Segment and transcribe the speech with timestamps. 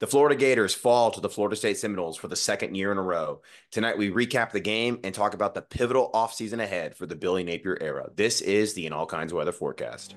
[0.00, 3.02] The Florida Gators fall to the Florida State Seminoles for the second year in a
[3.02, 3.42] row.
[3.72, 7.42] Tonight, we recap the game and talk about the pivotal offseason ahead for the Billy
[7.42, 8.08] Napier era.
[8.14, 10.14] This is the In All Kinds Weather Forecast.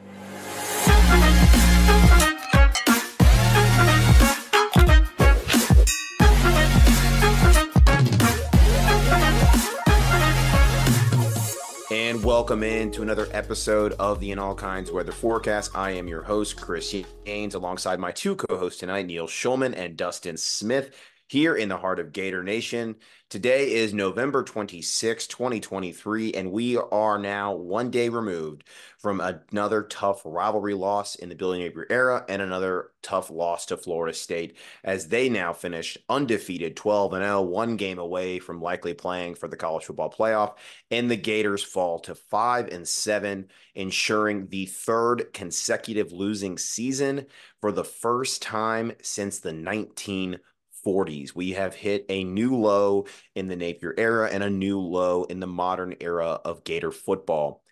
[12.51, 15.71] Welcome in to another episode of the In All Kinds Weather Forecast.
[15.73, 19.95] I am your host, Chris Haynes, alongside my two co hosts tonight, Neil Schulman and
[19.95, 20.93] Dustin Smith
[21.31, 22.93] here in the heart of Gator Nation.
[23.29, 28.65] Today is November 26, 2023, and we are now one day removed
[28.99, 33.77] from another tough rivalry loss in the Billy Napier era and another tough loss to
[33.77, 38.93] Florida State as they now finish undefeated 12 and 0, one game away from likely
[38.93, 40.55] playing for the college football playoff,
[40.91, 47.25] and the Gators fall to 5 and 7, ensuring the third consecutive losing season
[47.61, 50.37] for the first time since the 19
[50.85, 51.35] 40s.
[51.35, 55.39] We have hit a new low in the Napier era and a new low in
[55.39, 57.63] the modern era of Gator football.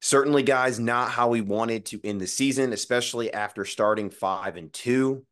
[0.00, 4.72] Certainly, guys, not how we wanted to end the season, especially after starting five and
[4.72, 5.24] two.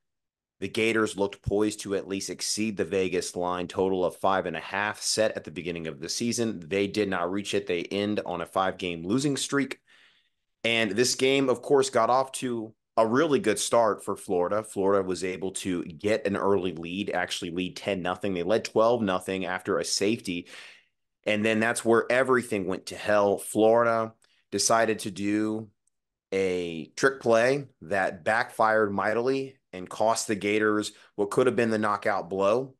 [0.60, 4.56] The Gators looked poised to at least exceed the Vegas line total of five and
[4.56, 6.60] a half set at the beginning of the season.
[6.60, 7.66] They did not reach it.
[7.66, 9.80] They end on a five game losing streak.
[10.62, 14.62] And this game, of course, got off to a really good start for Florida.
[14.62, 18.34] Florida was able to get an early lead, actually lead 10 nothing.
[18.34, 20.48] They led 12 nothing after a safety.
[21.24, 23.38] And then that's where everything went to hell.
[23.38, 24.12] Florida
[24.50, 25.68] decided to do
[26.32, 31.78] a trick play that backfired mightily and cost the Gators what could have been the
[31.78, 32.74] knockout blow.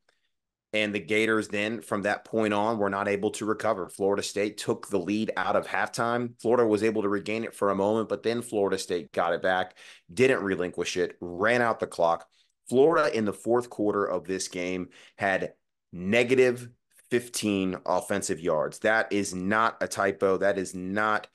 [0.72, 3.88] And the Gators then, from that point on, were not able to recover.
[3.88, 6.40] Florida State took the lead out of halftime.
[6.40, 9.42] Florida was able to regain it for a moment, but then Florida State got it
[9.42, 9.77] back,
[10.12, 12.27] didn't relinquish it, ran out the clock.
[12.68, 15.54] Florida in the fourth quarter of this game had
[15.92, 16.68] negative
[17.10, 18.78] 15 offensive yards.
[18.80, 20.36] That is not a typo.
[20.36, 21.27] That is not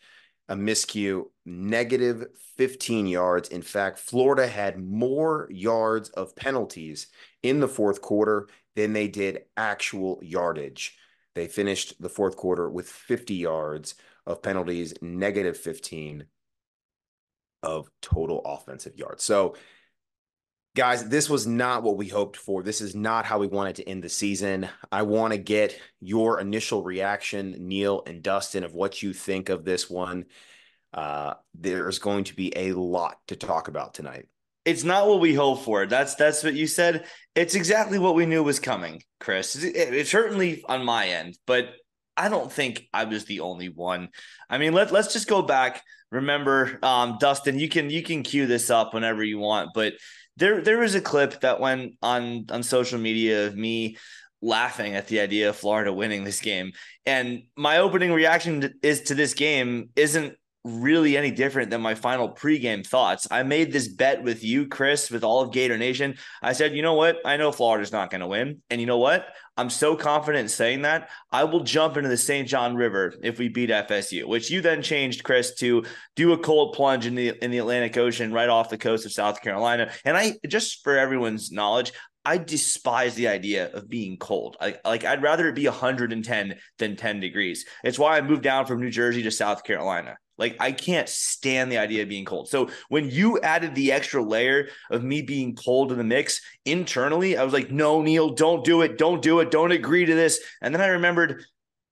[0.48, 1.26] a miscue.
[1.46, 2.26] Negative
[2.58, 3.50] 15 yards.
[3.50, 7.08] In fact, Florida had more yards of penalties
[7.44, 10.98] in the fourth quarter than they did actual yardage.
[11.34, 16.26] They finished the fourth quarter with 50 yards of penalties, negative 15
[17.64, 19.24] of total offensive yards.
[19.24, 19.56] So,
[20.76, 22.64] guys, this was not what we hoped for.
[22.64, 24.70] This is not how we wanted to end the season.
[24.92, 29.66] I want to get your initial reaction, Neil and Dustin, of what you think of
[29.66, 30.26] this one.
[30.94, 34.28] Uh, there's going to be a lot to talk about tonight
[34.66, 35.86] it's not what we hope for.
[35.86, 37.06] That's that's what you said.
[37.36, 39.56] It's exactly what we knew was coming, Chris.
[39.56, 41.70] It, it's certainly on my end, but
[42.18, 44.10] I don't think I was the only one.
[44.50, 45.84] I mean, let let's just go back.
[46.12, 49.94] Remember, um, Dustin, you can you can cue this up whenever you want, but
[50.38, 53.98] there there was a clip that went on on social media of me
[54.42, 56.72] laughing at the idea of Florida winning this game.
[57.06, 62.28] And my opening reaction is to this game isn't really any different than my final
[62.28, 63.28] pregame thoughts.
[63.30, 66.18] I made this bet with you, Chris, with all of Gator Nation.
[66.42, 67.20] I said, you know what?
[67.24, 68.64] I know Florida's not going to win.
[68.72, 69.28] And you know what?
[69.58, 72.48] I'm so confident in saying that I will jump into the St.
[72.48, 76.74] John River if we beat FSU, which you then changed, Chris, to do a cold
[76.74, 79.92] plunge in the in the Atlantic Ocean right off the coast of South Carolina.
[80.04, 81.94] And I just for everyone's knowledge,
[82.26, 84.58] I despise the idea of being cold.
[84.60, 87.66] I, like I'd rather it be 110 than 10 degrees.
[87.84, 90.18] It's why I moved down from New Jersey to South Carolina.
[90.38, 92.50] Like I can't stand the idea of being cold.
[92.50, 97.38] So when you added the extra layer of me being cold in the mix internally,
[97.38, 98.98] I was like, no, Neil, don't do it.
[98.98, 99.52] Don't do it.
[99.52, 100.40] Don't agree to this.
[100.62, 101.44] And then I remembered,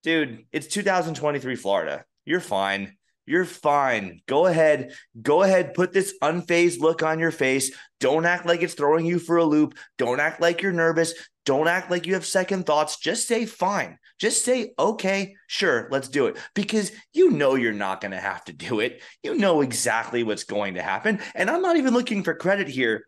[0.03, 2.05] dude, it's 2023 Florida.
[2.25, 2.97] You're fine.
[3.25, 4.21] You're fine.
[4.27, 4.91] Go ahead.
[5.21, 5.73] Go ahead.
[5.73, 7.73] Put this unfazed look on your face.
[8.01, 9.75] Don't act like it's throwing you for a loop.
[9.97, 11.13] Don't act like you're nervous.
[11.45, 12.99] Don't act like you have second thoughts.
[12.99, 13.97] Just say fine.
[14.19, 16.37] Just say, okay, sure, let's do it.
[16.53, 19.01] Because you know you're not going to have to do it.
[19.21, 21.19] You know exactly what's going to happen.
[21.35, 23.05] And I'm not even looking for credit here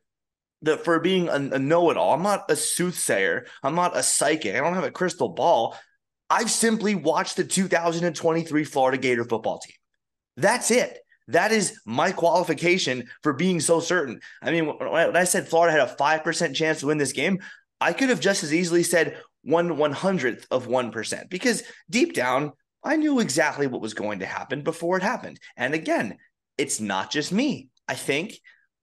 [0.64, 2.14] that for being a, a know-it-all.
[2.14, 3.46] I'm not a soothsayer.
[3.64, 4.56] I'm not a psychic.
[4.56, 5.76] I don't have a crystal ball.
[6.30, 9.76] I've simply watched the 2023 Florida Gator football team.
[10.38, 11.00] That's it.
[11.30, 14.20] That is my qualification for being so certain.
[14.42, 17.40] I mean, when I said Florida had a 5% chance to win this game,
[17.82, 22.52] I could have just as easily said one one hundredth of 1%, because deep down,
[22.84, 25.40] I knew exactly what was going to happen before it happened.
[25.56, 26.18] And again,
[26.58, 27.70] it's not just me.
[27.88, 28.40] I think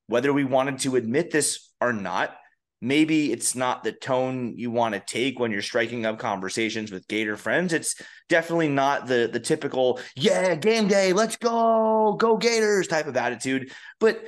[0.07, 2.37] whether we wanted to admit this or not,
[2.81, 7.07] maybe it's not the tone you want to take when you're striking up conversations with
[7.09, 7.73] Gator friends.
[7.73, 7.95] It's
[8.29, 13.73] definitely not the the typical, yeah, game day, let's go, go Gators type of attitude.
[14.01, 14.25] But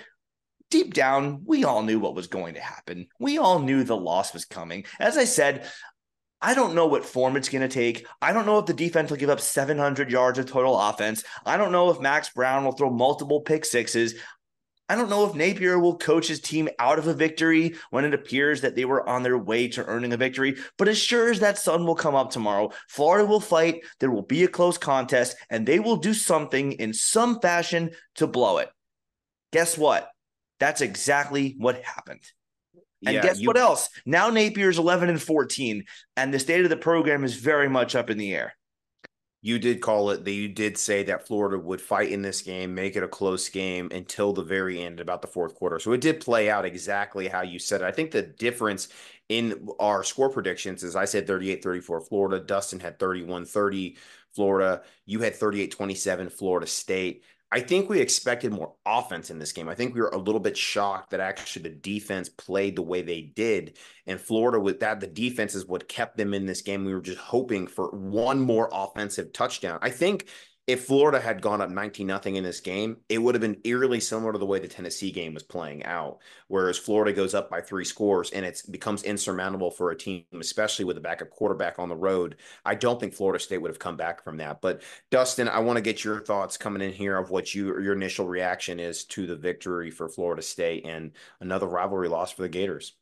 [0.70, 3.08] deep down, we all knew what was going to happen.
[3.19, 4.84] We all knew the loss was coming.
[4.98, 5.69] As I said,
[6.44, 8.06] I don't know what form it's going to take.
[8.20, 11.25] I don't know if the defense will give up 700 yards of total offense.
[11.46, 14.14] I don't know if Max Brown will throw multiple pick sixes.
[14.91, 18.12] I don't know if Napier will coach his team out of a victory when it
[18.12, 20.56] appears that they were on their way to earning a victory.
[20.76, 23.81] But as sure as that sun will come up tomorrow, Florida will fight.
[24.00, 28.26] There will be a close contest, and they will do something in some fashion to
[28.26, 28.69] blow it.
[29.50, 30.11] Guess what?
[30.61, 32.20] That's exactly what happened.
[33.06, 33.89] And yeah, guess you, what else?
[34.06, 35.85] Now Napier's 11 and 14,
[36.17, 38.55] and the state of the program is very much up in the air.
[39.45, 42.75] You did call it that you did say that Florida would fight in this game,
[42.75, 45.79] make it a close game until the very end, about the fourth quarter.
[45.79, 47.85] So it did play out exactly how you said it.
[47.85, 48.89] I think the difference
[49.29, 52.41] in our score predictions is I said 38 34 Florida.
[52.43, 53.99] Dustin had 31 30
[54.35, 54.83] Florida.
[55.05, 57.25] You had 38 27 Florida State.
[57.55, 59.69] I think we expected more offense in this game.
[59.69, 63.01] I think we were a little bit shocked that actually the defense played the way
[63.01, 63.79] they did.
[64.09, 66.85] And Florida, with that, the defense is what kept them in this game.
[66.85, 69.79] We were just hoping for one more offensive touchdown.
[69.83, 70.27] I think
[70.66, 74.00] if Florida had gone up 19 nothing in this game, it would have been eerily
[74.00, 76.20] similar to the way the Tennessee game was playing out.
[76.49, 80.87] Whereas Florida goes up by three scores and it becomes insurmountable for a team, especially
[80.87, 82.37] with a backup quarterback on the road.
[82.64, 84.62] I don't think Florida State would have come back from that.
[84.62, 84.81] But
[85.11, 88.26] Dustin, I want to get your thoughts coming in here of what you your initial
[88.26, 92.96] reaction is to the victory for Florida State and another rivalry loss for the Gators.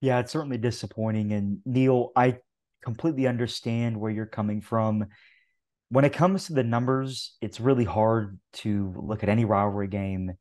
[0.00, 1.32] Yeah, it's certainly disappointing.
[1.32, 2.38] And Neil, I
[2.82, 5.06] completely understand where you're coming from
[5.88, 10.32] when it comes to the numbers, it's really hard to look at any rivalry game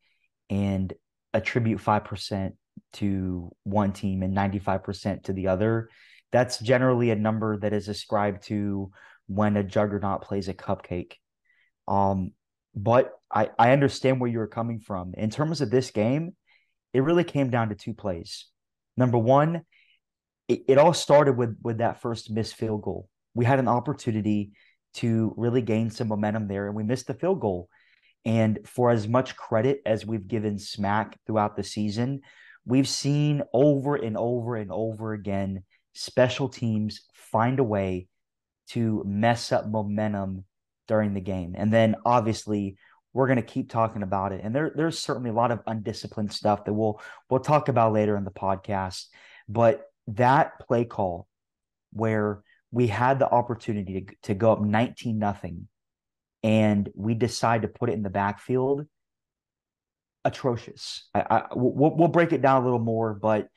[0.50, 0.94] and
[1.34, 2.54] attribute 5%
[2.94, 5.90] to one team and 95% to the other.
[6.32, 8.92] That's generally a number that is ascribed to
[9.28, 11.14] when a juggernaut plays a cupcake.
[11.88, 12.32] Um,
[12.76, 15.14] but I, I understand where you're coming from.
[15.16, 16.36] In terms of this game,
[16.94, 18.46] it really came down to two plays.
[18.98, 19.64] Number one,
[20.48, 23.10] it, it all started with with that first missed field goal.
[23.34, 24.52] We had an opportunity
[24.96, 26.68] to really gain some momentum there.
[26.68, 27.70] And we missed the field goal.
[28.26, 32.22] And for as much credit as we've given Smack throughout the season,
[32.66, 35.64] we've seen over and over and over again
[35.94, 38.08] special teams find a way
[38.70, 40.46] to mess up momentum
[40.88, 41.54] during the game.
[41.58, 42.78] And then obviously
[43.14, 44.42] we're going to keep talking about it.
[44.44, 47.00] And there, there's certainly a lot of undisciplined stuff that we'll
[47.30, 49.06] we'll talk about later in the podcast.
[49.48, 51.28] But that play call
[51.92, 52.44] where
[52.74, 55.68] we had the opportunity to, to go up 19 nothing
[56.42, 58.86] and we decide to put it in the backfield.
[60.26, 61.08] Atrocious.
[61.14, 63.48] I, I we'll, we'll break it down a little more but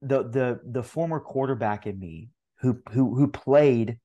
[0.00, 2.30] the the the former quarterback in me
[2.60, 3.98] who who who played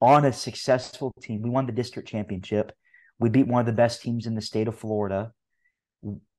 [0.00, 2.72] on a successful team we won the district championship.
[3.20, 5.32] We beat one of the best teams in the state of Florida.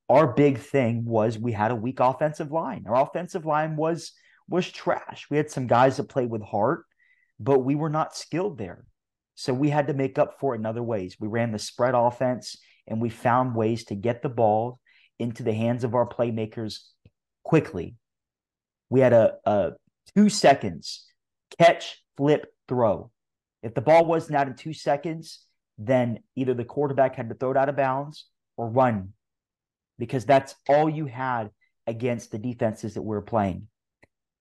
[0.09, 2.83] Our big thing was we had a weak offensive line.
[2.85, 4.11] Our offensive line was
[4.47, 5.27] was trash.
[5.29, 6.85] We had some guys that played with heart,
[7.39, 8.85] but we were not skilled there.
[9.35, 11.15] So we had to make up for it in other ways.
[11.19, 12.57] We ran the spread offense
[12.87, 14.79] and we found ways to get the ball
[15.19, 16.79] into the hands of our playmakers
[17.43, 17.95] quickly.
[18.89, 19.71] We had a, a
[20.15, 21.05] two seconds
[21.57, 23.11] catch, flip, throw.
[23.63, 25.45] If the ball wasn't out in two seconds,
[25.77, 28.25] then either the quarterback had to throw it out of bounds
[28.57, 29.13] or run
[29.97, 31.49] because that's all you had
[31.87, 33.67] against the defenses that we were playing.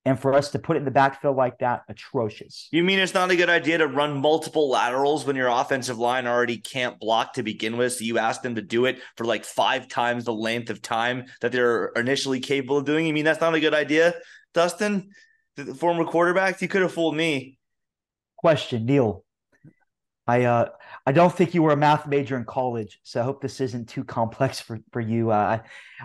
[0.07, 2.69] And for us to put it in the backfield like that, atrocious.
[2.73, 6.27] You mean it's not a good idea to run multiple laterals when your offensive line
[6.27, 7.93] already can't block to begin with?
[7.93, 11.27] So you ask them to do it for like five times the length of time
[11.43, 13.07] that they're initially capable of doing.
[13.07, 14.15] You mean that's not a good idea,
[14.55, 15.11] Dustin?
[15.57, 17.59] The former quarterback, you could have fooled me.
[18.39, 19.25] Question, Neil.
[20.27, 20.69] I uh
[21.05, 23.89] I don't think you were a math major in college, so I hope this isn't
[23.89, 25.31] too complex for for you.
[25.31, 25.61] Uh,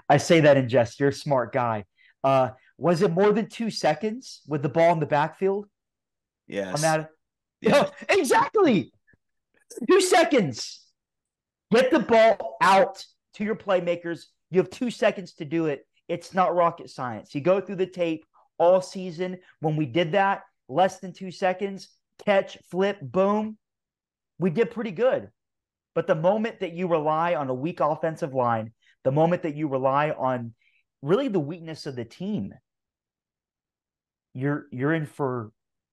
[0.10, 1.00] I I say that in jest.
[1.00, 1.86] You're a smart guy.
[2.24, 5.67] Uh, was it more than two seconds with the ball in the backfield?
[6.48, 6.75] Yes.
[6.75, 7.10] On that?
[7.62, 7.89] Yeah.
[8.10, 8.91] exactly.
[9.89, 10.82] Two seconds.
[11.72, 13.03] Get the ball out
[13.36, 14.25] to your playmakers.
[14.51, 15.88] You have two seconds to do it.
[16.08, 17.34] It's not rocket science.
[17.34, 18.25] You go through the tape
[18.58, 19.39] all season.
[19.60, 21.89] When we did that, less than two seconds,
[22.24, 23.58] catch, flip, boom,
[24.38, 25.29] we did pretty good.
[25.96, 29.67] But the moment that you rely on a weak offensive line, the moment that you
[29.67, 30.53] rely on
[31.01, 32.53] really the weakness of the team,
[34.36, 35.51] you're you're in for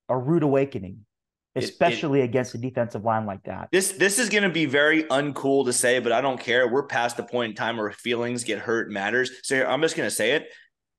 [0.08, 1.06] a rude awakening,
[1.54, 3.68] especially it, it, against a defensive line like that.
[3.72, 6.68] This this is going to be very uncool to say, but I don't care.
[6.68, 9.30] We're past the point in time where feelings get hurt matters.
[9.42, 10.48] So I'm just going to say it.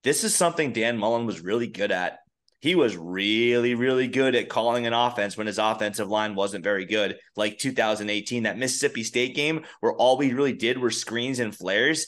[0.04, 2.20] This is something Dan Mullen was really good at.
[2.60, 6.86] He was really, really good at calling an offense when his offensive line wasn't very
[6.86, 11.54] good, like 2018, that Mississippi State game, where all we really did were screens and
[11.54, 12.08] flares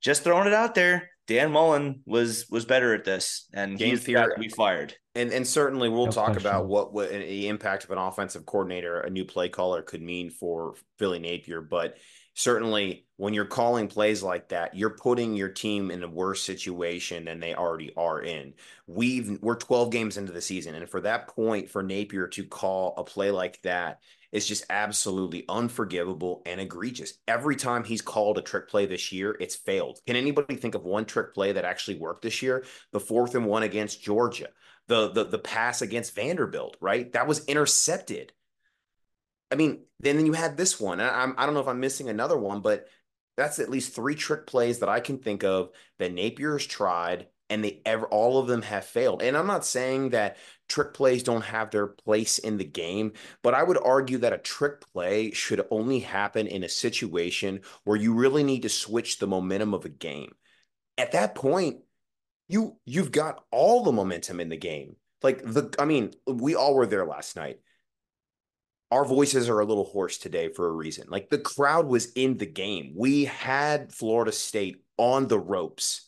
[0.00, 1.10] just throwing it out there.
[1.26, 4.28] Dan Mullen was was better at this, and Game he's theory.
[4.28, 4.96] got to be fired.
[5.14, 6.36] And and certainly we'll No talk question.
[6.36, 10.30] about what what the impact of an offensive coordinator, a new play caller could mean
[10.30, 11.96] for Billy Napier, but
[12.34, 17.24] certainly when you're calling plays like that, you're putting your team in a worse situation
[17.24, 18.52] than they already are in.
[18.86, 22.94] We've we're 12 games into the season, and for that point for Napier to call
[22.98, 24.00] a play like that
[24.32, 27.14] is just absolutely unforgivable and egregious.
[27.28, 29.98] Every time he's called a trick play this year, it's failed.
[30.06, 32.64] Can anybody think of one trick play that actually worked this year?
[32.92, 34.48] The fourth and one against Georgia
[34.88, 37.12] the the the pass against Vanderbilt, right?
[37.12, 38.32] That was intercepted.
[39.50, 41.00] I mean, then you had this one.
[41.00, 42.86] I, I'm I don't know if I'm missing another one, but
[43.36, 47.26] that's at least three trick plays that I can think of that Napier has tried,
[47.48, 49.22] and they ever all of them have failed.
[49.22, 50.36] And I'm not saying that
[50.68, 53.12] trick plays don't have their place in the game,
[53.42, 57.96] but I would argue that a trick play should only happen in a situation where
[57.96, 60.34] you really need to switch the momentum of a game.
[60.98, 61.78] At that point,
[62.48, 64.96] you you've got all the momentum in the game.
[65.22, 67.60] Like the I mean, we all were there last night.
[68.90, 71.08] Our voices are a little hoarse today for a reason.
[71.08, 72.92] Like the crowd was in the game.
[72.96, 76.05] We had Florida State on the ropes.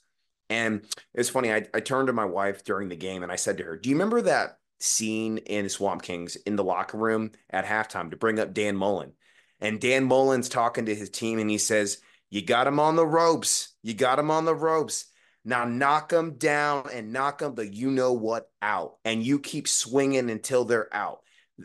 [0.51, 0.83] And
[1.15, 3.65] it's funny, I, I turned to my wife during the game and I said to
[3.65, 8.11] her, Do you remember that scene in Swamp Kings in the locker room at halftime
[8.11, 9.13] to bring up Dan Mullen?
[9.61, 11.99] And Dan Mullen's talking to his team and he says,
[12.31, 13.75] You got him on the ropes.
[13.83, 15.07] You got him on the ropes.
[15.45, 18.97] Now knock them down and knock them the you know what out.
[19.05, 21.21] And you keep swinging until they're out.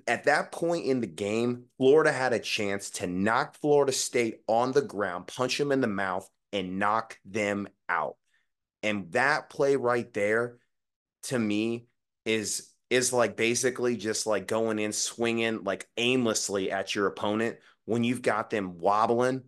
[0.08, 4.72] At that point in the game, Florida had a chance to knock Florida State on
[4.72, 8.16] the ground, punch them in the mouth, and knock them out.
[8.84, 10.58] And that play right there,
[11.24, 11.88] to me,
[12.26, 18.04] is is like basically just like going in swinging like aimlessly at your opponent when
[18.04, 19.42] you've got them wobbling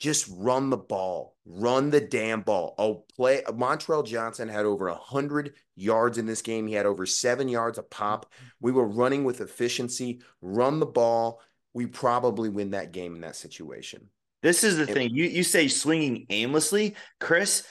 [0.00, 2.74] just run the ball, run the damn ball.
[2.78, 3.42] Oh, play.
[3.46, 6.66] Montrell Johnson had over a hundred yards in this game.
[6.66, 8.32] He had over seven yards a pop.
[8.60, 10.22] We were running with efficiency.
[10.40, 11.42] Run the ball.
[11.74, 14.08] We probably win that game in that situation.
[14.42, 15.10] This is the It- thing.
[15.10, 17.62] You you say swinging aimlessly, Chris.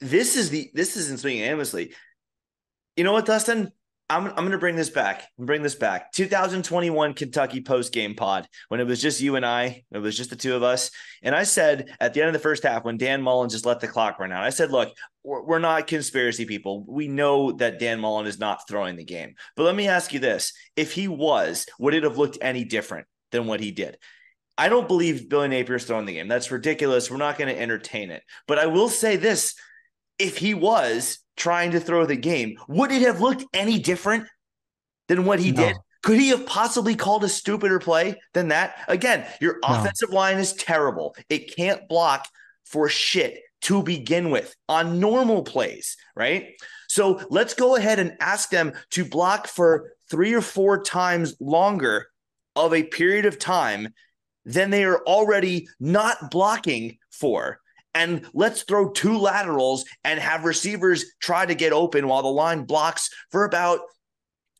[0.00, 1.92] This is the this isn't swinging aimlessly.
[2.96, 3.72] You know what, Dustin?
[4.10, 5.28] I'm I'm going to bring this back.
[5.38, 6.12] Bring this back.
[6.12, 9.84] 2021 Kentucky post game pod when it was just you and I.
[9.90, 10.90] It was just the two of us.
[11.22, 13.80] And I said at the end of the first half when Dan Mullen just let
[13.80, 16.84] the clock run out, I said, "Look, we're, we're not conspiracy people.
[16.88, 19.34] We know that Dan Mullen is not throwing the game.
[19.56, 23.06] But let me ask you this: If he was, would it have looked any different
[23.32, 23.98] than what he did?"
[24.56, 26.26] I don't believe Billy Napier's throwing the game.
[26.26, 27.10] That's ridiculous.
[27.10, 28.24] We're not going to entertain it.
[28.48, 29.54] But I will say this
[30.18, 34.26] if he was trying to throw the game, would it have looked any different
[35.08, 35.62] than what he No.
[35.66, 35.76] did?
[36.02, 38.84] Could he have possibly called a stupider play than that?
[38.88, 39.68] Again, your No.
[39.76, 41.14] offensive line is terrible.
[41.28, 42.26] It can't block
[42.64, 46.54] for shit to begin with on normal plays, right?
[46.88, 52.08] So let's go ahead and ask them to block for three or four times longer
[52.54, 53.92] of a period of time
[54.44, 57.60] than they are already not blocking for.
[57.98, 62.62] And let's throw two laterals and have receivers try to get open while the line
[62.62, 63.80] blocks for about.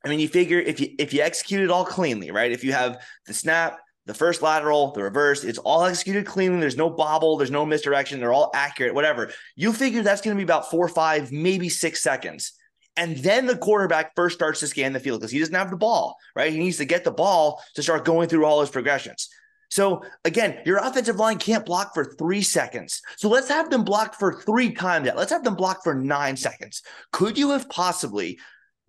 [0.04, 2.50] I mean, you figure if you if you execute it all cleanly, right?
[2.50, 6.58] If you have the snap, the first lateral, the reverse, it's all executed cleanly.
[6.58, 9.30] There's no bobble, there's no misdirection, they're all accurate, whatever.
[9.54, 12.54] You figure that's going to be about four, five, maybe six seconds.
[12.96, 15.76] And then the quarterback first starts to scan the field because he doesn't have the
[15.76, 16.52] ball, right?
[16.52, 19.28] He needs to get the ball to start going through all his progressions.
[19.70, 23.02] So again, your offensive line can't block for three seconds.
[23.16, 25.16] So let's have them block for three times that.
[25.16, 26.82] Let's have them block for nine seconds.
[27.12, 28.38] Could you have possibly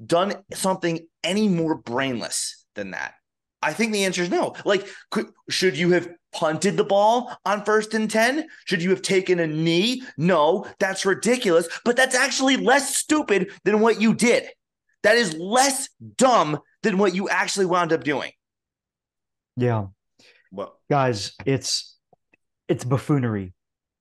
[0.04, 3.14] done something any more brainless than that?
[3.62, 4.56] I think the answer is no.
[4.64, 8.48] Like, could, should you have punted the ball on first and 10?
[8.66, 10.04] Should you have taken a knee?
[10.18, 14.48] No, that's ridiculous, but that's actually less stupid than what you did.
[15.04, 18.32] That is less dumb than what you actually wound up doing.
[19.58, 19.88] Yeah.
[20.52, 21.98] Well, guys it's
[22.68, 23.54] it's buffoonery.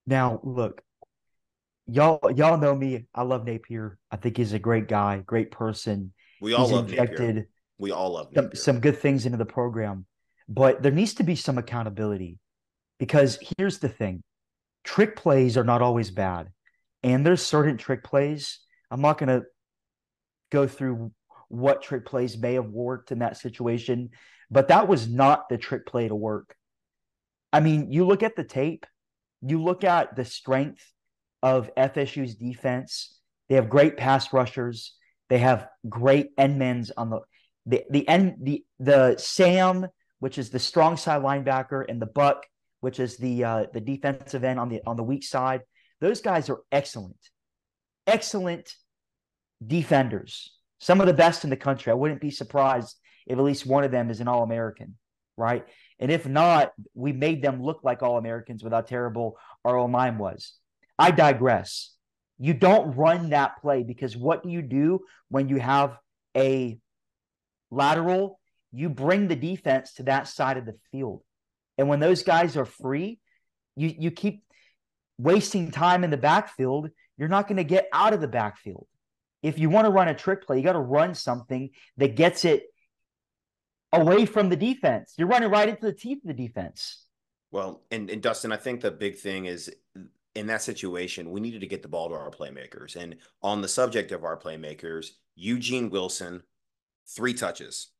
[0.07, 0.83] Now look
[1.87, 3.07] y'all y'all know me.
[3.15, 3.99] I love napier.
[4.11, 6.13] I think he's a great guy great person.
[6.41, 7.03] We all he's love Napier.
[7.03, 7.47] injected
[7.79, 10.07] We all love some, some good things into the program.
[10.49, 12.39] But there needs to be some accountability
[12.99, 14.23] because here's the thing.
[14.83, 16.49] Trick plays are not always bad.
[17.03, 18.61] And there's certain trick plays.
[18.91, 19.47] I'm not going to
[20.51, 21.13] go through
[21.49, 24.11] what trick plays may have worked in that situation
[24.51, 26.57] but that was not the trick play to work
[27.53, 28.87] i mean you look at the tape
[29.43, 30.93] you look at the strength
[31.43, 34.95] of fsu's defense they have great pass rushers
[35.29, 37.21] they have great end men's on the
[37.69, 39.87] the the end the the Sam,
[40.19, 42.47] which is the strong side linebacker, and the Buck,
[42.81, 45.61] which is the uh, the defensive end on the on the weak side.
[46.01, 47.19] Those guys are excellent,
[48.07, 48.73] excellent
[49.65, 50.55] defenders.
[50.81, 51.91] Some of the best in the country.
[51.91, 52.97] I wouldn't be surprised
[53.29, 54.97] if at least one of them is an All American,
[55.37, 55.65] right?
[56.01, 59.85] And if not, we made them look like All Americans with how terrible our O
[59.85, 60.55] line was.
[60.99, 61.95] I digress.
[62.39, 65.97] You don't run that play because what do you do when you have
[66.37, 66.79] a
[67.71, 68.41] lateral?
[68.73, 71.23] You bring the defense to that side of the field.
[71.77, 73.21] And when those guys are free,
[73.77, 74.43] you, you keep
[75.19, 76.89] wasting time in the backfield.
[77.19, 78.87] You're not going to get out of the backfield.
[79.43, 82.45] If you want to run a trick play, you got to run something that gets
[82.45, 82.65] it
[83.93, 85.15] away from the defense.
[85.17, 87.05] You're running right into the teeth of the defense.
[87.51, 89.71] Well, and, and Dustin, I think the big thing is
[90.35, 92.97] in that situation, we needed to get the ball to our playmakers.
[92.97, 96.43] And on the subject of our playmakers, Eugene Wilson,
[97.09, 97.91] three touches.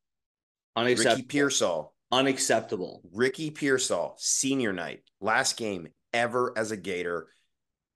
[0.77, 1.17] Unacceptable.
[1.17, 1.95] Ricky Pearsall.
[2.13, 3.03] Unacceptable.
[3.13, 7.29] Ricky Pearsall, senior night, last game ever as a Gator.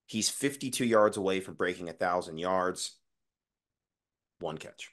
[0.06, 2.98] He's 52 yards away from breaking a thousand yards.
[4.40, 4.90] One catch.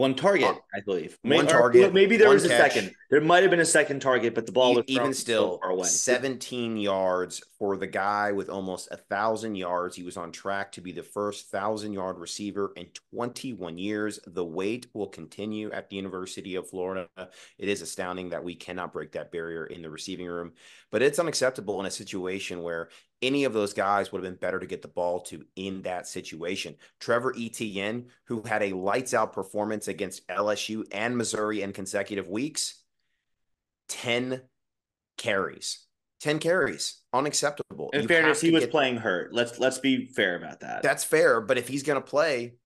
[0.00, 1.18] One target, oh, I believe.
[1.20, 1.92] One maybe, target.
[1.92, 2.72] Maybe there was a catch.
[2.72, 2.94] second.
[3.10, 5.86] There might have been a second target, but the ball was even still far away.
[5.86, 9.94] 17 yards for the guy with almost a thousand yards.
[9.94, 14.18] He was on track to be the first thousand yard receiver in 21 years.
[14.26, 17.06] The wait will continue at the University of Florida.
[17.58, 20.52] It is astounding that we cannot break that barrier in the receiving room,
[20.90, 22.88] but it's unacceptable in a situation where
[23.22, 26.06] any of those guys would have been better to get the ball to in that
[26.06, 26.74] situation.
[27.00, 32.82] Trevor Etienne, who had a lights out performance against LSU and Missouri in consecutive weeks,
[33.88, 34.42] 10
[35.16, 35.86] carries.
[36.20, 37.90] 10 carries, unacceptable.
[37.92, 38.70] In you fairness, he was get...
[38.70, 39.32] playing hurt.
[39.32, 40.82] Let's let's be fair about that.
[40.82, 42.56] That's fair, but if he's going to play,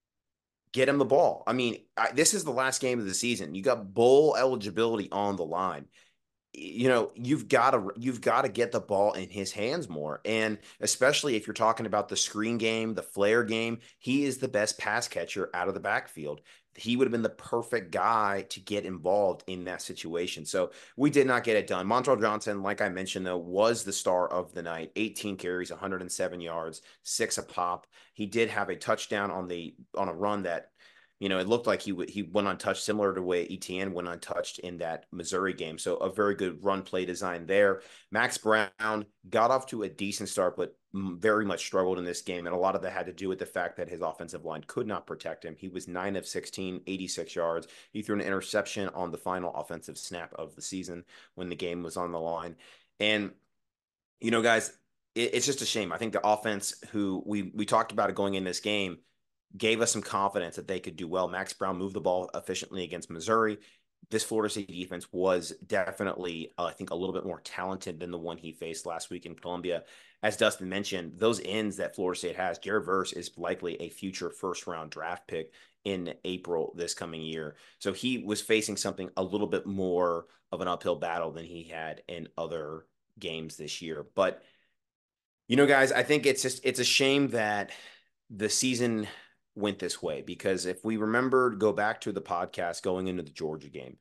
[0.72, 1.44] get him the ball.
[1.46, 3.54] I mean, I, this is the last game of the season.
[3.54, 5.86] You got bowl eligibility on the line
[6.54, 10.20] you know you've got to you've got to get the ball in his hands more
[10.24, 14.48] and especially if you're talking about the screen game the flare game he is the
[14.48, 16.40] best pass catcher out of the backfield.
[16.76, 21.10] He would have been the perfect guy to get involved in that situation so we
[21.10, 21.86] did not get it done.
[21.86, 26.40] Montrell johnson like i mentioned though was the star of the night 18 carries 107
[26.40, 27.86] yards six a pop.
[28.12, 30.70] He did have a touchdown on the on a run that
[31.20, 33.92] you know, it looked like he w- he went untouched, similar to the way Etienne
[33.92, 35.78] went untouched in that Missouri game.
[35.78, 37.82] So a very good run play design there.
[38.10, 42.46] Max Brown got off to a decent start, but very much struggled in this game,
[42.46, 44.64] and a lot of that had to do with the fact that his offensive line
[44.66, 45.56] could not protect him.
[45.58, 47.68] He was nine of 16, 86 yards.
[47.92, 51.82] He threw an interception on the final offensive snap of the season when the game
[51.82, 52.56] was on the line,
[52.98, 53.32] and
[54.20, 54.72] you know, guys,
[55.14, 55.92] it, it's just a shame.
[55.92, 58.98] I think the offense, who we we talked about it going in this game
[59.56, 61.28] gave us some confidence that they could do well.
[61.28, 63.58] Max Brown moved the ball efficiently against Missouri.
[64.10, 68.10] This Florida State defense was definitely, uh, I think, a little bit more talented than
[68.10, 69.84] the one he faced last week in Columbia.
[70.22, 74.30] As Dustin mentioned, those ends that Florida State has, Jared Verse is likely a future
[74.30, 75.52] first round draft pick
[75.84, 77.56] in April this coming year.
[77.78, 81.64] So he was facing something a little bit more of an uphill battle than he
[81.64, 82.86] had in other
[83.18, 84.06] games this year.
[84.14, 84.42] But
[85.48, 87.70] you know, guys, I think it's just it's a shame that
[88.30, 89.06] the season
[89.56, 93.30] went this way because if we remember go back to the podcast going into the
[93.30, 93.96] Georgia game,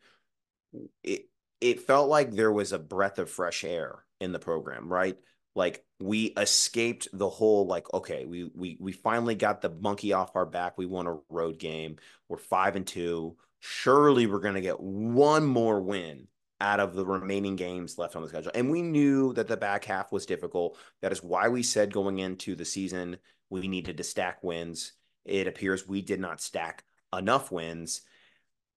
[1.03, 1.29] it
[1.61, 5.17] it felt like there was a breath of fresh air in the program, right?
[5.55, 10.35] Like we escaped the whole like okay, we we we finally got the monkey off
[10.35, 10.77] our back.
[10.77, 11.97] We won a road game.
[12.27, 13.37] We're 5 and 2.
[13.59, 16.27] Surely we're going to get one more win
[16.59, 18.51] out of the remaining games left on the schedule.
[18.55, 20.77] And we knew that the back half was difficult.
[21.01, 23.17] That is why we said going into the season
[23.49, 24.93] we needed to stack wins
[25.25, 26.83] it appears we did not stack
[27.15, 28.01] enough wins.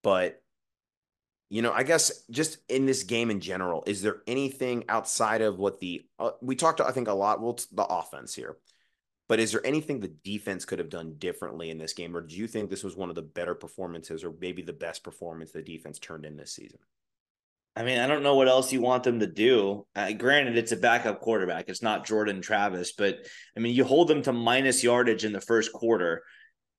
[0.02, 0.42] But,
[1.48, 5.58] you know, I guess just in this game in general, is there anything outside of
[5.58, 8.56] what the, uh, we talked, I think, a lot, well, the offense here.
[9.28, 12.16] But is there anything the defense could have done differently in this game?
[12.16, 15.02] Or do you think this was one of the better performances or maybe the best
[15.02, 16.78] performance the defense turned in this season?
[17.76, 19.86] I mean, I don't know what else you want them to do.
[19.94, 21.68] Uh, granted, it's a backup quarterback.
[21.68, 23.18] It's not Jordan Travis, but
[23.54, 26.22] I mean, you hold them to minus yardage in the first quarter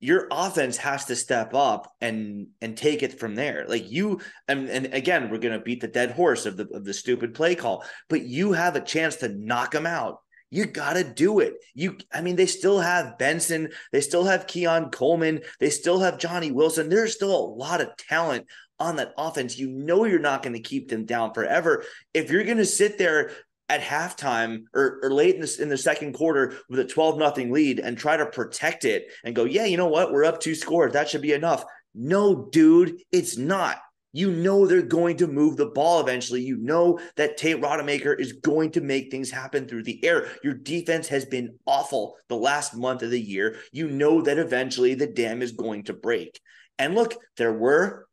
[0.00, 3.66] your offense has to step up and and take it from there.
[3.68, 6.94] Like you and, and again, we're gonna beat the dead horse of the of the
[6.94, 10.18] stupid play call, but you have a chance to knock them out.
[10.50, 11.54] You gotta do it.
[11.74, 16.18] You, I mean, they still have Benson, they still have Keon Coleman, they still have
[16.18, 16.88] Johnny Wilson.
[16.88, 18.46] There's still a lot of talent
[18.80, 19.58] on that offense.
[19.58, 21.84] You know you're not going to keep them down forever.
[22.14, 23.32] If you're going to sit there
[23.68, 27.52] at halftime or, or late in the, in the second quarter with a 12 nothing
[27.52, 30.12] lead and try to protect it and go, yeah, you know what?
[30.12, 30.92] We're up two scores.
[30.92, 31.64] That should be enough.
[31.94, 33.78] No, dude, it's not.
[34.14, 36.40] You know they're going to move the ball eventually.
[36.40, 40.28] You know that Tate Rodemaker is going to make things happen through the air.
[40.42, 43.56] Your defense has been awful the last month of the year.
[43.70, 46.40] You know that eventually the dam is going to break.
[46.78, 48.07] And look, there were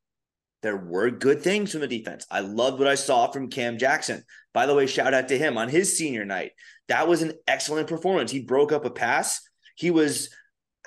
[0.65, 2.25] there were good things from the defense.
[2.31, 4.23] I loved what I saw from Cam Jackson.
[4.51, 6.53] By the way, shout out to him on his senior night.
[6.87, 8.31] That was an excellent performance.
[8.31, 9.41] He broke up a pass.
[9.75, 10.29] He was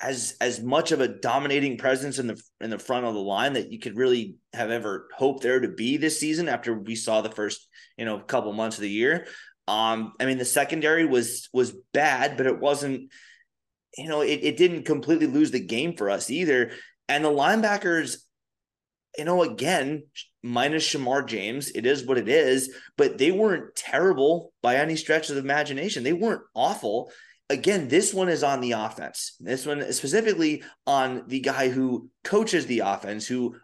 [0.02, 3.52] as as much of a dominating presence in the in the front of the line
[3.52, 7.20] that you could really have ever hoped there to be this season after we saw
[7.20, 9.26] the first you know couple months of the year.
[9.68, 13.12] Um, I mean the secondary was was bad, but it wasn't
[13.96, 16.72] you know it, it didn't completely lose the game for us either.
[17.08, 18.18] And the linebackers,
[19.16, 20.04] you know, again,
[20.42, 25.28] minus Shamar James, it is what it is, but they weren't terrible by any stretch
[25.28, 26.02] of the imagination.
[26.02, 27.10] They weren't awful
[27.50, 29.36] again, this one is on the offense.
[29.40, 33.56] This one is specifically on the guy who coaches the offense, who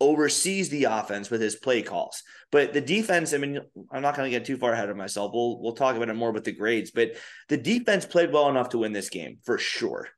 [0.00, 2.22] oversees the offense with his play calls.
[2.50, 3.60] But the defense, I mean,
[3.92, 5.32] I'm not going to get too far ahead of myself.
[5.32, 7.12] We'll we'll talk about it more with the grades, but
[7.48, 10.08] the defense played well enough to win this game for sure.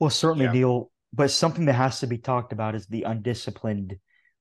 [0.00, 0.52] Well, certainly, yeah.
[0.52, 0.90] Neil.
[1.12, 3.96] But something that has to be talked about is the undisciplined,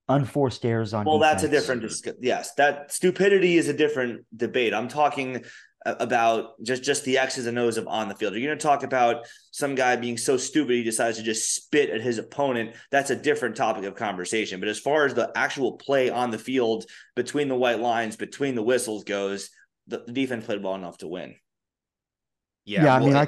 [0.10, 1.06] unforced errors on.
[1.06, 1.42] Well, defense.
[1.42, 2.18] that's a different.
[2.22, 4.74] Yes, that stupidity is a different debate.
[4.74, 5.46] I'm talking
[5.86, 8.34] about just just the X's and O's of on the field.
[8.34, 11.90] You're going to talk about some guy being so stupid he decides to just spit
[11.90, 12.76] at his opponent.
[12.92, 14.60] That's a different topic of conversation.
[14.60, 18.56] But as far as the actual play on the field between the white lines, between
[18.56, 19.50] the whistles goes,
[19.88, 21.36] the, the defense played well enough to win.
[22.66, 22.96] Yeah, yeah.
[22.96, 23.28] I mean, I,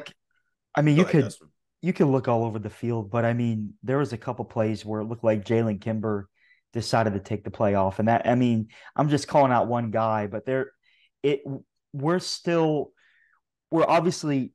[0.76, 1.49] I mean, you could Dustin.
[1.82, 4.86] You can look all over the field, but I mean, there was a couple plays
[4.86, 6.28] where it looked like Jalen Kimber
[6.74, 9.92] decided to take the play off, and that I mean, I'm just calling out one
[9.92, 10.72] guy, but there
[11.24, 11.42] it
[11.94, 12.92] we're still
[13.72, 14.54] we're obviously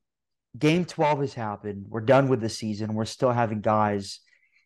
[0.57, 1.87] game 12 has happened.
[1.89, 2.95] We're done with the season.
[2.95, 4.21] We're still having guys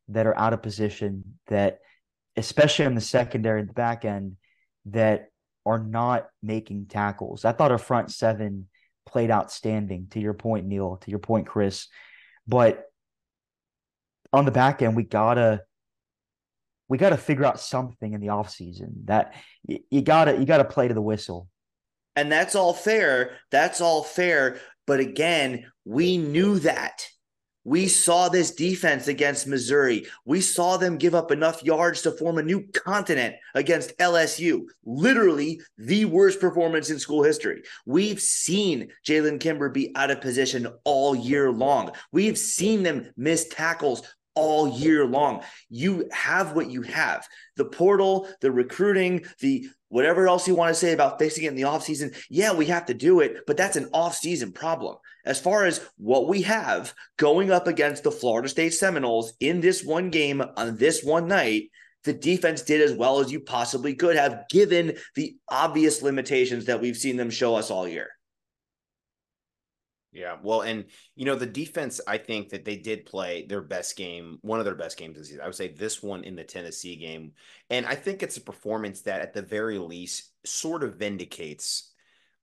[0.08, 1.78] that are out of position that
[2.36, 4.36] especially on the secondary and the back end
[4.86, 5.28] that
[5.66, 7.44] are not making tackles.
[7.44, 8.68] I thought our front seven
[9.06, 11.88] played outstanding to your point, Neil, to your point, Chris.
[12.48, 12.84] But
[14.32, 15.62] on the back end, we gotta
[16.88, 19.34] we gotta figure out something in the offseason that
[19.66, 21.48] you, you gotta you gotta play to the whistle.
[22.16, 23.36] And that's all fair.
[23.50, 24.58] That's all fair.
[24.86, 27.06] But again, we knew that.
[27.68, 30.06] We saw this defense against Missouri.
[30.24, 34.62] We saw them give up enough yards to form a new continent against LSU.
[34.86, 37.64] Literally the worst performance in school history.
[37.84, 41.90] We've seen Jalen Kimber be out of position all year long.
[42.10, 44.02] We've seen them miss tackles
[44.34, 45.42] all year long.
[45.68, 50.78] You have what you have the portal, the recruiting, the whatever else you want to
[50.78, 52.16] say about fixing it in the offseason.
[52.28, 54.96] Yeah, we have to do it, but that's an offseason problem.
[55.24, 59.84] As far as what we have going up against the Florida State Seminoles in this
[59.84, 61.70] one game on this one night,
[62.04, 66.80] the defense did as well as you possibly could have given the obvious limitations that
[66.80, 68.08] we've seen them show us all year.
[70.18, 72.00] Yeah, well, and you know the defense.
[72.08, 75.28] I think that they did play their best game, one of their best games this
[75.28, 75.42] season.
[75.42, 77.34] I would say this one in the Tennessee game,
[77.70, 81.92] and I think it's a performance that, at the very least, sort of vindicates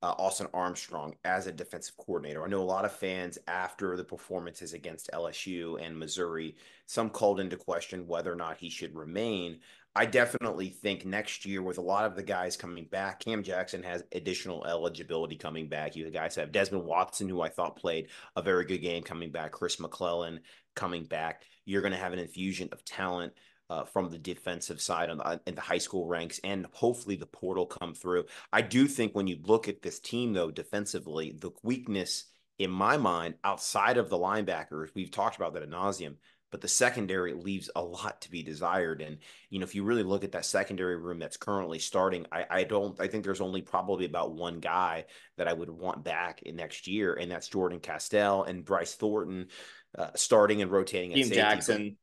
[0.02, 2.46] uh, Austin Armstrong as a defensive coordinator.
[2.46, 7.42] I know a lot of fans after the performances against LSU and Missouri, some called
[7.42, 9.60] into question whether or not he should remain.
[9.98, 13.82] I definitely think next year, with a lot of the guys coming back, Cam Jackson
[13.84, 15.96] has additional eligibility coming back.
[15.96, 19.54] You guys have Desmond Watson, who I thought played a very good game coming back,
[19.54, 20.42] Chris McClellan
[20.76, 21.44] coming back.
[21.64, 23.34] You're going to have an infusion of talent.
[23.68, 27.26] Uh, from the defensive side on the, in the high school ranks, and hopefully the
[27.26, 28.24] portal come through.
[28.54, 32.26] I do think when you look at this team, though, defensively, the weakness
[32.60, 36.18] in my mind, outside of the linebackers, we've talked about that at nauseum
[36.56, 39.02] but the secondary leaves a lot to be desired.
[39.02, 39.18] And,
[39.50, 42.64] you know, if you really look at that secondary room that's currently starting, I, I
[42.64, 45.04] don't, I think there's only probably about one guy
[45.36, 49.48] that I would want back in next year, and that's Jordan Castell and Bryce Thornton
[49.98, 51.36] uh, starting and rotating at safety.
[51.36, 51.98] Jackson.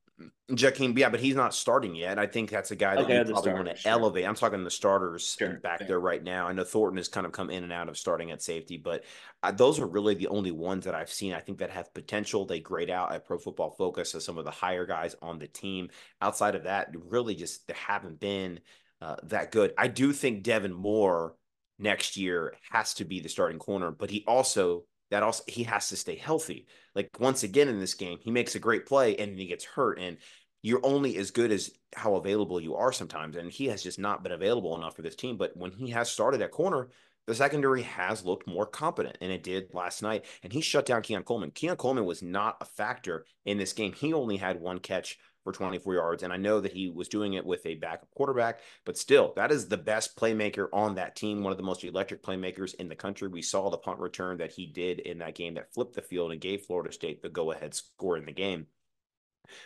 [0.51, 2.19] Jakeem, yeah, but he's not starting yet.
[2.19, 3.93] I think that's a guy that okay, you probably want to sure.
[3.93, 4.27] elevate.
[4.27, 5.89] I'm talking the starters sure, back fair.
[5.89, 6.47] there right now.
[6.47, 9.05] I know Thornton has kind of come in and out of starting at safety, but
[9.43, 11.33] uh, those are really the only ones that I've seen.
[11.33, 12.45] I think that have potential.
[12.45, 15.49] They grade out at Pro Football Focus as some of the higher guys on the
[15.49, 15.89] team.
[16.21, 18.61] Outside of that, really just they haven't been
[19.01, 19.73] uh, that good.
[19.79, 21.35] I do think Devin Moore
[21.79, 25.90] next year has to be the starting corner, but he also that also he has
[25.90, 26.66] to stay healthy.
[26.94, 29.98] Like once again in this game, he makes a great play and he gets hurt,
[29.98, 30.16] and
[30.62, 33.37] you're only as good as how available you are sometimes.
[33.37, 35.37] And he has just not been available enough for this team.
[35.37, 36.88] But when he has started at corner,
[37.27, 40.25] the secondary has looked more competent, and it did last night.
[40.42, 41.51] And he shut down Keon Coleman.
[41.51, 43.92] Keon Coleman was not a factor in this game.
[43.92, 46.23] He only had one catch for 24 yards.
[46.23, 49.51] And I know that he was doing it with a backup quarterback, but still, that
[49.51, 52.95] is the best playmaker on that team, one of the most electric playmakers in the
[52.95, 53.29] country.
[53.29, 56.33] We saw the punt return that he did in that game that flipped the field
[56.33, 58.67] and gave Florida State the go ahead score in the game.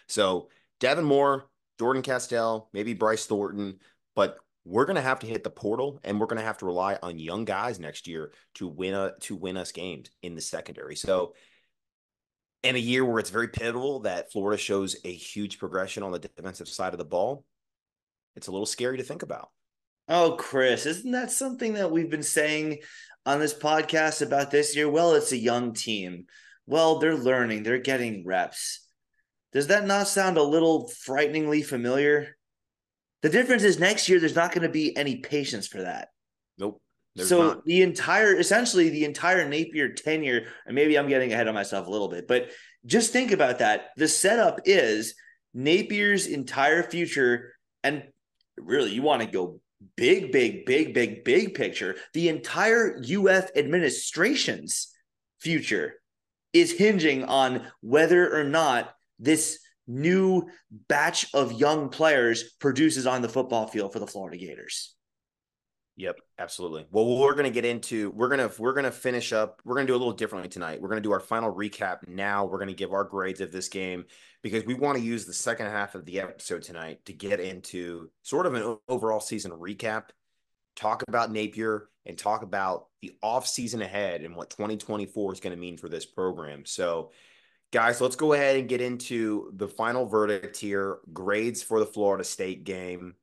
[0.08, 0.48] So,
[0.80, 3.78] Devin Moore, Jordan Castell, maybe Bryce Thornton,
[4.14, 6.66] but we're going to have to hit the portal and we're going to have to
[6.66, 10.40] rely on young guys next year to win a to win us games in the
[10.40, 10.96] secondary.
[10.96, 11.34] So
[12.68, 16.18] in a year where it's very pivotal that Florida shows a huge progression on the
[16.18, 17.44] defensive side of the ball,
[18.34, 19.50] it's a little scary to think about.
[20.08, 22.78] Oh, Chris, isn't that something that we've been saying
[23.24, 24.88] on this podcast about this year?
[24.88, 26.26] Well, it's a young team.
[26.66, 28.86] Well, they're learning, they're getting reps.
[29.52, 32.36] Does that not sound a little frighteningly familiar?
[33.22, 36.08] The difference is next year there's not going to be any patience for that.
[36.58, 36.80] Nope.
[37.16, 37.64] So not.
[37.64, 41.90] the entire, essentially the entire Napier tenure, and maybe I'm getting ahead of myself a
[41.90, 42.50] little bit, but
[42.84, 43.88] just think about that.
[43.96, 45.14] The setup is
[45.54, 48.04] Napier's entire future, and
[48.58, 49.60] really, you want to go
[49.96, 51.96] big, big, big, big, big picture.
[52.12, 54.92] The entire UF administration's
[55.38, 55.94] future
[56.52, 60.48] is hinging on whether or not this new
[60.88, 64.95] batch of young players produces on the football field for the Florida Gators.
[65.98, 66.86] Yep, absolutely.
[66.90, 69.62] Well, we're going to get into we're going to we're going to finish up.
[69.64, 70.80] We're going to do a little differently tonight.
[70.80, 72.44] We're going to do our final recap now.
[72.44, 74.04] We're going to give our grades of this game
[74.42, 78.10] because we want to use the second half of the episode tonight to get into
[78.22, 80.08] sort of an overall season recap,
[80.74, 85.54] talk about Napier and talk about the off season ahead and what 2024 is going
[85.54, 86.66] to mean for this program.
[86.66, 87.10] So,
[87.72, 90.98] Guys, let's go ahead and get into the final verdict here.
[91.12, 93.16] Grades for the Florida State game.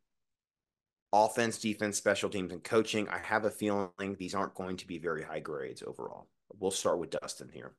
[1.16, 3.08] Offense, defense, special teams, and coaching.
[3.08, 6.28] I have a feeling these aren't going to be very high grades overall.
[6.60, 7.76] We'll start with Dustin here.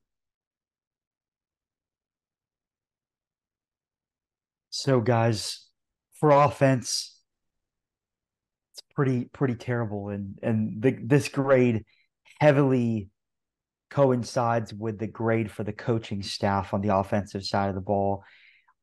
[4.70, 5.66] So, guys,
[6.20, 7.18] for offense,
[8.72, 11.84] it's pretty pretty terrible, and and the, this grade
[12.40, 13.08] heavily
[13.90, 18.24] coincides with the grade for the coaching staff on the offensive side of the ball.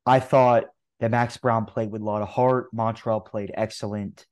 [0.05, 0.65] I thought
[0.99, 2.73] that Max Brown played with a lot of heart.
[2.73, 4.25] Montrell played excellent,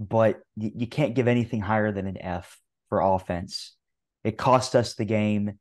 [0.00, 2.58] but you, can't give anything higher than an F
[2.88, 3.76] for offense.
[4.24, 5.58] It cost us the game,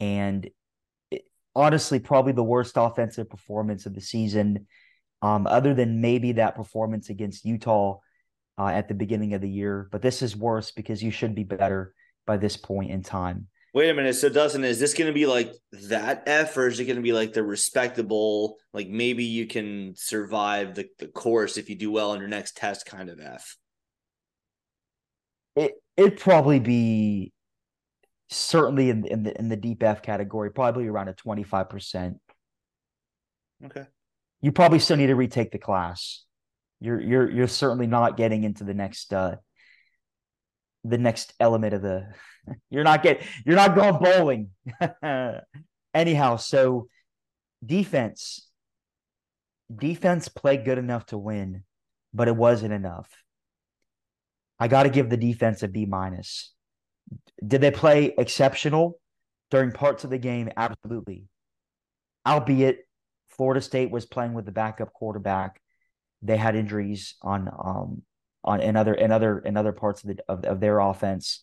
[0.00, 0.48] and
[1.10, 1.22] it,
[1.54, 4.66] honestly, probably the worst offensive performance of the season,
[5.20, 7.98] um, other than maybe that performance against Utah
[8.58, 9.88] uh, at the beginning of the year.
[9.92, 11.94] But this is worse because you should be better
[12.26, 13.48] by this point in time.
[13.74, 14.14] Wait a minute.
[14.14, 15.52] So, Dustin, is this going to be like
[15.90, 19.94] that F, or is it going to be like the respectable, like maybe you can
[19.96, 23.56] survive the, the course if you do well on your next test kind of F?
[25.56, 27.32] It it'd probably be
[28.28, 32.18] certainly in in the in the deep F category, probably around a twenty five percent.
[33.64, 33.86] Okay.
[34.40, 36.24] You probably still need to retake the class.
[36.80, 39.36] You're you're you're certainly not getting into the next uh
[40.84, 42.08] the next element of the
[42.70, 44.50] you're not getting you're not going bowling.
[45.94, 46.88] Anyhow, so
[47.64, 48.48] defense
[49.74, 51.64] defense played good enough to win,
[52.12, 53.08] but it wasn't enough.
[54.62, 56.52] I got to give the defense a B minus.
[57.44, 59.00] Did they play exceptional
[59.50, 60.50] during parts of the game?
[60.56, 61.24] Absolutely.
[62.24, 62.78] Albeit
[63.36, 65.60] Florida State was playing with the backup quarterback.
[66.22, 68.02] They had injuries on um
[68.44, 71.42] on in other in other in other parts of the of, of their offense.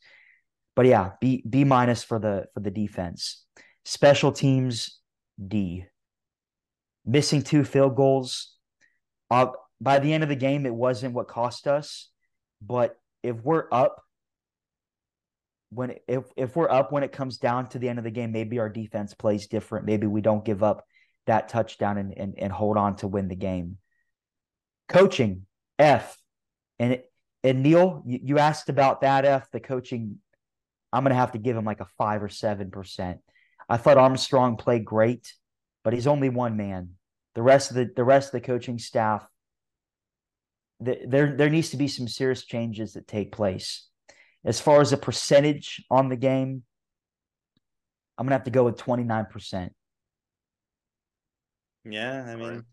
[0.76, 3.44] But yeah, B B minus for the for the defense.
[3.84, 5.02] Special teams
[5.46, 5.86] D.
[7.06, 8.56] Missing two field goals.
[9.30, 9.48] Uh,
[9.82, 12.10] by the end of the game, it wasn't what cost us.
[12.62, 14.02] But if we're up,
[15.72, 18.32] when if if we're up when it comes down to the end of the game,
[18.32, 19.86] maybe our defense plays different.
[19.86, 20.86] Maybe we don't give up
[21.28, 23.78] that touchdown and and, and hold on to win the game.
[24.88, 25.46] Coaching
[25.78, 26.18] F,
[26.80, 27.02] and
[27.44, 30.20] and Neil, you, you asked about that F, the coaching
[30.92, 33.20] I'm to have to give him like a five or seven percent.
[33.68, 35.34] I thought Armstrong played great,
[35.84, 36.96] but he's only one man.
[37.36, 39.28] The rest of the the rest of the coaching staff,
[40.80, 43.88] the, there there needs to be some serious changes that take place.
[44.46, 46.64] As far as a percentage on the game,
[48.18, 49.74] I'm gonna have to go with 29 percent.
[51.86, 52.64] Yeah, I mean,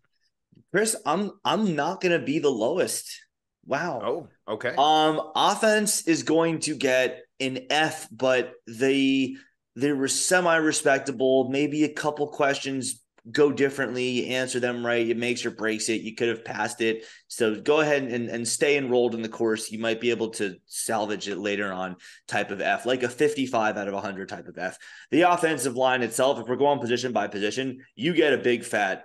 [0.73, 3.23] Chris, I'm I'm not gonna be the lowest.
[3.65, 4.01] Wow.
[4.49, 4.75] Oh, okay.
[4.79, 9.37] Um, offense is going to get an F, but they
[9.75, 11.49] they were semi respectable.
[11.51, 14.09] Maybe a couple questions go differently.
[14.09, 15.09] You answer them right.
[15.09, 16.03] It makes or breaks it.
[16.03, 17.05] You could have passed it.
[17.29, 19.71] So go ahead and, and stay enrolled in the course.
[19.71, 21.97] You might be able to salvage it later on
[22.29, 24.79] type of F, like a 55 out of 100 type of F.
[25.11, 29.05] The offensive line itself, if we're going position by position, you get a big fat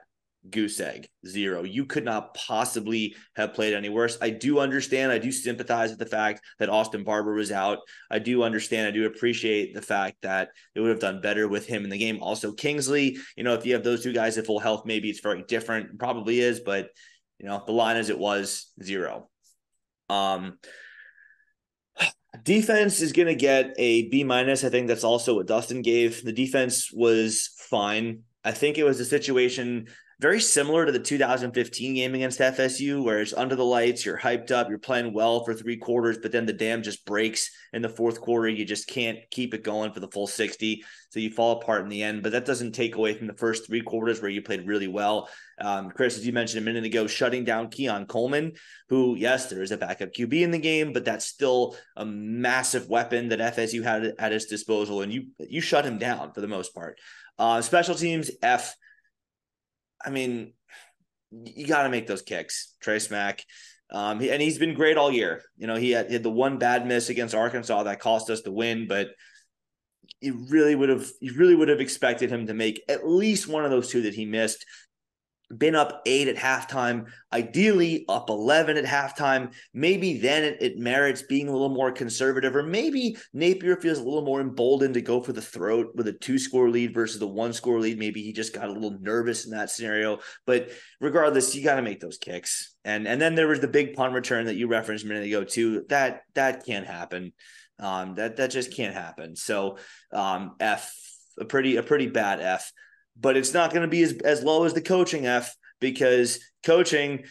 [0.50, 1.64] goose egg zero.
[1.64, 4.18] You could not possibly have played any worse.
[4.22, 5.12] I do understand.
[5.12, 7.80] I do sympathize with the fact that austin barber was out.
[8.10, 8.88] I do understand.
[8.88, 11.98] I do appreciate the fact that they would have done better with him in the
[11.98, 12.22] game.
[12.22, 15.20] Also kingsley you know if you have those two guys at full health maybe it's
[15.20, 16.00] very different.
[16.00, 16.90] Probably is but
[17.38, 19.30] you know the line as it was zero.
[20.10, 20.58] Um
[22.44, 24.64] defense is going to get a b minus.
[24.64, 26.24] I think that's also what dustin gave.
[26.24, 28.24] The defense was fine.
[28.44, 29.88] I think it was a situation
[30.22, 34.52] very similar to the 2015 game against FSU, where it's under the lights, you're hyped
[34.52, 37.90] up, you're playing well for three quarters, but then the dam just breaks in the
[37.90, 38.48] fourth quarter.
[38.48, 40.84] You just can't keep it going for the full 60.
[41.10, 43.66] So you fall apart in the end, but that doesn't take away from the first
[43.66, 45.28] three quarters where you played really well.
[45.60, 48.54] Um, Chris, as you mentioned a minute ago, shutting down Keon Coleman,
[48.90, 52.88] who, yes, there is a backup QB in the game, but that's still a massive
[52.88, 55.02] weapon that FSU had at its disposal.
[55.02, 57.00] And you, you shut him down for the most part.
[57.40, 58.76] Uh, special teams, F.
[60.06, 60.54] I mean,
[61.32, 63.44] you got to make those kicks, Trey Smack.
[63.92, 65.42] Um, and he's been great all year.
[65.58, 68.42] You know, he had, he had, the one bad miss against Arkansas that cost us
[68.42, 69.10] the win, but
[70.22, 73.66] you really would have you really would have expected him to make at least one
[73.66, 74.66] of those two that he missed
[75.58, 79.54] been up eight at halftime, ideally up 11 at halftime.
[79.74, 84.04] Maybe then it, it, merits being a little more conservative, or maybe Napier feels a
[84.04, 87.28] little more emboldened to go for the throat with a two score lead versus the
[87.28, 88.00] one score lead.
[88.00, 90.20] Maybe he just got a little nervous in that scenario.
[90.46, 92.76] But regardless, you got to make those kicks.
[92.84, 95.44] And and then there was the big punt return that you referenced a minute ago
[95.44, 95.86] too.
[95.90, 97.34] That that can't happen.
[97.80, 99.36] Um, that that just can't happen.
[99.36, 99.78] So
[100.12, 100.96] um, F
[101.40, 102.72] a pretty a pretty bad F
[103.22, 107.24] but it's not going to be as, as low as the coaching F because coaching,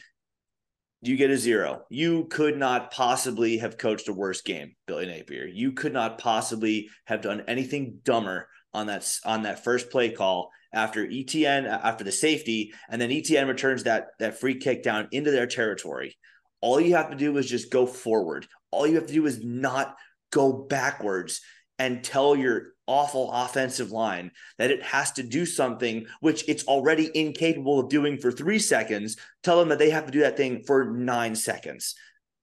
[1.02, 1.82] you get a zero.
[1.90, 5.46] You could not possibly have coached a worse game, Billy Napier.
[5.46, 10.50] You could not possibly have done anything dumber on that on that first play call
[10.72, 15.30] after Etienne after the safety, and then Etienne returns that that free kick down into
[15.30, 16.16] their territory.
[16.60, 18.46] All you have to do is just go forward.
[18.70, 19.96] All you have to do is not
[20.30, 21.40] go backwards
[21.78, 27.08] and tell your awful offensive line that it has to do something which it's already
[27.14, 30.64] incapable of doing for three seconds, tell them that they have to do that thing
[30.66, 31.94] for nine seconds.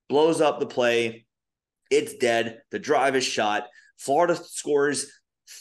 [0.07, 1.25] Blows up the play.
[1.91, 2.61] It's dead.
[2.71, 3.65] The drive is shot.
[3.97, 5.11] Florida scores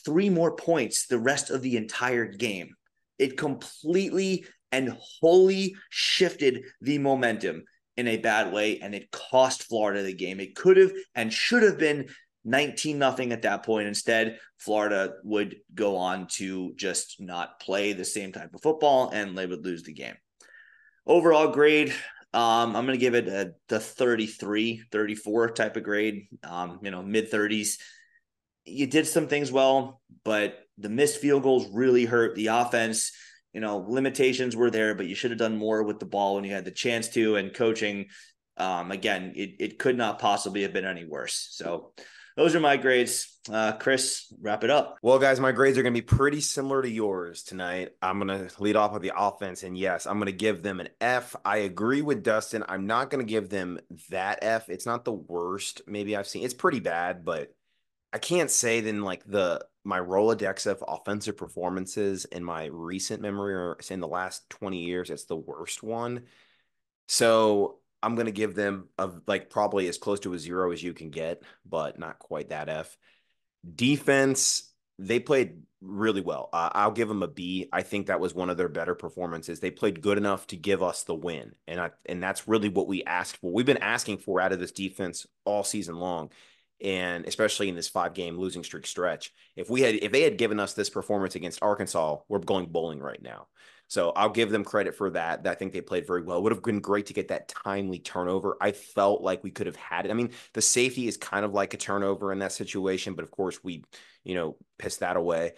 [0.05, 2.77] three more points the rest of the entire game.
[3.19, 7.65] It completely and wholly shifted the momentum
[7.97, 10.39] in a bad way, and it cost Florida the game.
[10.39, 12.09] It could have and should have been
[12.47, 13.89] 19 nothing at that point.
[13.89, 19.37] Instead, Florida would go on to just not play the same type of football and
[19.37, 20.15] they would lose the game.
[21.07, 21.93] Overall grade,
[22.33, 26.91] um, I'm going to give it a the 33, 34 type of grade, um, you
[26.91, 27.79] know, mid 30s.
[28.65, 33.13] You did some things well, but the missed field goals really hurt the offense.
[33.53, 36.45] You know, limitations were there, but you should have done more with the ball when
[36.45, 37.37] you had the chance to.
[37.37, 38.07] And coaching,
[38.57, 41.49] um, again, it, it could not possibly have been any worse.
[41.53, 41.93] So
[42.37, 43.39] those are my grades.
[43.51, 44.99] Uh, Chris, wrap it up.
[45.03, 47.93] Well, guys, my grades are going to be pretty similar to yours tonight.
[48.03, 50.81] I'm going to lead off with the offense, and yes, I'm going to give them
[50.81, 51.35] an F.
[51.45, 52.65] I agree with Dustin.
[52.69, 53.79] I'm not going to give them
[54.11, 54.69] that F.
[54.69, 55.83] It's not the worst.
[55.87, 56.45] Maybe I've seen.
[56.45, 57.55] It's pretty bad, but
[58.13, 63.55] I can't say then like the my Rolodex of offensive performances in my recent memory
[63.55, 66.25] or in the last 20 years, it's the worst one.
[67.07, 70.81] So I'm going to give them a, like probably as close to a zero as
[70.81, 72.97] you can get, but not quite that F.
[73.75, 76.49] Defense, they played really well.
[76.53, 77.69] Uh, I'll give them a B.
[77.73, 79.59] I think that was one of their better performances.
[79.59, 82.87] They played good enough to give us the win, and I, and that's really what
[82.87, 83.53] we asked for.
[83.53, 86.31] We've been asking for out of this defense all season long,
[86.81, 89.33] and especially in this five game losing streak stretch.
[89.57, 93.01] If we had if they had given us this performance against Arkansas, we're going bowling
[93.01, 93.49] right now.
[93.89, 95.47] So I'll give them credit for that.
[95.47, 96.39] I think they played very well.
[96.39, 98.57] It would have been great to get that timely turnover.
[98.61, 100.11] I felt like we could have had it.
[100.11, 103.31] I mean, the safety is kind of like a turnover in that situation, but of
[103.31, 103.85] course we,
[104.25, 105.53] you know, pissed that away.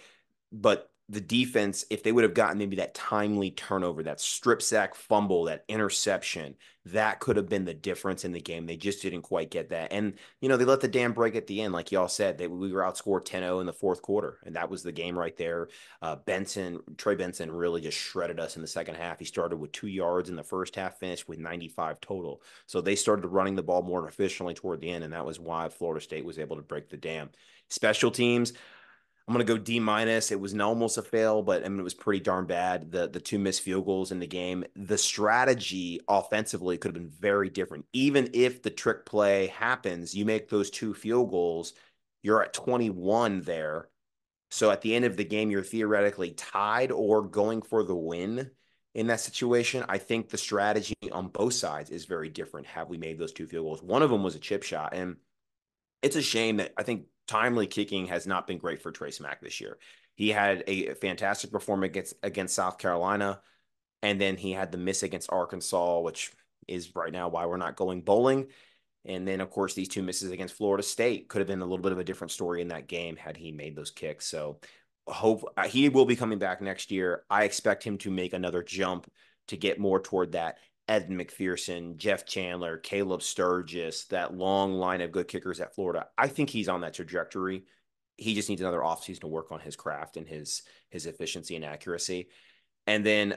[0.52, 4.94] But the defense, if they would have gotten maybe that timely turnover, that strip sack
[4.94, 8.66] fumble, that interception, that could have been the difference in the game.
[8.66, 9.90] They just didn't quite get that.
[9.90, 11.72] And, you know, they let the dam break at the end.
[11.72, 14.38] Like y'all said, they, we were outscored 10 0 in the fourth quarter.
[14.44, 15.68] And that was the game right there.
[16.02, 19.18] Uh, Benson, Trey Benson really just shredded us in the second half.
[19.18, 22.42] He started with two yards in the first half, finished with 95 total.
[22.66, 25.04] So they started running the ball more efficiently toward the end.
[25.04, 27.30] And that was why Florida State was able to break the dam.
[27.70, 28.54] Special teams,
[29.29, 30.33] I'm gonna go D minus.
[30.33, 32.91] It was almost a fail, but I mean it was pretty darn bad.
[32.91, 34.64] The the two missed field goals in the game.
[34.74, 37.87] The strategy offensively could have been very different.
[37.93, 41.74] Even if the trick play happens, you make those two field goals,
[42.22, 43.91] you're at 21 there.
[44.51, 48.51] So at the end of the game, you're theoretically tied or going for the win.
[48.95, 49.85] in that situation.
[49.89, 52.66] I think the strategy on both sides is very different.
[52.68, 53.83] Have we made those two field goals?
[53.83, 54.95] One of them was a chip shot.
[54.95, 55.16] And
[56.03, 59.41] it's a shame that I think timely kicking has not been great for Trey Smack
[59.41, 59.79] this year.
[60.16, 63.41] He had a fantastic performance against, against South Carolina.
[64.03, 66.33] And then he had the miss against Arkansas, which
[66.66, 68.49] is right now why we're not going bowling.
[69.05, 71.83] And then, of course, these two misses against Florida State could have been a little
[71.83, 74.26] bit of a different story in that game had he made those kicks.
[74.26, 74.59] So,
[75.07, 77.24] hope uh, he will be coming back next year.
[77.31, 79.11] I expect him to make another jump
[79.49, 80.59] to get more toward that
[80.89, 86.07] Ed McPherson, Jeff Chandler, Caleb Sturgis, that long line of good kickers at Florida.
[86.16, 87.64] I think he's on that trajectory.
[88.16, 91.64] He just needs another offseason to work on his craft and his his efficiency and
[91.64, 92.28] accuracy.
[92.86, 93.36] And then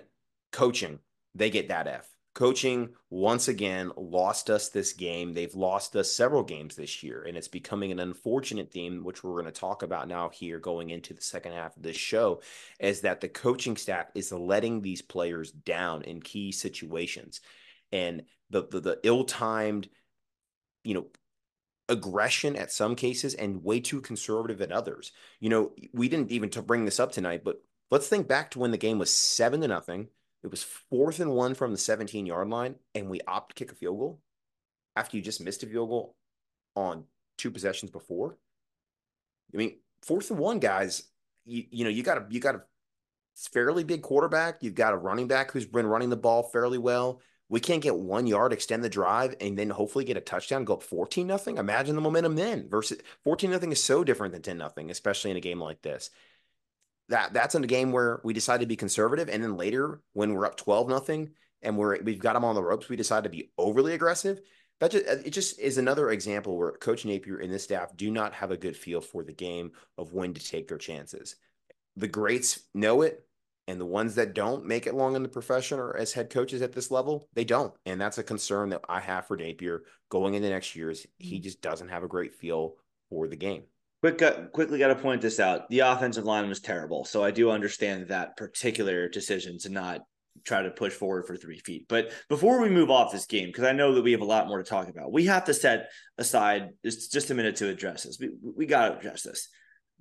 [0.51, 0.99] coaching,
[1.35, 2.07] they get that F.
[2.33, 5.33] Coaching once again lost us this game.
[5.33, 9.33] They've lost us several games this year, and it's becoming an unfortunate theme, which we're
[9.33, 12.41] going to talk about now here going into the second half of this show,
[12.79, 17.41] is that the coaching staff is letting these players down in key situations.
[17.91, 19.89] And the the, the ill-timed,
[20.85, 21.07] you know,
[21.89, 25.11] aggression at some cases and way too conservative at others.
[25.41, 28.59] You know, we didn't even to bring this up tonight, but let's think back to
[28.59, 30.07] when the game was seven to nothing
[30.43, 33.71] it was fourth and one from the 17 yard line, and we opt to kick
[33.71, 34.21] a field goal
[34.95, 36.15] after you just missed a field goal
[36.75, 37.05] on
[37.37, 38.37] two possessions before.
[39.53, 41.03] I mean, fourth and one, guys,
[41.45, 42.63] you, you know, you got a you got a
[43.35, 44.63] fairly big quarterback.
[44.63, 47.21] You've got a running back who's been running the ball fairly well.
[47.49, 50.75] We can't get one yard, extend the drive, and then hopefully get a touchdown, go
[50.75, 51.57] up 14 nothing.
[51.57, 55.37] Imagine the momentum then versus 14 nothing is so different than 10 nothing, especially in
[55.37, 56.09] a game like this
[57.11, 60.33] that that's in a game where we decide to be conservative, and then later when
[60.33, 61.31] we're up twelve nothing
[61.61, 64.41] and we're we've got them on the ropes, we decide to be overly aggressive.
[64.79, 68.33] That just it just is another example where Coach Napier and this staff do not
[68.33, 71.35] have a good feel for the game of when to take their chances.
[71.95, 73.23] The greats know it,
[73.67, 76.61] and the ones that don't make it long in the profession or as head coaches
[76.61, 77.73] at this level, they don't.
[77.85, 81.35] And that's a concern that I have for Napier going into next year is he
[81.35, 81.43] mm-hmm.
[81.43, 82.75] just doesn't have a great feel
[83.09, 83.63] for the game.
[84.01, 85.69] Quick, uh, quickly got to point this out.
[85.69, 90.01] The offensive line was terrible, so I do understand that particular decision to not
[90.43, 91.85] try to push forward for three feet.
[91.87, 94.47] But before we move off this game, because I know that we have a lot
[94.47, 98.03] more to talk about, we have to set aside just, just a minute to address
[98.03, 98.17] this.
[98.19, 99.49] We, we got to address this.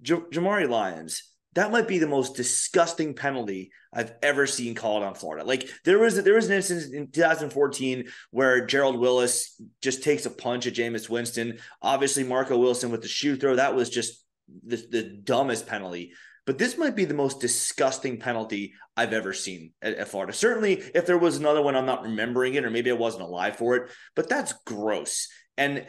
[0.01, 5.15] J- Jamari Lyons that might be the most disgusting penalty I've ever seen called on
[5.15, 5.45] Florida.
[5.45, 10.31] Like there was there was an instance in 2014 where Gerald Willis just takes a
[10.31, 11.59] punch at Jameis Winston.
[11.83, 14.25] Obviously, Marco Wilson with the shoe throw that was just
[14.65, 16.13] the, the dumbest penalty.
[16.47, 20.33] But this might be the most disgusting penalty I've ever seen at, at Florida.
[20.33, 23.57] Certainly, if there was another one, I'm not remembering it, or maybe I wasn't alive
[23.57, 23.91] for it.
[24.17, 25.29] But that's gross.
[25.57, 25.87] And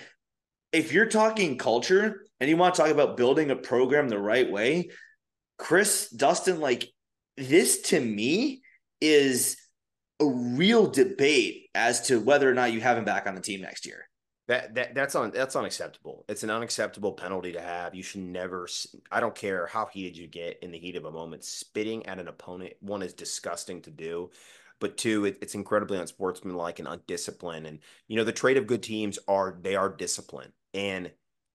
[0.72, 4.49] if you're talking culture and you want to talk about building a program the right
[4.49, 4.89] way,
[5.62, 6.91] Chris, Dustin, like
[7.38, 8.64] this to me
[8.99, 9.57] is
[10.20, 13.62] a real debate as to whether or not you have him back on the team
[13.62, 14.09] next year.
[14.47, 16.26] That, that that's on that's unacceptable.
[16.28, 17.93] It's an unacceptable penalty to have.
[17.93, 18.68] You should never.
[19.12, 21.43] I don't care how heated you get in the heat of a moment.
[21.43, 24.32] Spitting at an opponent, one is disgusting to do,
[24.80, 27.68] but two, it, it's incredibly unsportsmanlike and undisciplined.
[27.68, 30.53] And you know the trait of good teams are they are disciplined.
[30.74, 31.12] And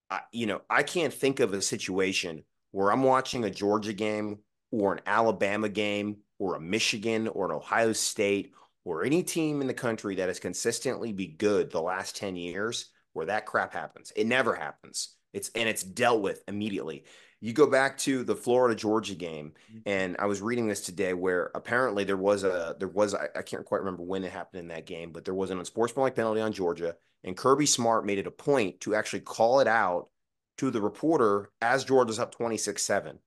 [0.09, 2.45] I, you know I can't think of a situation
[2.77, 7.57] where I'm watching a Georgia game or an Alabama game or a Michigan or an
[7.57, 8.53] Ohio State
[8.85, 12.91] or any team in the country that has consistently be good the last 10 years
[13.15, 14.13] where that crap happens.
[14.15, 15.15] It never happens.
[15.33, 17.05] It's and it's dealt with immediately.
[17.41, 19.79] You go back to the Florida Georgia game, mm-hmm.
[19.87, 23.41] and I was reading this today where apparently there was a there was I, I
[23.41, 26.43] can't quite remember when it happened in that game, but there was an unsportsmanlike penalty
[26.43, 30.11] on Georgia, and Kirby Smart made it a point to actually call it out
[30.59, 33.19] to the reporter as Georgia's up 26 7.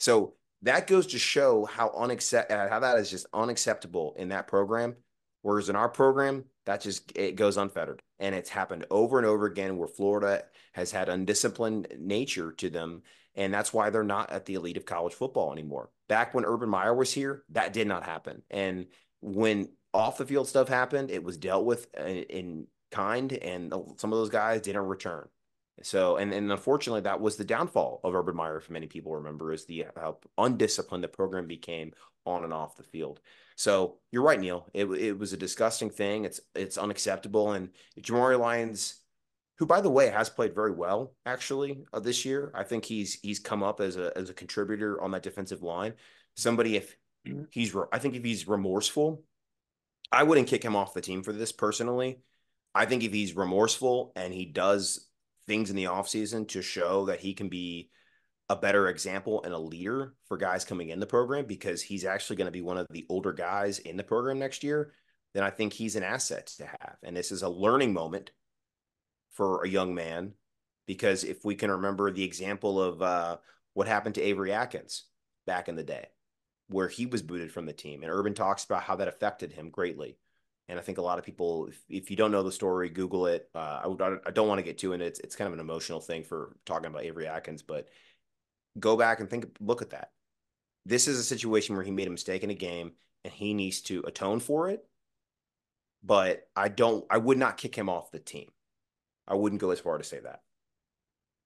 [0.00, 4.48] So that goes to show how unaccept uh, how that is just unacceptable in that
[4.48, 4.96] program.
[5.42, 8.02] Whereas in our program, that just it goes unfettered.
[8.18, 13.02] And it's happened over and over again where Florida has had undisciplined nature to them.
[13.34, 15.90] And that's why they're not at the elite of college football anymore.
[16.08, 18.42] Back when Urban Meyer was here, that did not happen.
[18.50, 18.86] And
[19.20, 24.12] when off the field stuff happened, it was dealt with uh, in kind, and some
[24.12, 25.28] of those guys didn't return.
[25.82, 29.52] So, and, and unfortunately, that was the downfall of Urban Meyer, if many people remember,
[29.52, 31.92] is the how undisciplined the program became
[32.26, 33.20] on and off the field.
[33.56, 34.68] So you're right, Neil.
[34.72, 36.24] It, it was a disgusting thing.
[36.24, 37.52] It's it's unacceptable.
[37.52, 37.70] And
[38.00, 39.00] Jamari Lyons,
[39.58, 43.14] who by the way has played very well actually uh, this year, I think he's
[43.14, 45.94] he's come up as a as a contributor on that defensive line.
[46.36, 46.96] Somebody if
[47.26, 47.44] mm-hmm.
[47.50, 49.22] he's I think if he's remorseful,
[50.10, 52.20] I wouldn't kick him off the team for this personally.
[52.74, 55.08] I think if he's remorseful and he does
[55.46, 57.90] things in the offseason to show that he can be
[58.48, 62.36] a better example and a leader for guys coming in the program because he's actually
[62.36, 64.92] going to be one of the older guys in the program next year,
[65.32, 66.96] then I think he's an asset to have.
[67.02, 68.30] And this is a learning moment
[69.30, 70.34] for a young man
[70.86, 73.36] because if we can remember the example of uh,
[73.72, 75.04] what happened to Avery Atkins
[75.46, 76.06] back in the day,
[76.68, 79.70] where he was booted from the team, and Urban talks about how that affected him
[79.70, 80.18] greatly.
[80.68, 83.26] And I think a lot of people, if, if you don't know the story, Google
[83.26, 83.50] it.
[83.54, 85.08] Uh, I, I don't want to get too into it.
[85.08, 87.88] It's, it's kind of an emotional thing for talking about Avery Atkins, but
[88.78, 90.10] go back and think, look at that.
[90.86, 92.92] This is a situation where he made a mistake in a game
[93.24, 94.84] and he needs to atone for it.
[96.02, 98.50] But I don't, I would not kick him off the team.
[99.28, 100.40] I wouldn't go as far to say that.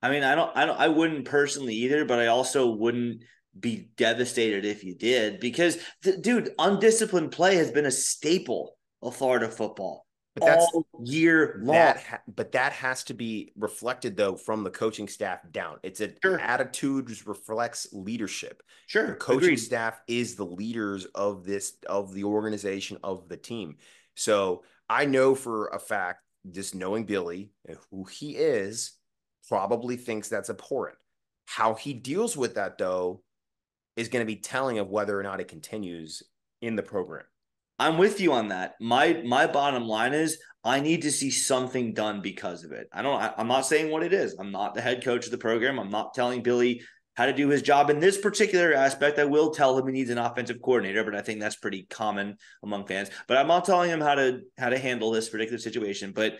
[0.00, 3.24] I mean, I don't, I don't, I wouldn't personally either, but I also wouldn't
[3.58, 9.16] be devastated if you did because, th- dude, undisciplined play has been a staple of
[9.16, 10.06] Florida football
[10.38, 11.74] but that's all year long.
[11.74, 15.78] That ha- but that has to be reflected though from the coaching staff down.
[15.82, 16.38] It's a sure.
[16.38, 18.62] attitude reflects leadership.
[18.86, 19.56] Sure, the coaching Agreed.
[19.56, 23.76] staff is the leaders of this of the organization of the team.
[24.14, 28.92] So I know for a fact, just knowing Billy and who he is,
[29.48, 30.98] probably thinks that's abhorrent.
[31.46, 33.22] How he deals with that, though,
[33.96, 36.22] is going to be telling of whether or not it continues
[36.60, 37.24] in the program.
[37.78, 38.74] I'm with you on that.
[38.80, 42.88] My my bottom line is I need to see something done because of it.
[42.92, 44.36] I don't I, I'm not saying what it is.
[44.38, 45.78] I'm not the head coach of the program.
[45.78, 46.82] I'm not telling Billy
[47.14, 49.18] how to do his job in this particular aspect.
[49.18, 52.36] I will tell him he needs an offensive coordinator, but I think that's pretty common
[52.62, 53.10] among fans.
[53.26, 56.12] But I'm not telling him how to how to handle this particular situation.
[56.12, 56.38] But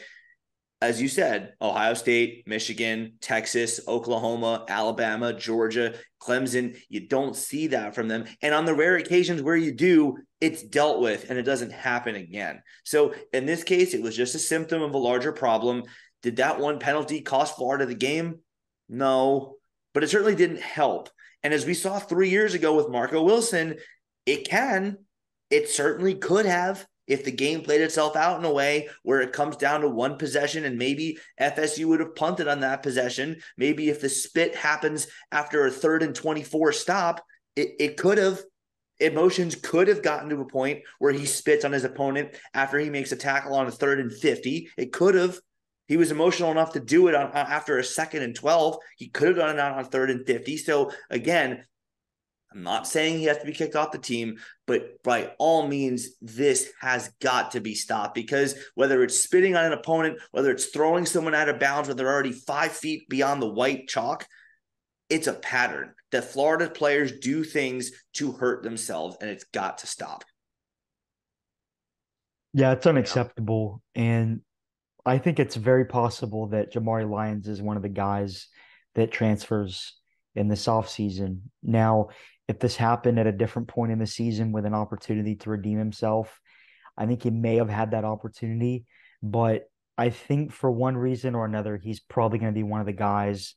[0.81, 7.95] as you said, Ohio State, Michigan, Texas, Oklahoma, Alabama, Georgia, Clemson, you don't see that
[7.95, 8.27] from them.
[8.43, 12.15] And on the rare occasions where you do, it's dealt with and it doesn't happen
[12.15, 12.63] again.
[12.85, 15.83] So in this case, it was just a symptom of a larger problem.
[16.23, 18.39] Did that one penalty cost Florida the game?
[18.89, 19.57] No,
[19.95, 21.11] but it certainly didn't help.
[21.43, 23.79] And as we saw three years ago with Marco Wilson,
[24.27, 24.99] it can,
[25.51, 29.33] it certainly could have if the game played itself out in a way where it
[29.33, 33.41] comes down to one possession and maybe FSU would have punted on that possession.
[33.57, 37.25] Maybe if the spit happens after a third and 24 stop,
[37.57, 38.41] it, it could have.
[39.01, 42.91] Emotions could have gotten to a point where he spits on his opponent after he
[42.91, 44.71] makes a tackle on a third and 50.
[44.77, 45.39] It could have.
[45.87, 48.77] He was emotional enough to do it on, uh, after a second and 12.
[48.97, 50.57] He could have done it on third and 50.
[50.57, 51.65] So, again,
[52.53, 56.09] I'm not saying he has to be kicked off the team, but by all means,
[56.23, 60.67] this has got to be stopped because whether it's spitting on an opponent, whether it's
[60.67, 64.27] throwing someone out of bounds when they're already five feet beyond the white chalk,
[65.11, 69.87] it's a pattern that Florida players do things to hurt themselves, and it's got to
[69.87, 70.25] stop.
[72.55, 73.83] Yeah, it's unacceptable.
[73.95, 74.41] And
[75.05, 78.49] I think it's very possible that Jamari Lyons is one of the guys
[78.95, 79.98] that transfers
[80.39, 81.41] in this offseason.
[81.63, 82.09] Now,
[82.47, 85.79] if this happened at a different point in the season with an opportunity to redeem
[85.79, 86.41] himself,
[86.97, 88.87] I think he may have had that opportunity.
[89.23, 89.69] But
[89.99, 92.93] I think for one reason or another, he's probably going to be one of the
[92.93, 93.55] guys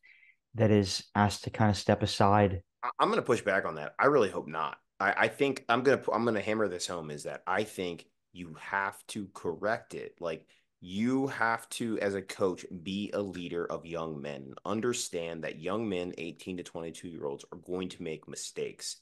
[0.55, 2.63] that is asked to kind of step aside.
[2.99, 3.93] I'm going to push back on that.
[3.99, 4.77] I really hope not.
[4.99, 7.63] I, I think I'm going to I'm going to hammer this home is that I
[7.63, 10.15] think you have to correct it.
[10.19, 10.47] Like
[10.81, 14.55] you have to, as a coach, be a leader of young men.
[14.65, 18.97] Understand that young men, 18 to 22 year olds, are going to make mistakes.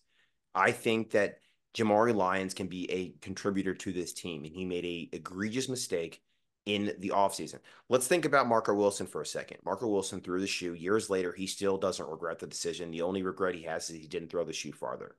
[0.54, 1.40] I think that
[1.74, 6.22] Jamari Lyons can be a contributor to this team, and he made a egregious mistake
[6.66, 7.60] in the offseason.
[7.88, 9.60] Let's think about Marco Wilson for a second.
[9.64, 10.74] Marco Wilson threw the shoe.
[10.74, 12.92] Years later, he still doesn't regret the decision.
[12.92, 15.16] The only regret he has is he didn't throw the shoe farther.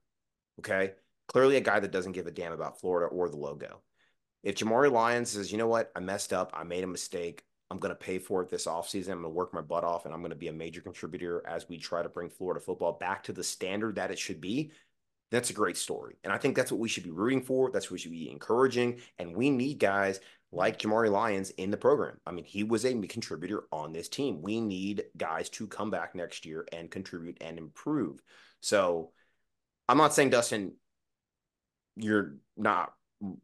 [0.59, 0.93] Okay.
[1.29, 3.81] Clearly, a guy that doesn't give a damn about Florida or the logo.
[4.43, 7.79] If Jamari Lyons says, you know what, I messed up, I made a mistake, I'm
[7.79, 9.11] going to pay for it this offseason.
[9.11, 11.43] I'm going to work my butt off and I'm going to be a major contributor
[11.47, 14.73] as we try to bring Florida football back to the standard that it should be.
[15.31, 16.17] That's a great story.
[16.25, 17.71] And I think that's what we should be rooting for.
[17.71, 19.01] That's what we should be encouraging.
[19.19, 20.19] And we need guys
[20.51, 22.19] like Jamari Lyons in the program.
[22.27, 24.43] I mean, he was a contributor on this team.
[24.43, 28.21] We need guys to come back next year and contribute and improve.
[28.61, 29.13] So
[29.89, 30.73] I'm not saying, Dustin,
[31.95, 32.93] you're not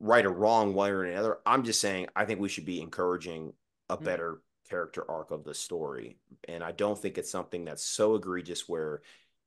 [0.01, 1.39] right or wrong one or another.
[1.45, 3.53] I'm just saying I think we should be encouraging
[3.89, 4.05] a hmm.
[4.05, 4.71] better mm-hmm.
[4.71, 6.19] character arc of the story,
[6.49, 9.03] and I don't think it's something that's so egregious where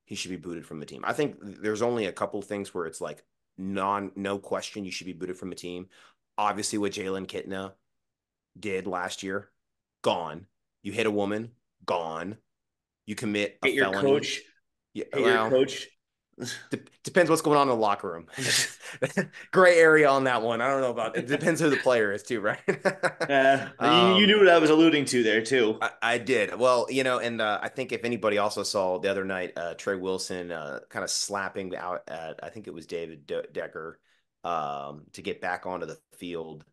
[0.06, 1.04] he should be booted from the team.
[1.06, 3.24] I think there's only a couple things where it's like
[3.58, 5.88] non no question you should be booted from the team.
[6.38, 7.74] Obviously, what Jalen Kitna
[8.60, 9.50] did last year,
[10.02, 10.46] gone.
[10.84, 11.52] You hit a woman,
[11.86, 12.38] gone.
[13.06, 14.02] You commit a hit your felony.
[14.02, 14.42] coach.
[14.94, 15.88] Yeah, hit well, your coach
[17.04, 18.28] depends what's going on in the locker room.
[19.52, 20.62] Gray area on that one.
[20.62, 21.28] I don't know about it.
[21.28, 22.60] Depends who the player is too, right?
[23.30, 25.78] yeah, um, you, knew what I was alluding to there too.
[25.82, 26.58] I, I did.
[26.58, 29.74] Well, you know, and uh, I think if anybody also saw the other night, uh,
[29.76, 34.00] Trey Wilson uh, kind of slapping out at I think it was David De- Decker
[34.44, 36.64] um, to get back onto the field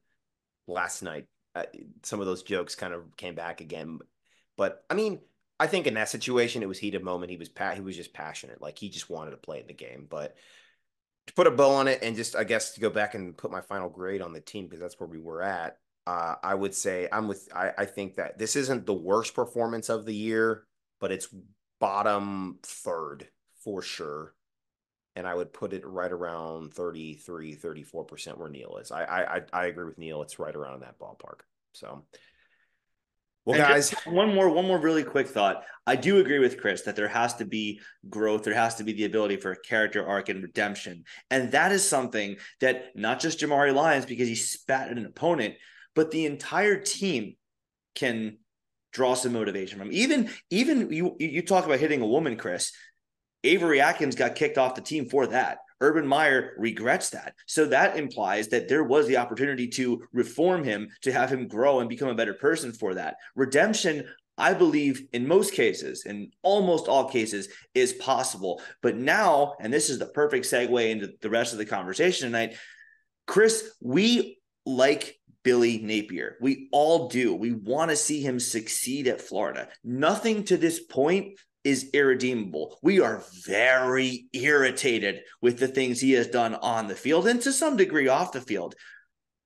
[0.67, 1.27] last night.
[1.55, 1.65] Uh,
[2.03, 3.99] some of those jokes kind of came back again,
[4.57, 5.21] but I mean
[5.59, 7.31] I think in that situation, it was heated moment.
[7.31, 9.73] He was pa- he was just passionate, like he just wanted to play in the
[9.73, 10.07] game.
[10.09, 10.37] But
[11.27, 13.51] to put a bow on it, and just I guess to go back and put
[13.51, 15.79] my final grade on the team because that's where we were at.
[16.07, 17.49] Uh, I would say I'm with.
[17.55, 20.65] I, I think that this isn't the worst performance of the year,
[21.01, 21.29] but it's
[21.81, 23.29] bottom third
[23.65, 24.35] for sure.
[25.17, 28.93] And I would put it right around 33, 34% where Neil is.
[28.93, 30.21] I, I I agree with Neil.
[30.21, 31.41] It's right around that ballpark.
[31.73, 32.05] So
[33.47, 35.63] well, and guys, one more, one more really quick thought.
[35.87, 37.81] I do agree with Chris that there has to be
[38.11, 38.43] growth.
[38.43, 41.89] There has to be the ability for a character arc and redemption, and that is
[41.89, 45.55] something that not just Jamari Lyons because he spat at an opponent,
[45.95, 47.37] but the entire team
[47.95, 48.39] can
[48.93, 49.93] draw some motivation from.
[49.93, 52.73] Even, even you, you talk about hitting a woman, Chris.
[53.45, 55.59] Avery Atkins got kicked off the team for that.
[55.81, 57.35] Urban Meyer regrets that.
[57.47, 61.81] So that implies that there was the opportunity to reform him, to have him grow
[61.81, 63.17] and become a better person for that.
[63.35, 64.05] Redemption,
[64.39, 68.61] I believe, in most cases, in almost all cases, is possible.
[68.83, 72.57] But now, and this is the perfect segue into the rest of the conversation tonight,
[73.27, 76.37] Chris, we like Billy Napier.
[76.41, 77.35] We all do.
[77.35, 79.69] We want to see him succeed at Florida.
[79.85, 82.79] Nothing to this point is irredeemable.
[82.81, 87.53] We are very irritated with the things he has done on the field and to
[87.53, 88.77] some degree off the field.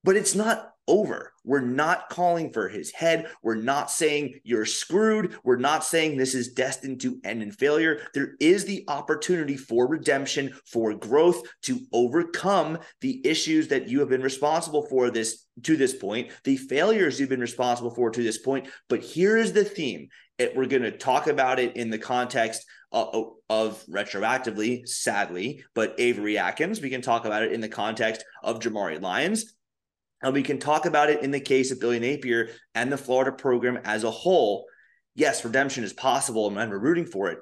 [0.03, 1.31] But it's not over.
[1.43, 3.27] We're not calling for his head.
[3.41, 5.35] We're not saying you're screwed.
[5.43, 8.01] We're not saying this is destined to end in failure.
[8.13, 14.09] There is the opportunity for redemption, for growth, to overcome the issues that you have
[14.09, 18.37] been responsible for this to this point, the failures you've been responsible for to this
[18.37, 18.67] point.
[18.89, 20.09] But here is the theme
[20.41, 25.63] it, we're going to talk about it in the context uh, of, of, retroactively, sadly,
[25.73, 26.81] but Avery Atkins.
[26.81, 29.53] We can talk about it in the context of Jamari Lyons.
[30.21, 33.31] And we can talk about it in the case of Billy Napier and the Florida
[33.31, 34.65] program as a whole.
[35.15, 37.39] Yes, redemption is possible and we're rooting for it,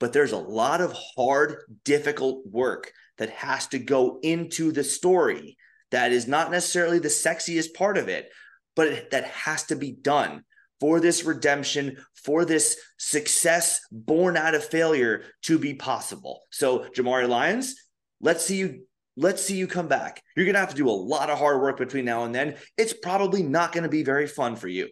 [0.00, 5.56] but there's a lot of hard, difficult work that has to go into the story
[5.90, 8.28] that is not necessarily the sexiest part of it,
[8.74, 10.44] but that has to be done
[10.80, 16.42] for this redemption, for this success born out of failure to be possible.
[16.50, 17.74] So, Jamari Lyons,
[18.20, 18.86] let's see you.
[19.16, 20.20] Let's see you come back.
[20.34, 22.56] You're going to have to do a lot of hard work between now and then.
[22.76, 24.88] It's probably not going to be very fun for you,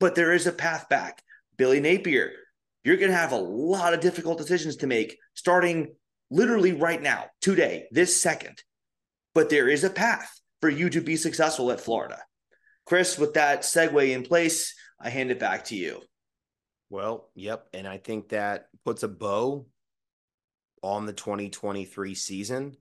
[0.00, 1.22] but there is a path back.
[1.56, 2.32] Billy Napier,
[2.82, 5.94] you're going to have a lot of difficult decisions to make starting
[6.28, 8.60] literally right now, today, this second.
[9.32, 12.18] But there is a path for you to be successful at Florida.
[12.84, 16.00] Chris, with that segue in place, I hand it back to you.
[16.88, 17.66] Well, yep.
[17.74, 19.66] And I think that puts a bow
[20.82, 22.76] on the 2023 season.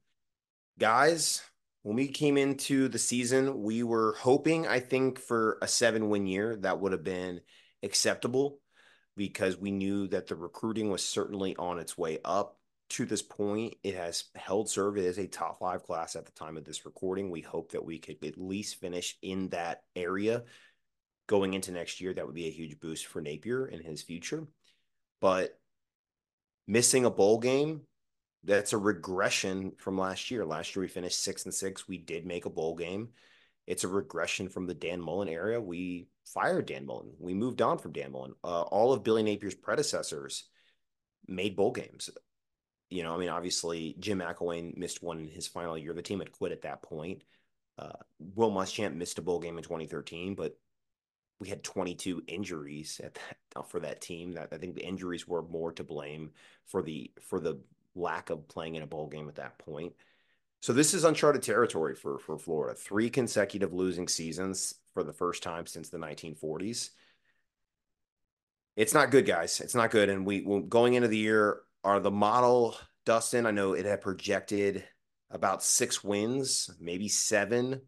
[0.78, 1.42] Guys,
[1.82, 6.28] when we came into the season, we were hoping, I think, for a seven win
[6.28, 6.58] year.
[6.58, 7.42] That would have been
[7.82, 8.60] acceptable
[9.18, 12.58] because we knew that the recruiting was certainly on its way up.
[12.92, 16.58] To this point, it has held serve as a top five class at the time
[16.58, 17.32] of this recording.
[17.32, 20.44] We hope that we could at least finish in that area
[21.32, 24.46] going into next year, that would be a huge boost for Napier in his future.
[25.22, 25.58] But
[26.68, 27.84] missing a bowl game,
[28.44, 30.46] that's a regression from last year.
[30.46, 31.88] Last year we finished six and six.
[31.88, 33.12] We did make a bowl game.
[33.66, 35.62] It's a regression from the Dan Mullen area.
[35.62, 37.14] We fired Dan Mullen.
[37.18, 38.34] We moved on from Dan Mullen.
[38.44, 40.44] Uh, all of Billy Napier's predecessors
[41.30, 42.10] made bowl games.
[42.90, 45.94] You know, I mean, obviously Jim McElwain missed one in his final year.
[45.94, 47.22] The team had quit at that point.
[47.78, 47.94] Uh,
[48.36, 50.58] Will Muschamp missed a bowl game in 2013, but
[51.42, 54.32] we had 22 injuries at that uh, for that team.
[54.34, 56.32] That I think the injuries were more to blame
[56.68, 57.60] for the for the
[57.96, 59.94] lack of playing in a bowl game at that point.
[60.62, 62.78] So this is uncharted territory for for Florida.
[62.78, 66.92] Three consecutive losing seasons for the first time since the 1940s.
[68.78, 69.60] It's not good, guys.
[69.60, 70.10] It's not good.
[70.10, 73.48] And we going into the year are the model Dustin.
[73.48, 74.84] I know it had projected
[75.32, 77.82] about six wins, maybe seven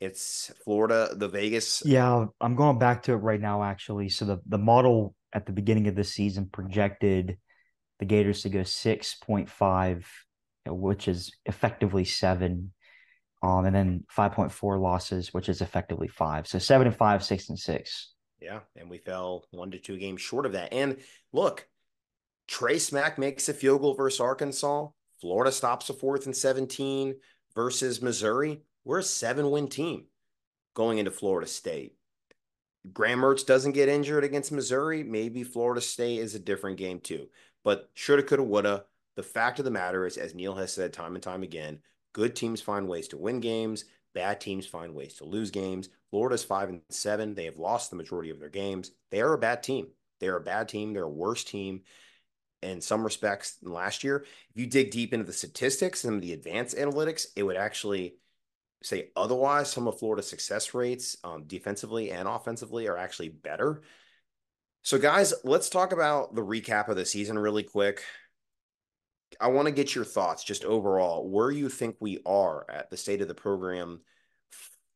[0.00, 1.82] it's Florida, the Vegas.
[1.84, 4.08] Yeah, I'm going back to it right now, actually.
[4.08, 7.38] So the, the model at the beginning of the season projected
[7.98, 10.04] the Gators to go 6.5,
[10.66, 12.72] which is effectively seven.
[13.42, 16.46] Um, and then 5.4 losses, which is effectively five.
[16.46, 18.12] So seven and five, six and six.
[18.38, 18.60] Yeah.
[18.76, 20.74] And we fell one to two games short of that.
[20.74, 20.98] And
[21.32, 21.66] look,
[22.48, 24.88] Trey Smack makes a field goal versus Arkansas
[25.20, 27.14] Florida stops a fourth and 17
[27.54, 28.62] versus Missouri.
[28.84, 30.06] We're a seven win team
[30.74, 31.96] going into Florida State.
[32.92, 35.02] Graham Mertz doesn't get injured against Missouri.
[35.02, 37.28] Maybe Florida State is a different game too.
[37.62, 38.84] But shoulda, coulda, woulda.
[39.16, 41.80] The fact of the matter is, as Neil has said time and time again,
[42.14, 43.84] good teams find ways to win games.
[44.14, 45.90] Bad teams find ways to lose games.
[46.10, 47.34] Florida's five and seven.
[47.34, 48.92] They have lost the majority of their games.
[49.10, 49.88] They are a bad team.
[50.20, 50.92] They're a bad team.
[50.92, 51.82] They're a worse team
[52.62, 54.24] in some respects than last year.
[54.50, 58.16] If you dig deep into the statistics and the advanced analytics, it would actually
[58.82, 59.70] say otherwise.
[59.70, 63.82] Some of Florida's success rates um, defensively and offensively are actually better.
[64.82, 68.02] So, guys, let's talk about the recap of the season really quick.
[69.40, 72.96] I want to get your thoughts just overall where you think we are at the
[72.96, 74.00] state of the program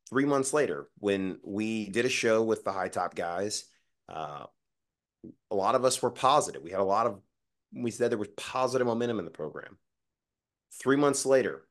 [0.09, 3.65] three months later when we did a show with the high top guys.
[4.09, 4.45] Uh,
[5.51, 6.63] a lot of us were positive.
[6.63, 7.21] We had a lot of,
[7.73, 9.79] we said there was positive momentum in the program.
[10.83, 11.67] Three months later,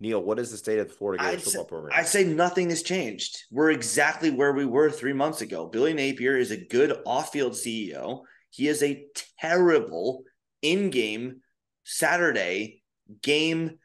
[0.00, 1.92] Neil, what is the state of the Florida Gators football program?
[1.96, 3.36] I'd say nothing has changed.
[3.50, 5.66] We're exactly where we were three months ago.
[5.66, 8.22] Billy Napier is a good off field CEO.
[8.50, 9.04] He is a
[9.40, 10.22] terrible
[10.62, 11.40] in game
[11.84, 12.82] Saturday
[13.22, 13.78] game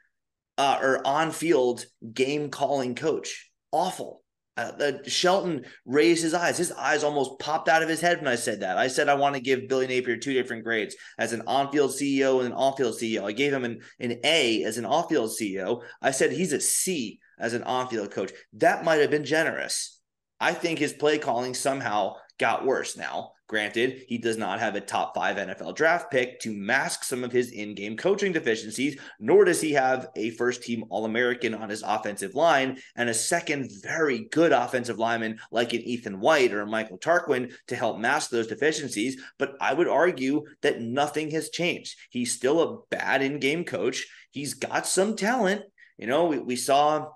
[0.58, 3.50] uh, or on field game calling coach.
[3.72, 4.23] Awful.
[4.56, 6.58] Uh, Shelton raised his eyes.
[6.58, 8.78] His eyes almost popped out of his head when I said that.
[8.78, 12.38] I said I want to give Billy Napier two different grades as an on-field CEO
[12.38, 13.24] and an off-field CEO.
[13.24, 15.82] I gave him an, an A as an off-field CEO.
[16.02, 18.32] I said he's a C as an on-field coach.
[18.54, 20.00] That might have been generous.
[20.40, 23.32] I think his play calling somehow got worse now.
[23.48, 27.32] Granted, he does not have a top five NFL draft pick to mask some of
[27.32, 31.70] his in game coaching deficiencies, nor does he have a first team All American on
[31.70, 36.66] his offensive line and a second very good offensive lineman like an Ethan White or
[36.66, 39.22] Michael Tarquin to help mask those deficiencies.
[39.38, 41.96] But I would argue that nothing has changed.
[42.10, 44.08] He's still a bad in game coach.
[44.32, 45.62] He's got some talent.
[45.98, 47.10] You know, we, we saw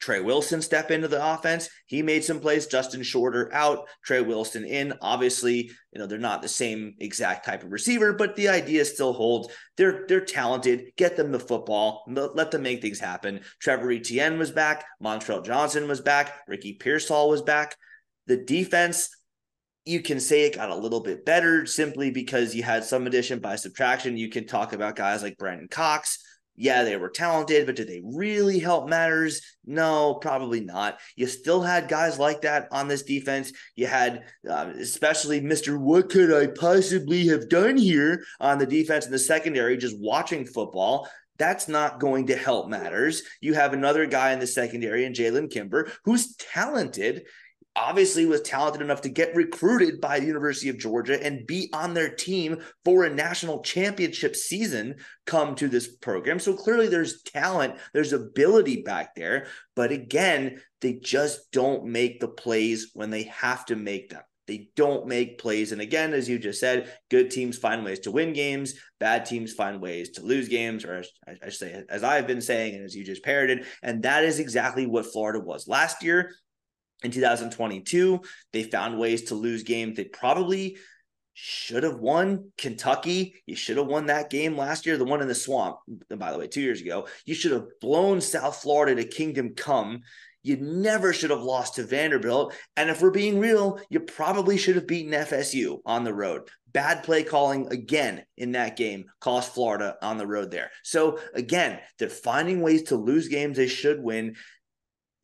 [0.00, 1.68] Trey Wilson step into the offense.
[1.86, 2.66] He made some plays.
[2.66, 4.94] Justin Shorter out, Trey Wilson in.
[5.00, 9.12] Obviously, you know, they're not the same exact type of receiver, but the idea still
[9.12, 9.52] holds.
[9.76, 10.92] They're they're talented.
[10.96, 12.04] Get them the football.
[12.08, 13.40] Let them make things happen.
[13.60, 14.84] Trevor Etienne was back.
[15.02, 16.42] Montrell Johnson was back.
[16.46, 17.76] Ricky Pearsall was back.
[18.26, 19.10] The defense,
[19.84, 23.40] you can say it got a little bit better simply because you had some addition
[23.40, 24.16] by subtraction.
[24.16, 26.22] You can talk about guys like Brenton Cox
[26.58, 29.40] yeah, they were talented, but did they really help matters?
[29.64, 30.98] No, probably not.
[31.14, 33.52] You still had guys like that on this defense.
[33.76, 35.78] You had, uh, especially Mr.
[35.78, 40.44] What could I possibly have done here on the defense in the secondary, just watching
[40.44, 41.08] football.
[41.38, 43.22] That's not going to help matters.
[43.40, 47.22] You have another guy in the secondary, and Jalen Kimber, who's talented
[47.78, 51.94] obviously was talented enough to get recruited by the University of Georgia and be on
[51.94, 56.40] their team for a national championship season come to this program.
[56.40, 62.28] So clearly there's talent, there's ability back there, but again, they just don't make the
[62.28, 64.22] plays when they have to make them.
[64.48, 65.72] They don't make plays.
[65.72, 69.52] And again, as you just said, good teams find ways to win games, bad teams
[69.52, 72.96] find ways to lose games, or I, I say, as I've been saying, and as
[72.96, 73.66] you just parroted.
[73.82, 76.32] And that is exactly what Florida was last year
[77.02, 78.20] in 2022.
[78.52, 80.78] They found ways to lose games they probably
[81.40, 82.50] should have won.
[82.58, 85.76] Kentucky, you should have won that game last year, the one in the swamp,
[86.16, 87.06] by the way, two years ago.
[87.24, 90.00] You should have blown South Florida to Kingdom Come.
[90.42, 92.54] You never should have lost to Vanderbilt.
[92.76, 96.48] And if we're being real, you probably should have beaten FSU on the road.
[96.72, 100.70] Bad play calling again in that game cost Florida on the road there.
[100.82, 104.36] So again, they're finding ways to lose games they should win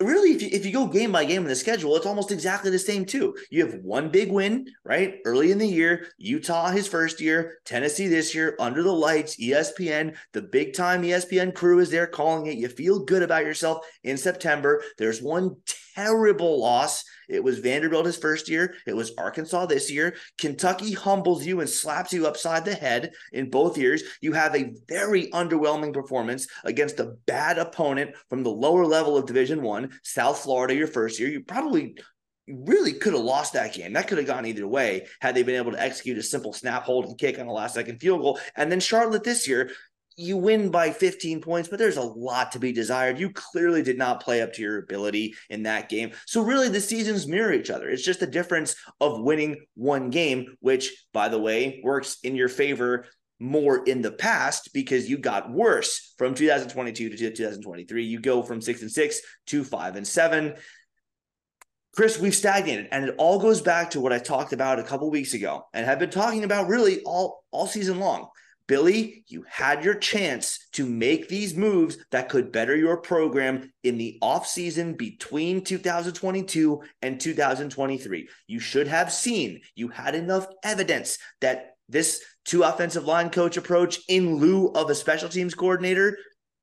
[0.00, 2.70] really if you, if you go game by game in the schedule it's almost exactly
[2.70, 3.36] the same too.
[3.50, 8.08] You have one big win right early in the year utah his first year tennessee
[8.08, 12.58] this year under the lights espn the big time espn crew is there calling it.
[12.58, 14.82] You feel good about yourself in september.
[14.98, 15.56] There's one
[15.94, 18.74] terrible loss it was Vanderbilt his first year.
[18.86, 20.16] It was Arkansas this year.
[20.38, 24.02] Kentucky humbles you and slaps you upside the head in both years.
[24.20, 29.26] You have a very underwhelming performance against a bad opponent from the lower level of
[29.26, 31.28] Division One, South Florida, your first year.
[31.28, 31.96] You probably
[32.46, 33.94] really could have lost that game.
[33.94, 36.82] That could have gone either way had they been able to execute a simple snap,
[36.82, 38.38] hold, and kick on the last second field goal.
[38.54, 39.70] And then Charlotte this year,
[40.16, 43.18] you win by 15 points, but there's a lot to be desired.
[43.18, 46.12] You clearly did not play up to your ability in that game.
[46.26, 47.88] So, really, the seasons mirror each other.
[47.88, 52.48] It's just a difference of winning one game, which, by the way, works in your
[52.48, 53.06] favor
[53.40, 58.04] more in the past because you got worse from 2022 to 2023.
[58.04, 60.54] You go from six and six to five and seven.
[61.94, 65.08] Chris, we've stagnated, and it all goes back to what I talked about a couple
[65.10, 68.28] weeks ago and have been talking about really all all season long
[68.66, 73.98] Billy, you had your chance to make these moves that could better your program in
[73.98, 78.28] the offseason between 2022 and 2023.
[78.46, 84.00] You should have seen, you had enough evidence that this two offensive line coach approach
[84.08, 86.16] in lieu of a special teams coordinator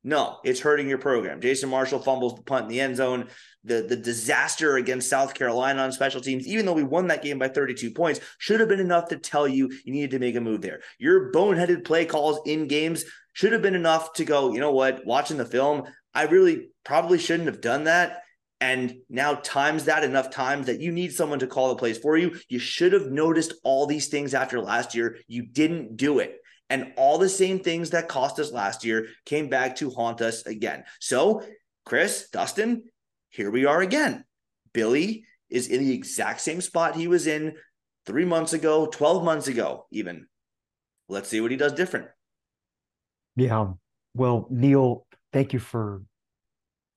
[0.04, 1.42] no, it's hurting your program.
[1.42, 3.28] Jason Marshall fumbles the punt in the end zone.
[3.64, 7.38] The, the disaster against South Carolina on special teams, even though we won that game
[7.38, 10.42] by 32 points, should have been enough to tell you you needed to make a
[10.42, 10.82] move there.
[10.98, 15.06] Your boneheaded play calls in games should have been enough to go, you know what,
[15.06, 15.84] watching the film,
[16.14, 18.24] I really probably shouldn't have done that.
[18.60, 22.18] And now times that enough times that you need someone to call the plays for
[22.18, 22.36] you.
[22.48, 25.18] You should have noticed all these things after last year.
[25.28, 26.38] You didn't do it.
[26.72, 30.46] And all the same things that cost us last year came back to haunt us
[30.46, 30.86] again.
[31.02, 31.44] So,
[31.86, 32.84] Chris, Dustin,
[33.30, 34.24] here we are again.
[34.74, 37.58] Billy is in the exact same spot he was in
[38.06, 40.28] three months ago, 12 months ago, even.
[41.10, 42.08] Let's see what he does different.
[43.36, 43.60] Yeah.
[43.60, 43.80] Um,
[44.14, 46.04] well, Neil, thank you for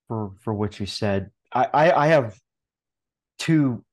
[0.07, 1.33] for for what you said.
[1.53, 2.39] I, I, I have
[3.41, 3.85] two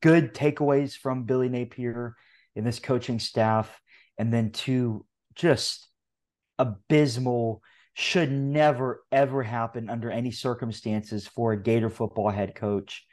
[0.00, 2.16] good takeaways from Billy Napier
[2.56, 3.78] in this coaching staff,
[4.16, 5.04] and then two
[5.38, 5.88] just
[6.58, 7.62] abysmal,
[7.94, 13.04] should never, ever happen under any circumstances for a Gator football head coach.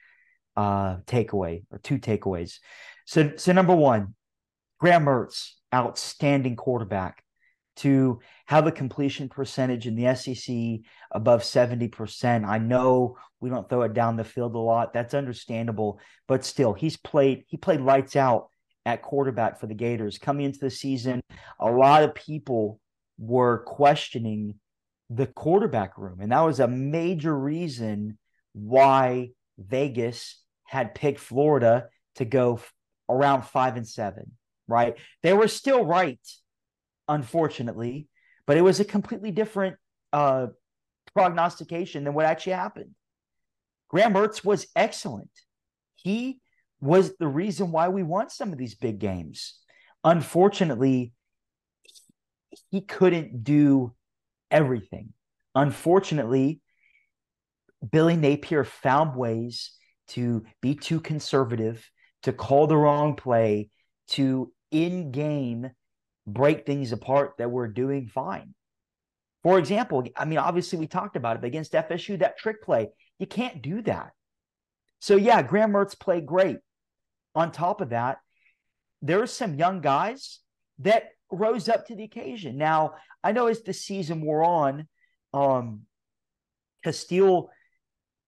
[0.58, 2.60] Uh, takeaway or two takeaways.
[3.06, 4.16] So, so number one,
[4.80, 7.22] Graham Mertz, outstanding quarterback.
[7.80, 10.56] To have a completion percentage in the SEC
[11.12, 12.48] above 70%.
[12.48, 14.94] I know we don't throw it down the field a lot.
[14.94, 18.48] That's understandable, but still, he's played, he played lights out
[18.86, 20.18] at quarterback for the Gators.
[20.18, 21.22] Coming into the season,
[21.60, 22.80] a lot of people
[23.18, 24.56] were questioning
[25.10, 26.20] the quarterback room.
[26.22, 28.18] And that was a major reason
[28.54, 32.60] why Vegas had picked Florida to go
[33.10, 34.32] around five and seven,
[34.68, 34.96] right?
[35.24, 36.20] They were still right,
[37.08, 38.08] unfortunately,
[38.48, 39.78] but it was a completely different
[40.14, 40.48] uh,
[41.14, 42.92] prognostication than what actually happened.
[43.90, 45.30] Graham Mertz was excellent.
[45.96, 46.40] He
[46.86, 49.60] was the reason why we won some of these big games.
[50.04, 51.14] Unfortunately,
[52.70, 53.94] he couldn't do
[54.52, 55.14] everything.
[55.56, 56.62] Unfortunately,
[57.92, 59.72] Billy Napier found ways
[60.10, 61.90] to be too conservative,
[62.24, 63.70] to call the wrong play,
[64.10, 65.72] to in game
[66.28, 68.54] break things apart that were doing fine.
[69.44, 72.90] For example, I mean, obviously we talked about it against FSU, that trick play.
[73.20, 74.12] You can't do that.
[75.00, 76.58] So yeah, Graham Mertz played great
[77.36, 78.20] on top of that,
[79.02, 80.40] there are some young guys
[80.80, 82.58] that rose up to the occasion.
[82.58, 84.88] Now, I know as the season wore on,
[85.34, 85.82] um,
[86.84, 87.50] Castile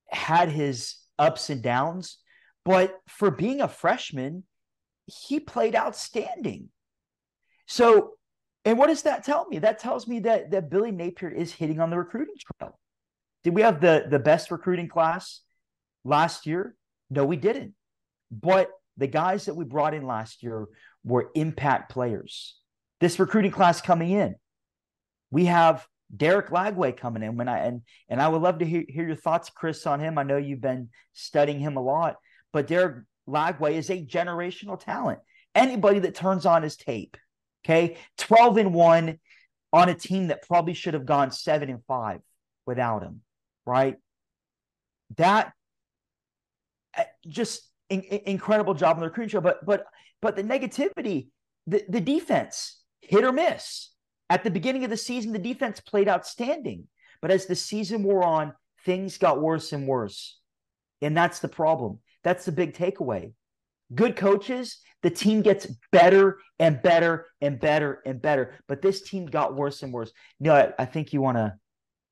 [0.09, 2.17] had his ups and downs,
[2.65, 4.43] but for being a freshman,
[5.05, 6.69] he played outstanding.
[7.67, 8.13] So,
[8.65, 9.59] and what does that tell me?
[9.59, 12.77] That tells me that that Billy Napier is hitting on the recruiting trail.
[13.43, 15.41] Did we have the the best recruiting class
[16.03, 16.75] last year?
[17.09, 17.73] No, we didn't.
[18.31, 20.67] But the guys that we brought in last year
[21.03, 22.55] were impact players.
[22.99, 24.35] This recruiting class coming in,
[25.29, 25.85] we have
[26.15, 27.37] Derek Lagway coming in.
[27.37, 30.17] When I and and I would love to hear, hear your thoughts, Chris, on him.
[30.17, 32.15] I know you've been studying him a lot,
[32.53, 35.19] but Derek Lagway is a generational talent.
[35.53, 37.17] Anybody that turns on his tape,
[37.65, 39.19] okay, twelve and one
[39.73, 42.21] on a team that probably should have gone seven and five
[42.65, 43.21] without him,
[43.65, 43.97] right?
[45.17, 45.51] That
[46.97, 49.41] uh, just in, in, incredible job on the recruiting show.
[49.41, 49.85] But but
[50.21, 51.29] but the negativity,
[51.67, 53.91] the, the defense hit or miss.
[54.29, 56.87] At the beginning of the season, the defense played outstanding.
[57.21, 58.53] But as the season wore on,
[58.85, 60.39] things got worse and worse.
[61.01, 61.99] And that's the problem.
[62.23, 63.33] That's the big takeaway.
[63.93, 68.55] Good coaches, the team gets better and better and better and better.
[68.67, 70.11] But this team got worse and worse.
[70.39, 71.55] No, I, I think you want to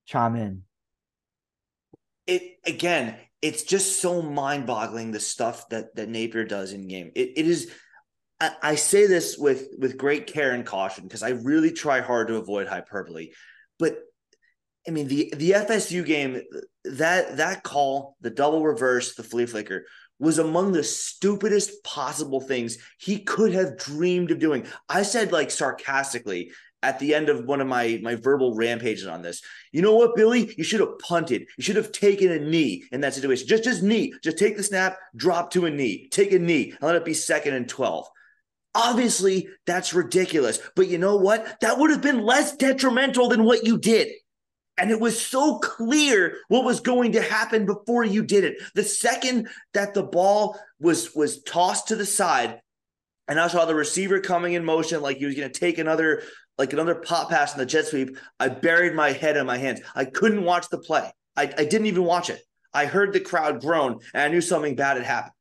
[0.06, 0.64] chime in.
[2.28, 7.12] It again, it's just so mind-boggling the stuff that that Napier does in game.
[7.16, 7.72] It, it is.
[8.40, 12.28] I, I say this with with great care and caution because I really try hard
[12.28, 13.32] to avoid hyperbole,
[13.80, 13.98] but
[14.88, 16.42] I mean the the FSU game
[16.86, 19.86] that that call the double reverse the flea flicker
[20.20, 24.66] was among the stupidest possible things he could have dreamed of doing.
[24.88, 26.52] I said like sarcastically
[26.86, 29.42] at the end of one of my my verbal rampages on this.
[29.72, 30.54] You know what, Billy?
[30.56, 31.48] You should have punted.
[31.58, 33.48] You should have taken a knee in that situation.
[33.48, 34.14] Just just knee.
[34.24, 37.16] Just take the snap, drop to a knee, take a knee, and let it be
[37.16, 38.08] second and 12.
[38.76, 40.60] Obviously, that's ridiculous.
[40.76, 41.60] But you know what?
[41.62, 44.10] That would have been less detrimental than what you did.
[44.78, 48.58] And it was so clear what was going to happen before you did it.
[48.76, 52.60] The second that the ball was was tossed to the side,
[53.28, 56.22] and I saw the receiver coming in motion like he was going to take another
[56.58, 58.18] like another pop pass in the jet sweep.
[58.40, 59.82] I buried my head in my hands.
[59.94, 61.12] I couldn't watch the play.
[61.36, 62.42] I, I didn't even watch it.
[62.74, 65.34] I heard the crowd groan and I knew something bad had happened.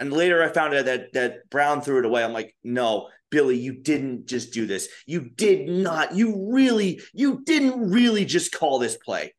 [0.00, 2.22] And later I found out that that Brown threw it away.
[2.22, 4.88] I'm like, no, Billy, you didn't just do this.
[5.06, 6.14] You did not.
[6.14, 9.34] You really, you didn't really just call this play.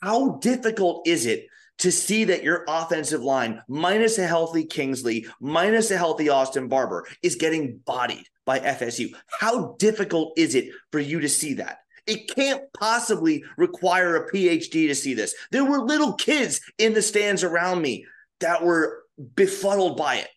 [0.00, 1.46] How difficult is it
[1.78, 7.06] to see that your offensive line, minus a healthy Kingsley, minus a healthy Austin Barber,
[7.22, 9.10] is getting bodied by FSU?
[9.38, 11.80] How difficult is it for you to see that?
[12.06, 15.34] It can't possibly require a PhD to see this.
[15.52, 18.06] There were little kids in the stands around me
[18.40, 19.02] that were
[19.36, 20.28] befuddled by it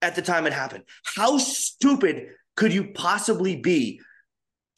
[0.00, 0.84] at the time it happened.
[1.04, 4.00] How stupid could you possibly be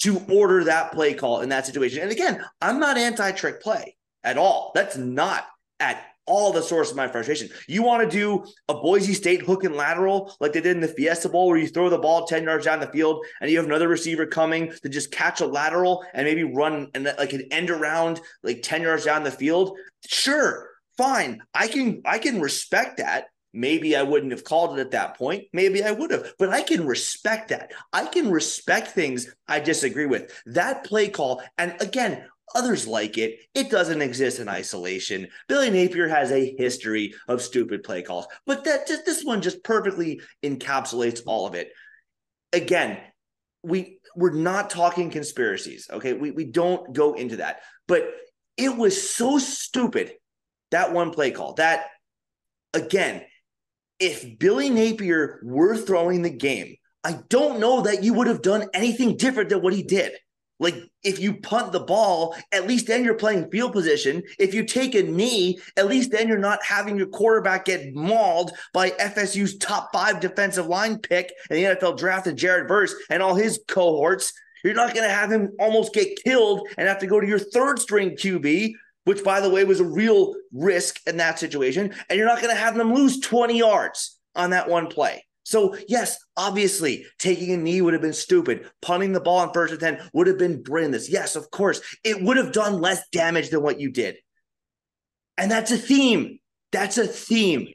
[0.00, 2.02] to order that play call in that situation?
[2.02, 4.72] And again, I'm not anti trick play at all.
[4.74, 5.46] That's not
[5.78, 7.48] at all the source of my frustration.
[7.68, 10.88] You want to do a Boise State hook and lateral like they did in the
[10.88, 13.66] Fiesta Bowl, where you throw the ball 10 yards down the field and you have
[13.66, 17.70] another receiver coming to just catch a lateral and maybe run and like an end
[17.70, 19.76] around like 10 yards down the field.
[20.06, 21.42] Sure, fine.
[21.54, 23.26] I can I can respect that.
[23.56, 25.44] Maybe I wouldn't have called it at that point.
[25.52, 27.70] Maybe I would have, but I can respect that.
[27.92, 30.42] I can respect things I disagree with.
[30.46, 32.24] That play call, and again,
[32.54, 33.38] others like it.
[33.54, 35.28] It doesn't exist in isolation.
[35.48, 39.62] Billy Napier has a history of stupid play calls, but that just this one just
[39.64, 41.70] perfectly encapsulates all of it.
[42.52, 42.98] Again,
[43.62, 46.12] we we're not talking conspiracies, okay?
[46.12, 47.60] We we don't go into that.
[47.88, 48.08] But
[48.56, 50.12] it was so stupid
[50.70, 51.54] that one play call.
[51.54, 51.86] That
[52.72, 53.22] again,
[53.98, 58.68] if Billy Napier were throwing the game, I don't know that you would have done
[58.72, 60.12] anything different than what he did.
[60.64, 64.22] Like if you punt the ball, at least then you're playing field position.
[64.38, 68.52] If you take a knee, at least then you're not having your quarterback get mauled
[68.72, 73.34] by FSU's top five defensive line pick and the NFL drafted Jared Verse and all
[73.34, 74.32] his cohorts.
[74.64, 77.38] You're not going to have him almost get killed and have to go to your
[77.38, 78.72] third string QB
[79.04, 81.94] which by the way was a real risk in that situation.
[82.08, 85.26] And you're not going to have them lose 20 yards on that one play.
[85.44, 88.68] So, yes, obviously, taking a knee would have been stupid.
[88.82, 91.08] Punting the ball on first and 10 would have been brainless.
[91.08, 94.16] Yes, of course, it would have done less damage than what you did.
[95.36, 96.38] And that's a theme.
[96.72, 97.68] That's a theme.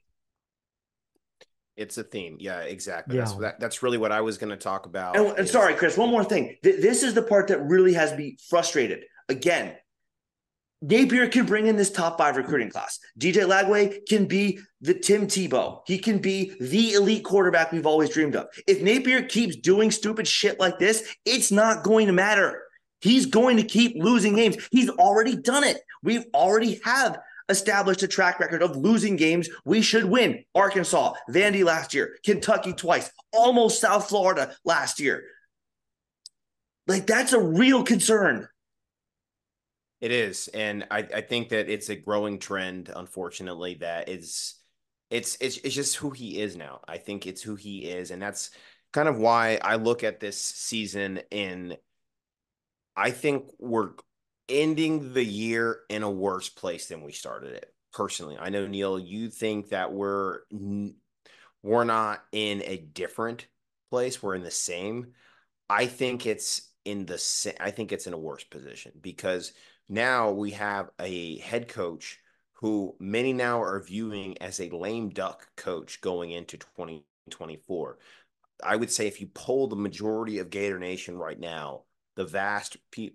[1.78, 2.38] It's a theme.
[2.40, 3.16] Yeah, exactly.
[3.16, 3.22] Yeah.
[3.22, 5.16] That's, that, that's really what I was going to talk about.
[5.16, 6.58] And, and sorry, Chris, one more thing.
[6.64, 9.06] Th- this is the part that really has me frustrated.
[9.30, 9.76] Again,
[10.82, 13.00] Napier can bring in this top five recruiting class.
[13.20, 15.82] DJ Lagway can be the Tim Tebow.
[15.86, 18.48] He can be the elite quarterback we've always dreamed of.
[18.66, 22.64] If Napier keeps doing stupid shit like this, it's not going to matter.
[23.02, 24.56] He's going to keep losing games.
[24.72, 25.82] He's already done it.
[26.02, 27.20] We've already have
[27.50, 30.44] established a track record of losing games we should win.
[30.56, 35.24] Arkansas, Vandy last year, Kentucky twice, almost South Florida last year.
[36.88, 38.48] Like that's a real concern.
[40.02, 42.90] It is, and I, I think that it's a growing trend.
[42.96, 44.56] Unfortunately, that is,
[45.10, 46.80] it's it's it's just who he is now.
[46.88, 48.52] I think it's who he is, and that's
[48.94, 51.20] kind of why I look at this season.
[51.32, 51.76] In
[52.96, 53.92] I think we're
[54.48, 57.74] ending the year in a worse place than we started it.
[57.92, 60.42] Personally, I know Neil, you think that we're
[61.64, 63.48] we're not in a different
[63.90, 64.22] place.
[64.22, 65.14] We're in the same.
[65.70, 67.56] I think it's in the same.
[67.60, 69.54] I think it's in a worse position because
[69.90, 72.20] now we have a head coach
[72.54, 77.98] who many now are viewing as a lame duck coach going into 2024.
[78.64, 81.84] I would say if you poll the majority of Gator Nation right now,
[82.16, 83.12] the vast pe-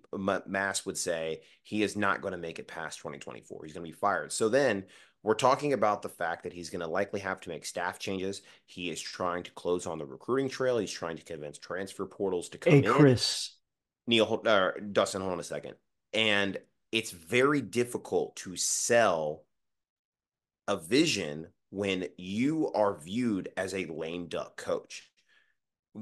[0.47, 3.63] mass would say he is not going to make it past 2024.
[3.63, 4.31] He's going to be fired.
[4.31, 4.85] So then
[5.21, 8.41] we're talking about the fact that he's going to likely have to make staff changes.
[8.65, 10.79] He is trying to close on the recruiting trail.
[10.79, 12.91] He's trying to convince transfer portals to come hey, in.
[12.91, 13.55] Chris.
[14.07, 15.75] Neil, uh, Dustin, hold on a second
[16.15, 16.57] and
[16.91, 19.43] it's very difficult to sell
[20.67, 25.11] a vision when you are viewed as a lame duck coach.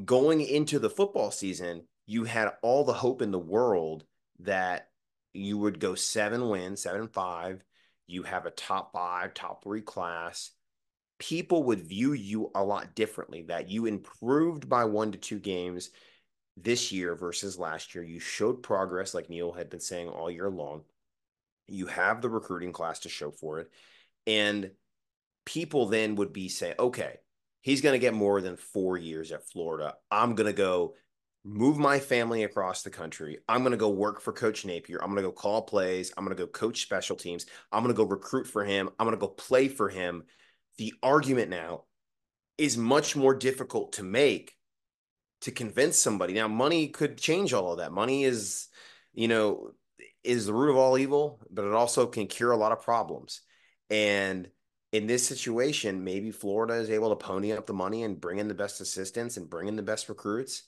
[0.06, 4.06] Going into the football season, you had all the hope in the world
[4.40, 4.90] that
[5.34, 7.64] you would go seven wins, seven five.
[8.06, 10.52] You have a top five, top three class.
[11.18, 15.90] People would view you a lot differently, that you improved by one to two games
[16.58, 18.04] this year versus last year.
[18.04, 20.84] You showed progress, like Neil had been saying all year long.
[21.68, 23.72] You have the recruiting class to show for it.
[24.28, 24.72] And
[25.46, 27.18] people then would be saying, okay,
[27.62, 29.96] he's going to get more than four years at Florida.
[30.12, 30.96] I'm going to go
[31.46, 33.40] move my family across the country.
[33.50, 35.00] I'm going to go work for Coach Napier.
[35.02, 36.14] I'm going to go call plays.
[36.16, 37.46] I'm going to go coach special teams.
[37.72, 38.90] I'm going to go recruit for him.
[39.00, 40.24] I'm going to go play for him.
[40.78, 41.84] The argument now
[42.58, 44.56] is much more difficult to make
[45.44, 46.34] to convince somebody.
[46.34, 47.92] Now, money could change all of that.
[47.92, 48.70] Money is,
[49.14, 49.72] you know,
[50.24, 53.42] is the root of all evil, but it also can cure a lot of problems.
[53.90, 54.50] And
[54.94, 58.48] in this situation, maybe Florida is able to pony up the money and bring in
[58.48, 60.64] the best assistants and bring in the best recruits.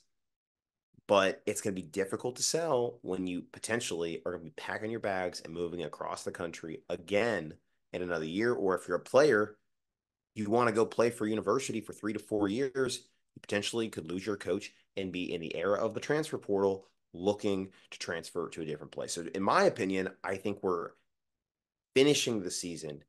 [1.08, 4.62] But it's going to be difficult to sell when you potentially are going to be
[4.62, 7.54] packing your bags and moving across the country again
[7.92, 8.52] in another year.
[8.52, 9.56] Or if you're a player,
[10.34, 13.06] you want to go play for university for three to four years,
[13.36, 16.86] you potentially could lose your coach and be in the era of the transfer portal
[17.12, 19.12] looking to transfer to a different place.
[19.12, 20.90] So, in my opinion, I think we're
[21.94, 23.04] finishing the season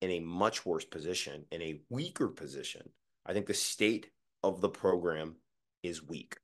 [0.00, 2.88] in a much worse position, in a weaker position.
[3.26, 4.10] I think the state
[4.42, 5.36] of the program
[5.82, 6.36] is weak.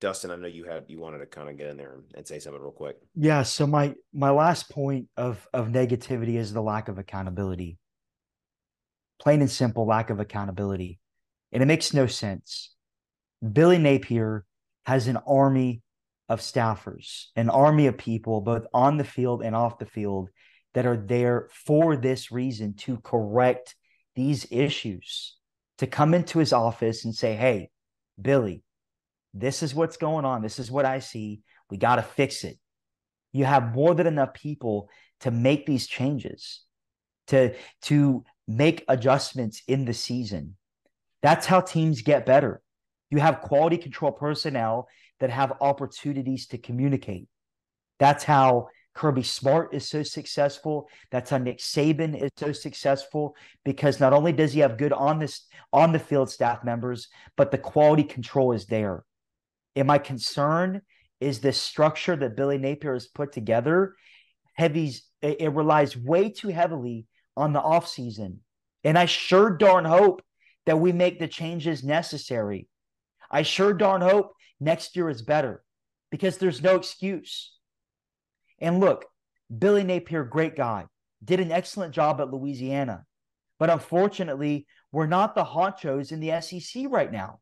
[0.00, 2.38] Dustin, I know you had you wanted to kind of get in there and say
[2.38, 2.96] something real quick.
[3.14, 3.42] Yeah.
[3.42, 7.78] So my my last point of of negativity is the lack of accountability.
[9.20, 10.98] Plain and simple lack of accountability.
[11.52, 12.74] And it makes no sense.
[13.52, 14.44] Billy Napier
[14.86, 15.82] has an army
[16.28, 20.30] of staffers, an army of people, both on the field and off the field,
[20.74, 23.74] that are there for this reason to correct
[24.14, 25.36] these issues,
[25.78, 27.70] to come into his office and say, Hey,
[28.20, 28.62] Billy,
[29.34, 30.42] this is what's going on.
[30.42, 31.40] This is what I see.
[31.70, 32.58] We got to fix it.
[33.32, 34.88] You have more than enough people
[35.20, 36.62] to make these changes,
[37.28, 38.24] to, to
[38.56, 40.56] make adjustments in the season.
[41.22, 42.62] That's how teams get better.
[43.10, 44.88] You have quality control personnel
[45.20, 47.28] that have opportunities to communicate.
[47.98, 50.88] That's how Kirby Smart is so successful.
[51.10, 55.18] That's how Nick Saban is so successful because not only does he have good on
[55.18, 59.04] this on the field staff members, but the quality control is there.
[59.76, 60.82] And my concern
[61.20, 63.94] is this structure that Billy Napier has put together.
[64.54, 68.38] Heavy's it, it relies way too heavily on the offseason.
[68.84, 70.22] And I sure darn hope
[70.66, 72.68] that we make the changes necessary.
[73.30, 75.62] I sure darn hope next year is better
[76.10, 77.52] because there's no excuse.
[78.58, 79.06] And look,
[79.56, 80.86] Billy Napier, great guy,
[81.24, 83.04] did an excellent job at Louisiana.
[83.58, 87.40] But unfortunately, we're not the honchos in the SEC right now.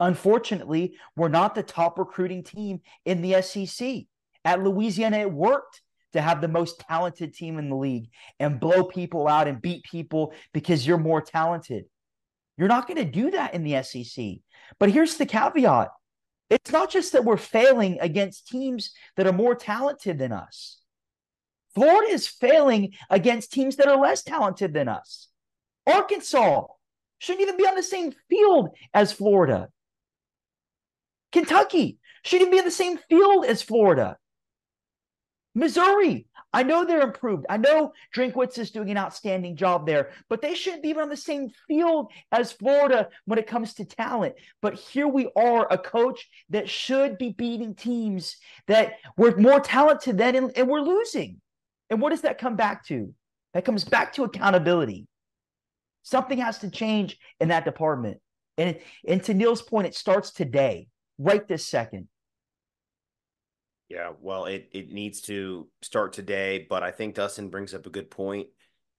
[0.00, 4.04] Unfortunately, we're not the top recruiting team in the SEC.
[4.44, 5.82] At Louisiana, it worked
[6.12, 8.08] to have the most talented team in the league
[8.40, 11.84] and blow people out and beat people because you're more talented.
[12.56, 14.36] You're not going to do that in the SEC.
[14.78, 15.88] But here's the caveat
[16.50, 20.78] it's not just that we're failing against teams that are more talented than us.
[21.74, 25.28] Florida is failing against teams that are less talented than us.
[25.86, 26.64] Arkansas
[27.18, 29.68] shouldn't even be on the same field as Florida.
[31.32, 34.16] Kentucky shouldn't be in the same field as Florida.
[35.58, 37.44] Missouri, I know they're improved.
[37.50, 41.16] I know Drinkwitz is doing an outstanding job there, but they shouldn't be on the
[41.16, 44.34] same field as Florida when it comes to talent.
[44.62, 48.36] But here we are, a coach that should be beating teams
[48.66, 51.40] that were more talented than, and, and we're losing.
[51.90, 53.12] And what does that come back to?
[53.52, 55.06] That comes back to accountability.
[56.02, 58.20] Something has to change in that department.
[58.56, 60.88] And, and to Neil's point, it starts today,
[61.18, 62.08] right this second.
[63.88, 67.90] Yeah, well, it it needs to start today, but I think Dustin brings up a
[67.90, 68.48] good point.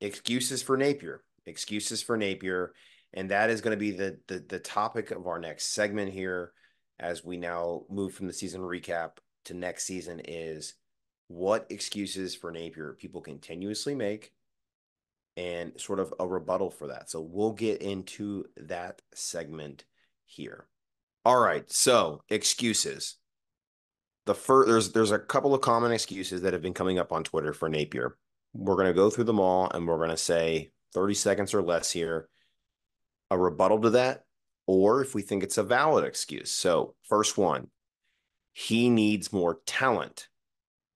[0.01, 1.23] Excuses for Napier.
[1.45, 2.73] Excuses for Napier.
[3.13, 6.53] And that is going to be the, the the topic of our next segment here
[6.99, 10.73] as we now move from the season recap to next season is
[11.27, 14.31] what excuses for Napier people continuously make
[15.37, 17.09] and sort of a rebuttal for that.
[17.09, 19.85] So we'll get into that segment
[20.25, 20.67] here.
[21.23, 23.17] All right, so excuses
[24.25, 27.23] the first there's there's a couple of common excuses that have been coming up on
[27.23, 28.17] Twitter for Napier.
[28.53, 31.61] We're going to go through them all and we're going to say 30 seconds or
[31.61, 32.29] less here
[33.31, 34.25] a rebuttal to that
[34.65, 36.51] or if we think it's a valid excuse.
[36.51, 37.69] So, first one,
[38.53, 40.27] he needs more talent.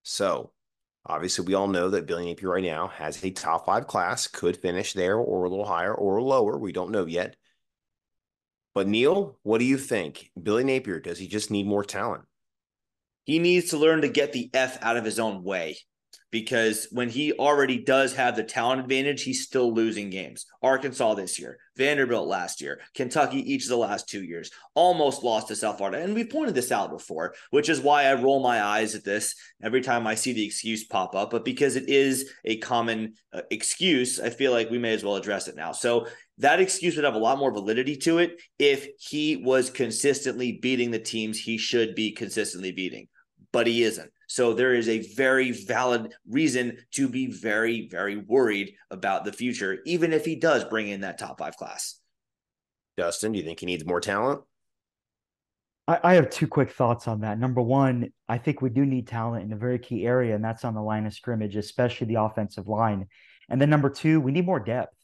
[0.03, 0.51] So,
[1.05, 4.57] obviously we all know that Billy Napier right now has a top 5 class, could
[4.57, 7.35] finish there or a little higher or lower, we don't know yet.
[8.75, 10.31] But Neil, what do you think?
[10.41, 12.23] Billy Napier, does he just need more talent?
[13.23, 15.77] He needs to learn to get the F out of his own way
[16.33, 20.47] because when he already does have the talent advantage, he's still losing games.
[20.63, 25.49] Arkansas this year, Vanderbilt last year, Kentucky each of the last two years, almost lost
[25.49, 26.03] to South Florida.
[26.03, 29.35] And we've pointed this out before, which is why I roll my eyes at this
[29.61, 31.29] every time I see the excuse pop up.
[31.29, 35.17] But because it is a common uh, excuse, I feel like we may as well
[35.17, 35.71] address it now.
[35.71, 36.07] So
[36.39, 40.89] that excuse would have a lot more validity to it if he was consistently beating
[40.89, 43.07] the teams he should be consistently beating
[43.53, 44.11] but he isn't.
[44.27, 49.79] So there is a very valid reason to be very, very worried about the future,
[49.85, 51.99] even if he does bring in that top five class.
[52.97, 54.41] Dustin, do you think he needs more talent?
[55.87, 57.39] I, I have two quick thoughts on that.
[57.39, 60.65] Number one, I think we do need talent in a very key area, and that's
[60.65, 63.07] on the line of scrimmage, especially the offensive line.
[63.49, 64.95] And then number two, we need more depth.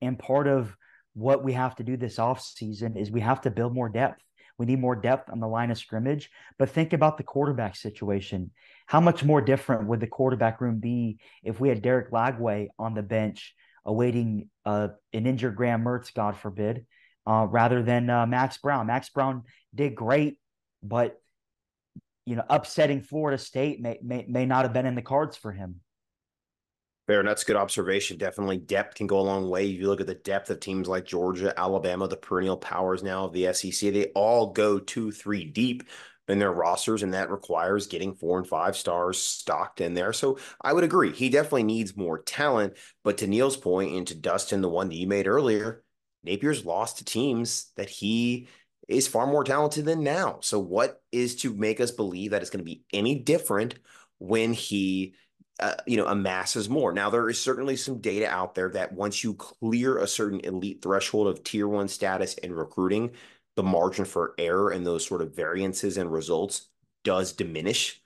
[0.00, 0.76] And part of
[1.14, 4.22] what we have to do this offseason is we have to build more depth.
[4.60, 6.28] We need more depth on the line of scrimmage.
[6.58, 8.50] But think about the quarterback situation.
[8.84, 12.92] How much more different would the quarterback room be if we had Derek Lagway on
[12.92, 13.54] the bench
[13.86, 16.84] awaiting uh, an injured Graham Mertz, God forbid,
[17.26, 18.86] uh, rather than uh, Max Brown?
[18.86, 20.36] Max Brown did great,
[20.82, 21.18] but
[22.26, 25.52] you know, upsetting Florida State may, may may not have been in the cards for
[25.52, 25.80] him.
[27.10, 28.18] Fair, and that's a good observation.
[28.18, 29.68] Definitely, depth can go a long way.
[29.68, 33.24] If you look at the depth of teams like Georgia, Alabama, the perennial powers now
[33.24, 35.82] of the SEC, they all go two, three deep
[36.28, 40.12] in their rosters, and that requires getting four and five stars stocked in there.
[40.12, 41.10] So I would agree.
[41.10, 42.74] He definitely needs more talent.
[43.02, 45.82] But to Neil's point, and to Dustin, the one that you made earlier,
[46.22, 48.46] Napier's lost to teams that he
[48.86, 50.38] is far more talented than now.
[50.42, 53.80] So what is to make us believe that it's going to be any different
[54.20, 55.16] when he
[55.60, 56.92] uh, you know, amasses more.
[56.92, 60.80] Now, there is certainly some data out there that once you clear a certain elite
[60.82, 63.10] threshold of tier one status in recruiting,
[63.56, 66.68] the margin for error and those sort of variances and results
[67.04, 68.00] does diminish.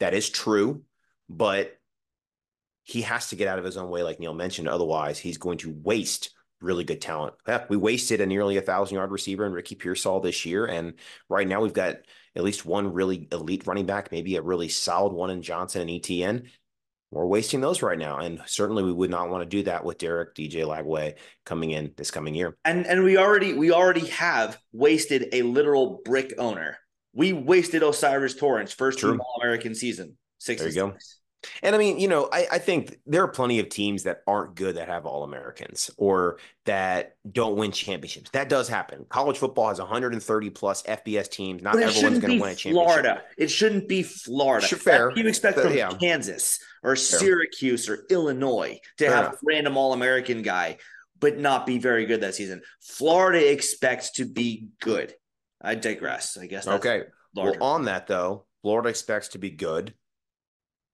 [0.00, 0.82] That is true,
[1.28, 1.78] but
[2.82, 4.68] he has to get out of his own way, like Neil mentioned.
[4.68, 6.30] Otherwise, he's going to waste
[6.60, 7.34] really good talent.
[7.46, 10.66] Heck, we wasted a nearly a thousand yard receiver in Ricky Pearsall this year.
[10.66, 10.94] And
[11.28, 11.96] right now we've got
[12.34, 15.90] at least one really elite running back, maybe a really solid one in Johnson and
[15.90, 16.48] Etienne
[17.16, 18.18] we're wasting those right now.
[18.18, 21.14] And certainly we would not want to do that with Derek DJ Lagway
[21.44, 22.56] coming in this coming year.
[22.64, 26.78] And and we already we already have wasted a literal brick owner.
[27.14, 29.12] We wasted O'Cyrus Torrence first True.
[29.12, 30.18] team All American season.
[30.38, 30.60] Six.
[30.60, 30.94] There you go.
[31.62, 34.54] And I mean, you know, I, I think there are plenty of teams that aren't
[34.54, 38.30] good that have All Americans or that don't win championships.
[38.30, 39.06] That does happen.
[39.08, 41.62] College football has 130 plus FBS teams.
[41.62, 42.72] Not everyone's going to win a championship.
[42.72, 43.22] Florida.
[43.36, 44.66] It shouldn't be Florida.
[44.66, 45.12] Sure, fair.
[45.16, 45.90] you expect from yeah.
[45.90, 47.18] Kansas or fair.
[47.18, 49.42] Syracuse or Illinois to fair have enough.
[49.42, 50.78] a random All American guy,
[51.18, 52.62] but not be very good that season.
[52.80, 55.14] Florida expects to be good.
[55.60, 56.36] I digress.
[56.36, 56.66] I guess.
[56.66, 57.04] okay.
[57.34, 59.94] Well, on that though, Florida expects to be good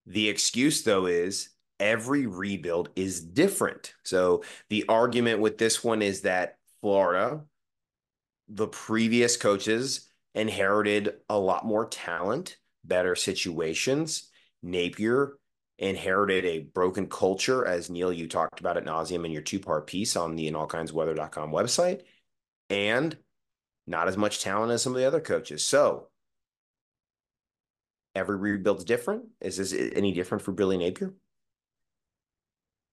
[0.06, 3.94] the excuse, though, is every rebuild is different.
[4.04, 7.42] So the argument with this one is that Florida,
[8.48, 14.30] the previous coaches inherited a lot more talent, better situations.
[14.62, 15.34] Napier
[15.78, 19.86] inherited a broken culture, as Neil, you talked about at nauseum in your two part
[19.86, 22.02] piece on the inallkindsweather.com website,
[22.70, 23.16] and
[23.86, 25.66] not as much talent as some of the other coaches.
[25.66, 26.08] So
[28.14, 29.24] every rebuild's different?
[29.40, 31.14] Is this any different for Billy Napier?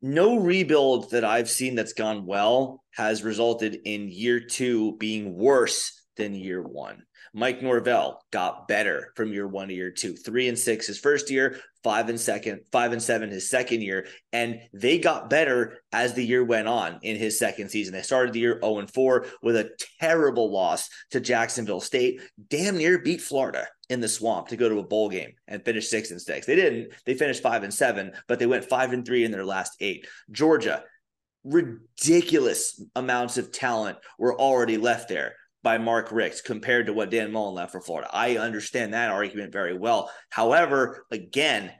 [0.01, 6.05] No rebuild that I've seen that's gone well has resulted in year two being worse
[6.15, 7.03] than year one.
[7.33, 11.29] Mike Norvell got better from year one to year two, three and six his first
[11.29, 16.13] year, five and second, five and seven his second year, and they got better as
[16.13, 17.93] the year went on in his second season.
[17.93, 19.69] They started the year 0 and 4 with a
[19.99, 24.79] terrible loss to Jacksonville State, damn near beat Florida in the swamp to go to
[24.79, 26.45] a bowl game and finish six and six.
[26.45, 26.93] They didn't.
[27.05, 30.07] They finished five and seven, but they went five and three in their last eight.
[30.31, 30.83] Georgia,
[31.43, 37.31] ridiculous amounts of talent were already left there by Mark Richt compared to what Dan
[37.31, 38.09] Mullen left for Florida.
[38.13, 40.09] I understand that argument very well.
[40.29, 41.71] However, again,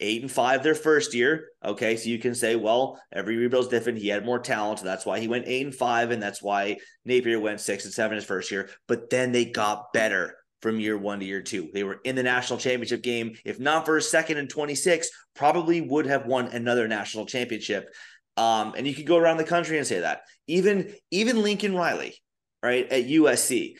[0.00, 1.48] eight and five their first year.
[1.64, 3.98] Okay, so you can say, well, every rebuild's different.
[3.98, 6.76] He had more talent, so that's why he went eight and five, and that's why
[7.04, 8.68] Napier went six and seven his first year.
[8.86, 11.68] But then they got better from year one to year two.
[11.74, 13.36] They were in the national championship game.
[13.44, 17.94] If not for a second and 26, probably would have won another national championship.
[18.38, 20.22] Um, and you could go around the country and say that.
[20.46, 22.16] Even even Lincoln Riley,
[22.62, 23.74] right, at USC,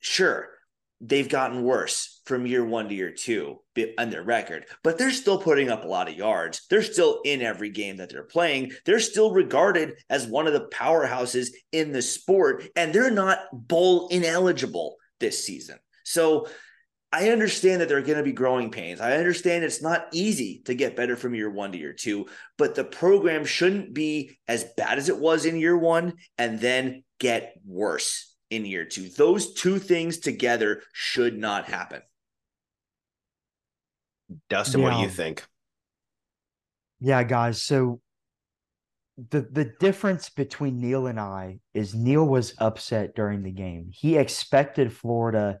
[0.00, 0.50] sure,
[1.00, 3.56] they've gotten worse from year one to year two
[3.98, 6.66] on their record, but they're still putting up a lot of yards.
[6.68, 8.72] They're still in every game that they're playing.
[8.84, 14.08] They're still regarded as one of the powerhouses in the sport, and they're not bowl
[14.08, 15.78] ineligible this season.
[16.04, 16.48] So
[17.12, 19.00] I understand that there are going to be growing pains.
[19.00, 22.74] I understand it's not easy to get better from year one to year two, but
[22.74, 27.54] the program shouldn't be as bad as it was in year one and then get
[27.66, 29.08] worse in year two.
[29.08, 32.02] Those two things together should not happen.
[34.48, 34.86] Dustin, yeah.
[34.86, 35.44] what do you think?
[37.00, 37.62] Yeah, guys.
[37.62, 38.00] So
[39.30, 43.90] the the difference between Neil and I is Neil was upset during the game.
[43.92, 45.58] He expected Florida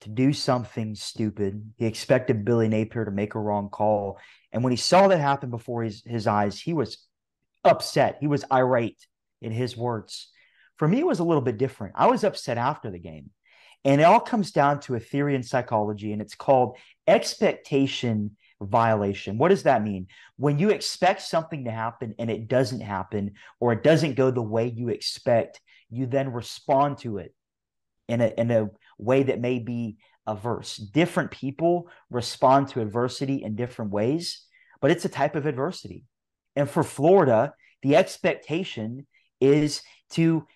[0.00, 1.72] to do something stupid.
[1.76, 4.18] He expected Billy Napier to make a wrong call.
[4.52, 7.06] And when he saw that happen before his, his eyes, he was
[7.64, 8.18] upset.
[8.20, 9.06] He was irate
[9.42, 10.30] in his words.
[10.76, 11.94] For me, it was a little bit different.
[11.96, 13.30] I was upset after the game.
[13.84, 19.38] And it all comes down to a theory in psychology, and it's called expectation violation.
[19.38, 20.08] What does that mean?
[20.36, 24.42] When you expect something to happen and it doesn't happen, or it doesn't go the
[24.42, 27.34] way you expect, you then respond to it
[28.06, 28.70] in a, in a
[29.00, 29.96] way that may be
[30.26, 30.76] averse.
[30.76, 34.44] Different people respond to adversity in different ways,
[34.80, 36.04] but it's a type of adversity.
[36.56, 39.06] And for Florida, the expectation
[39.40, 40.46] is to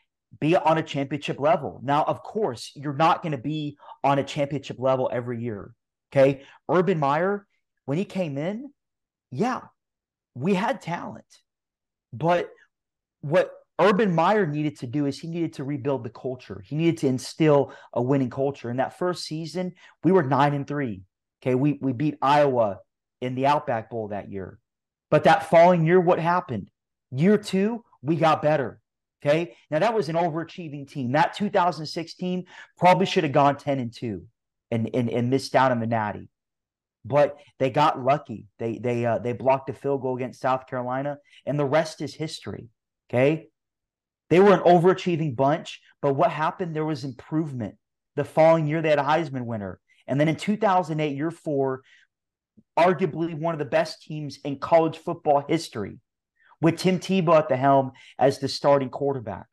[0.41, 1.81] be on a championship level.
[1.83, 5.73] Now, of course, you're not going to be on a championship level every year.
[6.13, 6.43] Okay.
[6.69, 7.47] Urban Meyer,
[7.87, 8.71] when he came in,
[9.31, 9.61] yeah,
[10.35, 11.25] we had talent.
[12.13, 12.51] But
[13.21, 13.51] what
[13.81, 16.63] Urban Meyer needed to do is he needed to rebuild the culture.
[16.65, 18.71] He needed to instill a winning culture.
[18.71, 19.75] In that first season,
[20.05, 21.03] we were nine and three.
[21.43, 21.55] Okay.
[21.55, 22.79] We we beat Iowa
[23.21, 24.59] in the Outback Bowl that year.
[25.11, 26.69] But that following year, what happened?
[27.11, 28.81] Year two, we got better.
[29.25, 29.57] Okay.
[29.71, 31.13] Now that was an overachieving team.
[31.13, 32.45] That 2016
[32.79, 34.25] probably should have gone 10 and 2
[34.71, 36.29] and, and, and missed out on the natty.
[37.05, 38.47] But they got lucky.
[38.59, 42.15] They they uh, they blocked a field goal against South Carolina, and the rest is
[42.15, 42.69] history.
[43.11, 43.49] Okay.
[44.31, 46.75] They were an overachieving bunch, but what happened?
[46.75, 47.77] There was improvement.
[48.17, 49.81] The following year, they had a Heisman winner.
[50.07, 51.83] And then in 2008, year four,
[52.79, 55.99] arguably one of the best teams in college football history
[56.61, 59.47] with Tim Tebow at the helm as the starting quarterback.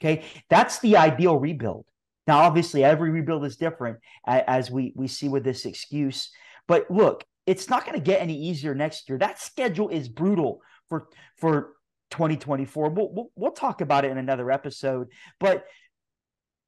[0.00, 0.24] Okay.
[0.48, 1.86] That's the ideal rebuild.
[2.26, 6.30] Now, obviously, every rebuild is different as we, we see with this excuse.
[6.68, 9.18] But look, it's not going to get any easier next year.
[9.18, 11.72] That schedule is brutal for, for
[12.10, 12.90] 2024.
[12.90, 15.08] We'll, we'll, we'll talk about it in another episode,
[15.38, 15.64] but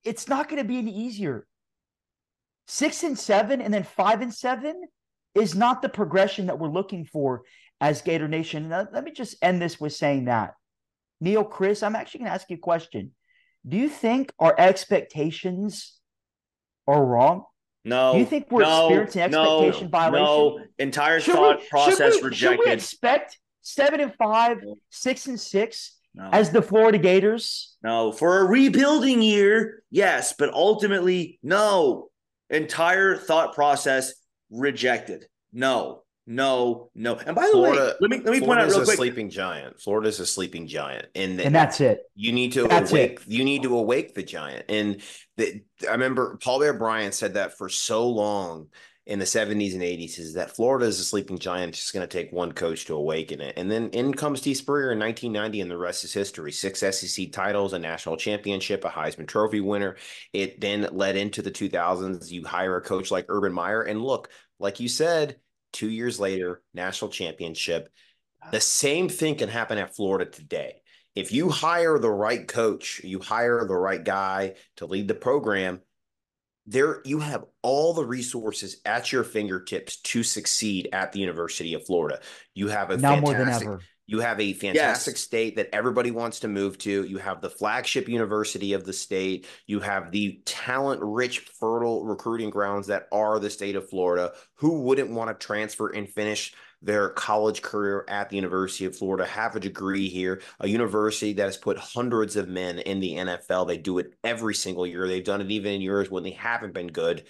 [0.05, 1.47] it's not going to be any easier.
[2.67, 4.83] Six and seven and then five and seven
[5.35, 7.43] is not the progression that we're looking for
[7.81, 8.69] as Gator Nation.
[8.69, 10.55] Now, let me just end this with saying that.
[11.21, 13.13] Neil, Chris, I'm actually going to ask you a question.
[13.67, 15.99] Do you think our expectations
[16.87, 17.45] are wrong?
[17.85, 18.13] No.
[18.13, 20.25] Do you think we're no, experiencing expectation no, violation?
[20.25, 20.65] No.
[20.79, 22.59] Entire Should thought we- process should we, rejected.
[22.59, 24.59] Should we expect seven and five,
[24.91, 26.29] six and six no.
[26.33, 27.77] as the Florida Gators?
[27.83, 28.13] no.
[28.13, 32.09] For a rebuilding year, yes, but ultimately, no.
[32.51, 34.13] Entire thought process
[34.51, 35.27] rejected.
[35.55, 36.03] No.
[36.27, 37.17] No, no.
[37.17, 38.97] And by the way, let me let me point out Florida's real a quick.
[38.97, 39.81] sleeping giant.
[39.81, 42.01] Florida's a sleeping giant, and, And that's it.
[42.15, 43.21] you need to That's awake.
[43.27, 44.67] You need to awake the giant.
[44.69, 45.03] And
[45.37, 48.69] the, I remember Paul Bear Bryant said that for so long
[49.07, 51.71] in the seventies and eighties is that Florida is a sleeping giant.
[51.71, 53.55] It's just going to take one coach to awaken it.
[53.57, 54.55] And then in comes T.
[54.55, 56.53] Spurrier in nineteen ninety, and the rest is history.
[56.53, 59.97] Six SEC titles, a national championship, a Heisman Trophy winner.
[60.33, 62.33] It then led into the two thousands.
[62.33, 65.37] You hire a coach like Urban Meyer, and look, like you said,
[65.73, 67.89] two years later, national championship.
[68.51, 70.83] The same thing can happen at Florida today.
[71.15, 75.81] If you hire the right coach, you hire the right guy to lead the program,
[76.67, 81.85] there you have all the resources at your fingertips to succeed at the University of
[81.85, 82.21] Florida.
[82.55, 83.87] You have a Now more than fantastic ever.
[84.07, 85.17] you have a fantastic Yes.
[85.17, 87.05] state that everybody wants to move to.
[87.05, 89.47] You have the flagship university of the state.
[89.67, 94.33] You have the talent rich, fertile recruiting grounds that are the state of Florida.
[94.57, 99.25] Who wouldn't want to transfer and finish their college career at the University of Florida,
[99.25, 103.67] have a degree here, a university that has put hundreds of men in the NFL?
[103.67, 105.07] They do it every single year.
[105.07, 107.25] They've done it even in years when they haven't been good.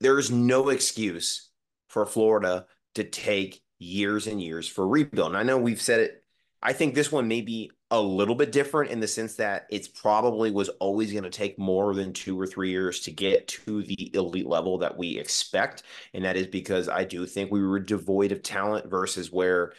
[0.00, 1.50] There is no excuse
[1.88, 5.28] for Florida to take years and years for rebuild.
[5.28, 6.24] And I know we've said it.
[6.62, 9.88] I think this one may be a little bit different in the sense that it's
[9.88, 13.82] probably was always going to take more than two or three years to get to
[13.82, 15.84] the elite level that we expect.
[16.12, 19.72] And that is because I do think we were devoid of talent versus where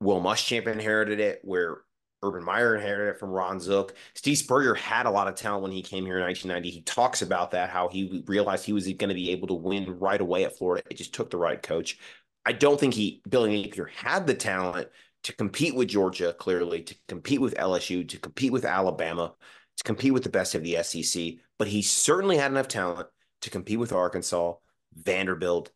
[0.00, 1.78] Will Muschamp inherited it, where
[2.24, 3.94] Urban Meyer inherited it from Ron Zook.
[4.14, 6.70] Steve Spurrier had a lot of talent when he came here in 1990.
[6.70, 9.98] He talks about that, how he realized he was going to be able to win
[10.00, 10.82] right away at Florida.
[10.90, 11.98] It just took the right coach.
[12.44, 14.88] I don't think he, Billy Napier, had the talent
[15.24, 19.34] to compete with Georgia, clearly, to compete with LSU, to compete with Alabama,
[19.76, 21.34] to compete with the best of the SEC.
[21.58, 23.08] But he certainly had enough talent
[23.42, 24.54] to compete with Arkansas,
[24.94, 25.70] Vanderbilt,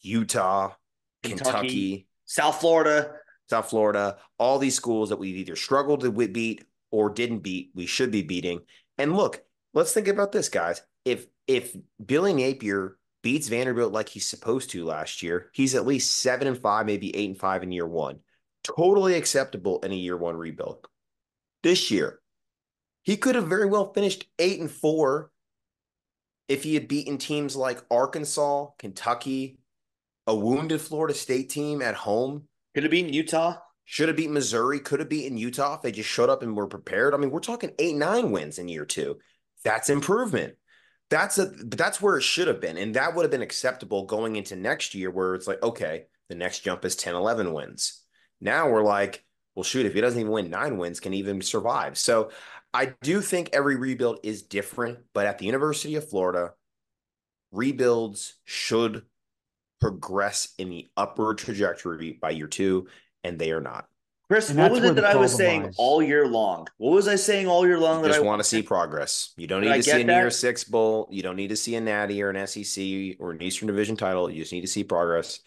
[0.00, 0.72] Utah,
[1.22, 1.50] Kentucky.
[1.50, 3.12] Kentucky South Florida.
[3.48, 7.86] South Florida, all these schools that we've either struggled to beat or didn't beat, we
[7.86, 8.60] should be beating.
[8.98, 9.42] And look,
[9.72, 10.82] let's think about this, guys.
[11.04, 11.74] If if
[12.04, 16.58] Billy Napier beats Vanderbilt like he's supposed to last year, he's at least seven and
[16.58, 18.20] five, maybe eight and five in year one.
[18.64, 20.86] Totally acceptable in a year one rebuild.
[21.62, 22.20] This year,
[23.02, 25.30] he could have very well finished eight and four
[26.48, 29.58] if he had beaten teams like Arkansas, Kentucky,
[30.26, 32.44] a wounded Florida State team at home.
[32.74, 33.56] Could have beaten Utah.
[33.86, 36.66] Should have beat Missouri, could have beaten Utah if they just showed up and were
[36.66, 37.14] prepared.
[37.14, 39.16] I mean, we're talking eight, nine wins in year two.
[39.64, 40.56] That's improvement.
[41.08, 42.76] That's a but that's where it should have been.
[42.76, 46.34] And that would have been acceptable going into next year, where it's like, okay, the
[46.34, 48.02] next jump is 10, 11 wins.
[48.40, 49.24] Now we're like,
[49.54, 51.98] well, shoot, if he doesn't even win nine wins, can he even survive?
[51.98, 52.30] So
[52.72, 56.52] I do think every rebuild is different, but at the University of Florida,
[57.50, 59.02] rebuilds should
[59.80, 62.88] progress in the upward trajectory by year two
[63.24, 63.88] and they are not.
[64.28, 65.74] Chris, what was it that I was saying lies.
[65.78, 66.66] all year long?
[66.76, 68.02] What was I saying all year long?
[68.02, 69.32] You that I want to see progress.
[69.38, 71.08] You don't need to see a New Six bowl.
[71.10, 74.30] You don't need to see a Natty or an SEC or an Eastern Division title.
[74.30, 75.40] You just need to see progress.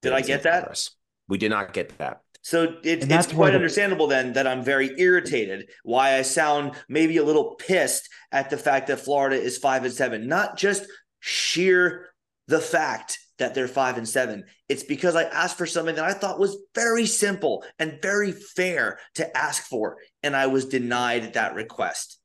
[0.00, 0.60] Did I get that?
[0.60, 0.95] Progress.
[1.28, 2.20] We did not get that.
[2.42, 5.68] So it, it's quite the- understandable then that I'm very irritated.
[5.82, 9.92] Why I sound maybe a little pissed at the fact that Florida is five and
[9.92, 10.86] seven, not just
[11.18, 12.06] sheer
[12.46, 14.44] the fact that they're five and seven.
[14.68, 18.98] It's because I asked for something that I thought was very simple and very fair
[19.16, 22.18] to ask for, and I was denied that request.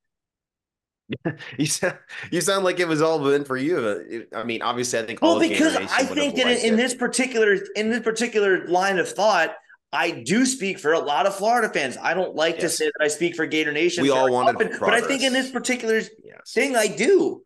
[1.58, 1.98] you sound
[2.32, 4.28] you sound like it was all been for you.
[4.36, 7.90] I mean, obviously, I think well because I think that in, in this particular in
[7.90, 9.56] this particular line of thought,
[9.94, 11.98] I do speak for a lot of Florida fans.
[11.98, 12.64] I don't like yes.
[12.64, 14.04] to say that I speak for Gator Nation.
[14.04, 16.54] We all wanted, often, but I think in this particular yes.
[16.54, 17.44] thing, I do.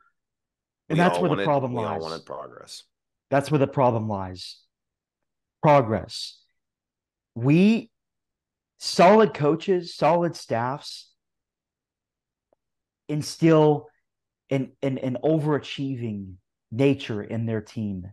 [0.89, 1.83] And we that's where wanted, the problem lies.
[1.83, 2.83] We all wanted progress.
[3.31, 4.59] That's where the problem lies.
[5.63, 6.39] Progress.
[7.33, 7.89] We,
[8.77, 11.09] solid coaches, solid staffs,
[13.07, 13.87] instill
[14.49, 16.33] an, an, an overachieving
[16.71, 18.11] nature in their team.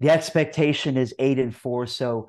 [0.00, 1.86] The expectation is eight and four.
[1.86, 2.28] So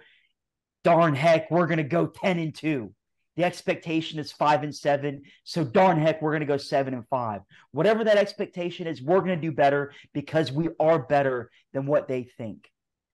[0.84, 2.94] darn heck, we're going to go 10 and two.
[3.36, 5.24] The expectation is five and seven.
[5.44, 7.42] So darn heck, we're going to go seven and five.
[7.72, 12.08] Whatever that expectation is, we're going to do better because we are better than what
[12.08, 12.70] they think.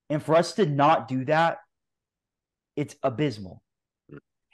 [0.09, 1.57] And for us to not do that,
[2.75, 3.63] it's abysmal.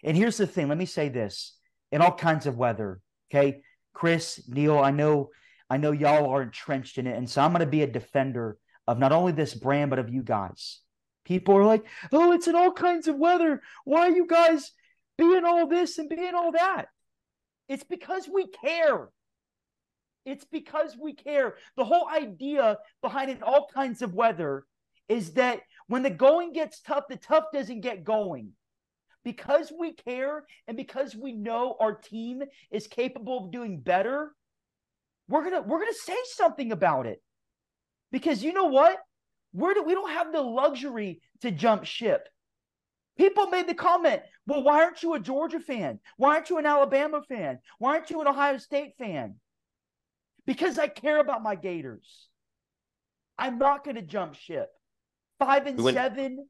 [0.04, 1.58] And here's the thing let me say this
[1.92, 3.02] in all kinds of weather.
[3.30, 3.62] Okay.
[3.98, 5.32] Chris, Neil, I know,
[5.72, 7.18] I know y'all are entrenched in it.
[7.18, 8.58] And so I'm going to be a defender
[8.88, 10.82] of not only this brand, but of you guys.
[11.26, 13.62] People are like, oh, it's in all kinds of weather.
[13.86, 14.72] Why are you guys
[15.18, 16.86] being all this and being all that.
[17.68, 19.10] It's because we care.
[20.26, 21.56] It's because we care.
[21.76, 24.66] The whole idea behind it, all kinds of weather,
[25.10, 28.52] is that when the going gets tough, the tough doesn't get going.
[29.28, 34.32] Because we care and because we know our team is capable of doing better,
[35.28, 37.22] we're gonna we're gonna say something about it.
[38.10, 38.98] Because you know what?
[39.52, 42.30] We're we don't have the luxury to jump ship.
[43.18, 46.00] People made the comment, well, why aren't you a Georgia fan?
[46.16, 47.60] Why aren't you an Alabama fan?
[47.80, 49.36] Why aren't you an Ohio State fan?
[50.46, 52.30] Because I care about my Gators.
[53.38, 54.70] I'm not going to jump ship.
[55.38, 56.48] Five and we seven,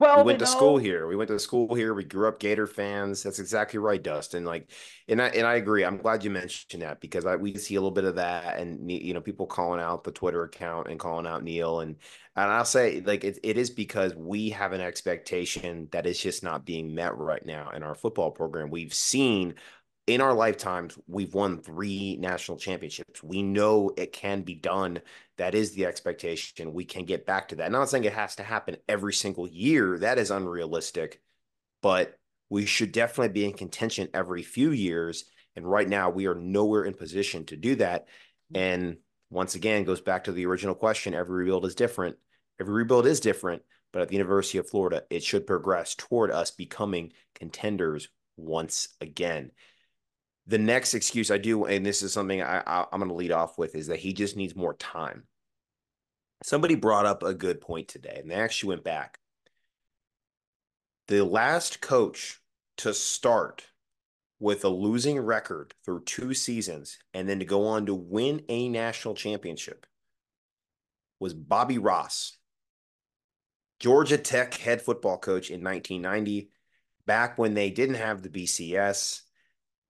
[0.00, 0.56] 12 we went to 0.
[0.56, 1.06] school here.
[1.06, 1.92] We went to school here.
[1.92, 3.22] We grew up Gator fans.
[3.22, 4.46] That's exactly right, Dustin.
[4.46, 4.70] Like,
[5.08, 5.84] and I and I agree.
[5.84, 8.90] I'm glad you mentioned that because I we see a little bit of that, and
[8.90, 11.96] you know, people calling out the Twitter account and calling out Neil, and
[12.34, 16.42] and I'll say like it, it is because we have an expectation that is just
[16.42, 18.70] not being met right now in our football program.
[18.70, 19.54] We've seen
[20.06, 23.22] in our lifetimes, we've won three national championships.
[23.22, 25.00] We know it can be done.
[25.36, 26.72] That is the expectation.
[26.72, 27.70] We can get back to that.
[27.70, 29.98] not saying it has to happen every single year.
[29.98, 31.20] That is unrealistic,
[31.82, 32.18] but
[32.48, 35.24] we should definitely be in contention every few years.
[35.54, 38.08] And right now, we are nowhere in position to do that.
[38.54, 38.96] And
[39.30, 42.16] once again, goes back to the original question every rebuild is different.
[42.60, 43.62] Every rebuild is different,
[43.92, 49.52] but at the University of Florida, it should progress toward us becoming contenders once again.
[50.50, 53.30] The next excuse I do, and this is something I, I I'm going to lead
[53.30, 55.22] off with, is that he just needs more time.
[56.42, 59.20] Somebody brought up a good point today, and they actually went back.
[61.06, 62.40] The last coach
[62.78, 63.68] to start
[64.40, 68.68] with a losing record through two seasons and then to go on to win a
[68.68, 69.86] national championship
[71.20, 72.38] was Bobby Ross,
[73.78, 76.50] Georgia Tech head football coach in 1990,
[77.06, 79.22] back when they didn't have the BCS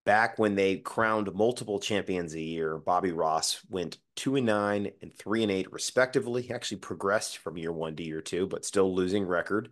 [0.04, 5.14] back when they crowned multiple champions a year, Bobby Ross went two and nine and
[5.14, 6.42] three and eight, respectively.
[6.42, 9.70] He actually progressed from year one to year two, but still losing record.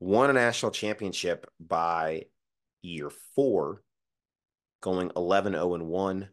[0.00, 2.24] Won a national championship by
[2.82, 3.82] year four,
[4.80, 6.28] going 11 0 and 1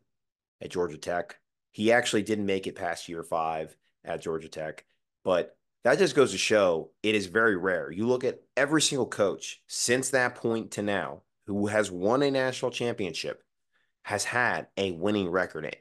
[0.62, 1.38] at Georgia Tech.
[1.72, 4.86] He actually didn't make it past year five at Georgia Tech,
[5.24, 7.92] but that just goes to show it is very rare.
[7.92, 12.32] You look at every single coach since that point to now who has won a
[12.32, 13.44] national championship
[14.04, 15.76] has had a winning record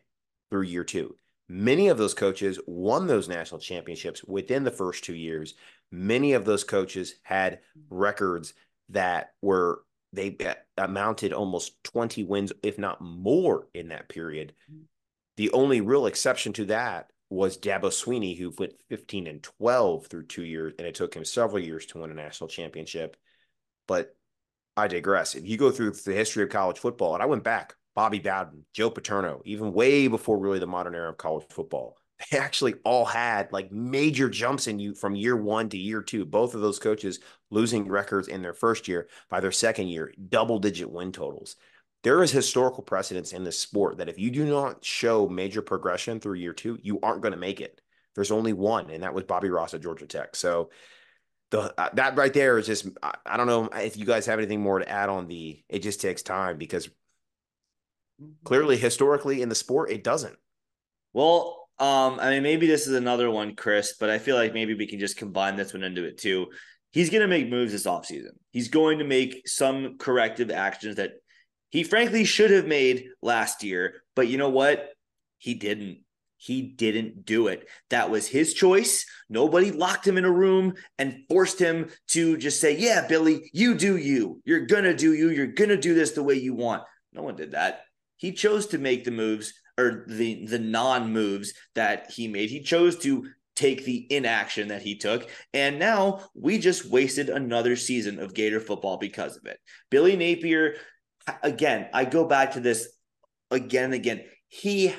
[0.50, 1.16] through year two.
[1.48, 5.54] Many of those coaches won those national championships within the first two years.
[5.92, 7.60] Many of those coaches had
[7.90, 8.54] records
[8.88, 9.82] that were
[10.14, 14.54] they uh, amounted almost 20 wins, if not more, in that period.
[15.36, 20.26] The only real exception to that was Dabo Swinney, who went 15 and 12 through
[20.26, 23.16] two years, and it took him several years to win a national championship.
[23.88, 24.16] But
[24.76, 25.34] I digress.
[25.34, 28.64] If you go through the history of college football, and I went back, Bobby Bowden,
[28.72, 31.96] Joe Paterno, even way before really the modern era of college football,
[32.30, 36.24] they actually all had like major jumps in you from year one to year two.
[36.24, 37.20] Both of those coaches
[37.50, 41.56] losing records in their first year by their second year, double digit win totals.
[42.02, 46.20] There is historical precedence in this sport that if you do not show major progression
[46.20, 47.80] through year two, you aren't going to make it.
[48.14, 50.36] There's only one, and that was Bobby Ross at Georgia Tech.
[50.36, 50.70] So
[51.50, 54.38] the uh, that right there is just I, I don't know if you guys have
[54.38, 55.62] anything more to add on the.
[55.68, 56.88] It just takes time because
[58.44, 60.36] clearly historically in the sport it doesn't.
[61.12, 64.74] Well, um, I mean maybe this is another one, Chris, but I feel like maybe
[64.74, 66.46] we can just combine this one into it too.
[66.92, 68.30] He's going to make moves this offseason.
[68.52, 71.14] He's going to make some corrective actions that
[71.70, 74.90] he frankly should have made last year, but you know what?
[75.38, 75.98] He didn't.
[76.36, 77.68] He didn't do it.
[77.90, 79.06] That was his choice.
[79.28, 83.74] Nobody locked him in a room and forced him to just say, Yeah, Billy, you
[83.74, 84.42] do you.
[84.44, 85.30] You're going to do you.
[85.30, 86.82] You're going to do this the way you want.
[87.12, 87.82] No one did that.
[88.16, 92.50] He chose to make the moves or the the non moves that he made.
[92.50, 95.28] He chose to take the inaction that he took.
[95.52, 99.58] And now we just wasted another season of Gator football because of it.
[99.90, 100.76] Billy Napier,
[101.42, 102.88] again, I go back to this
[103.50, 104.24] again and again.
[104.48, 104.94] He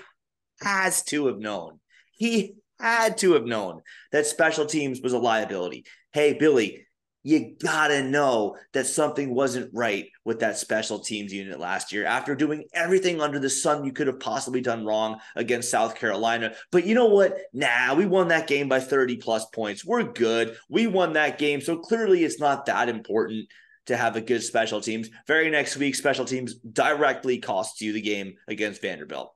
[0.62, 1.80] has to have known.
[2.12, 5.86] He had to have known that special teams was a liability.
[6.12, 6.86] Hey, Billy,
[7.26, 12.36] you gotta know that something wasn't right with that special teams unit last year after
[12.36, 16.54] doing everything under the sun you could have possibly done wrong against South Carolina.
[16.72, 17.36] But you know what?
[17.52, 19.84] Nah, we won that game by 30 plus points.
[19.84, 20.56] We're good.
[20.70, 21.62] We won that game.
[21.62, 23.48] So clearly it's not that important
[23.88, 25.10] to have a good special teams.
[25.26, 29.34] Very next week, special teams directly costs you the game against Vanderbilt.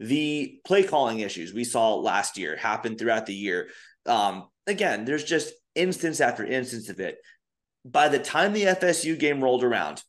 [0.00, 3.68] The play calling issues we saw last year happen throughout the year.
[4.06, 7.18] Um, again, there's just instance after instance of it.
[7.84, 10.02] By the time the FSU game rolled around,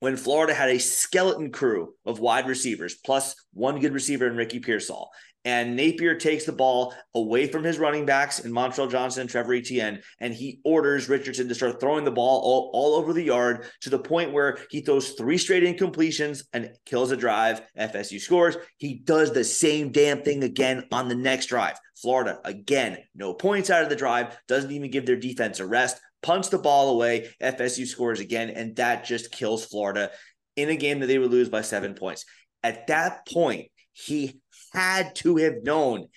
[0.00, 4.58] when Florida had a skeleton crew of wide receivers plus one good receiver in Ricky
[4.58, 5.10] Pearsall,
[5.44, 9.54] and Napier takes the ball away from his running backs in Montrell Johnson and Trevor
[9.54, 13.66] Etienne, and he orders Richardson to start throwing the ball all, all over the yard
[13.80, 17.62] to the point where he throws three straight incompletions and kills a drive.
[17.78, 18.56] FSU scores.
[18.76, 21.78] He does the same damn thing again on the next drive.
[21.96, 26.00] Florida, again, no points out of the drive, doesn't even give their defense a rest,
[26.22, 27.28] punts the ball away.
[27.42, 30.10] FSU scores again, and that just kills Florida
[30.56, 32.24] in a game that they would lose by seven points.
[32.62, 34.39] At that point, he
[34.72, 36.08] had to have known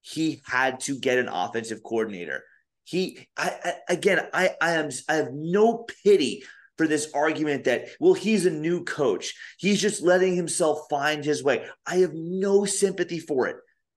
[0.00, 2.44] he had to get an offensive coordinator.
[2.84, 6.44] He, I, I, again, I, I am, I have no pity
[6.78, 9.34] for this argument that well he's a new coach.
[9.58, 11.66] He's just letting himself find his way.
[11.86, 13.56] I have no sympathy for it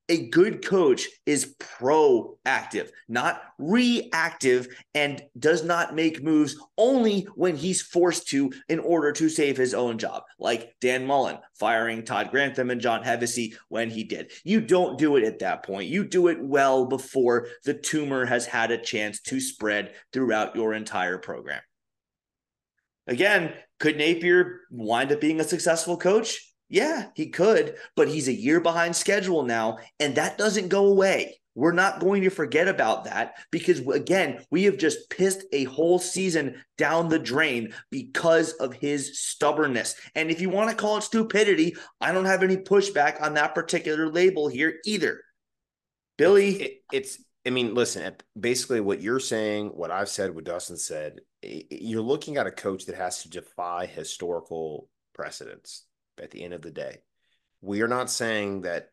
[0.10, 7.82] a good coach is proactive, not reactive, and does not make moves only when he's
[7.82, 12.72] forced to in order to save his own job, like Dan Mullen firing Todd Grantham
[12.72, 14.32] and John Hevesy when he did.
[14.44, 15.90] You don't do it at that point.
[15.90, 20.74] You do it well before the tumor has had a chance to spread throughout your
[20.74, 21.62] entire program.
[23.06, 26.49] Again, could Napier wind up being a successful coach?
[26.70, 31.40] Yeah, he could, but he's a year behind schedule now, and that doesn't go away.
[31.56, 35.98] We're not going to forget about that because, again, we have just pissed a whole
[35.98, 39.96] season down the drain because of his stubbornness.
[40.16, 43.56] And if you want to call it stupidity, I don't have any pushback on that
[43.56, 45.22] particular label here either.
[46.18, 46.62] Billy.
[46.62, 51.20] It, it's, I mean, listen, basically what you're saying, what I've said, what Dustin said,
[51.42, 55.86] you're looking at a coach that has to defy historical precedents
[56.22, 56.98] at the end of the day.
[57.62, 58.90] We are not saying that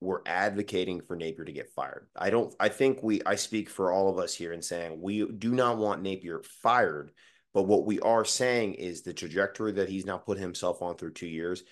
[0.00, 2.08] we're advocating for Napier to get fired.
[2.16, 5.24] I don't I think we I speak for all of us here in saying we
[5.30, 7.12] do not want Napier fired,
[7.54, 11.12] but what we are saying is the trajectory that he's now put himself on through
[11.12, 11.62] 2 years,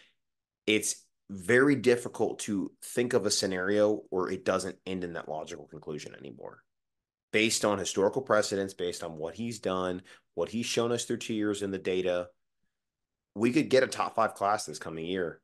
[0.67, 5.67] it's very difficult to think of a scenario where it doesn't end in that logical
[5.67, 6.63] conclusion anymore.
[7.33, 10.03] Based on historical precedents, based on what he's done,
[10.35, 12.29] what he's shown us through 2 years in the data,
[13.35, 15.41] we could get a top five class this coming year.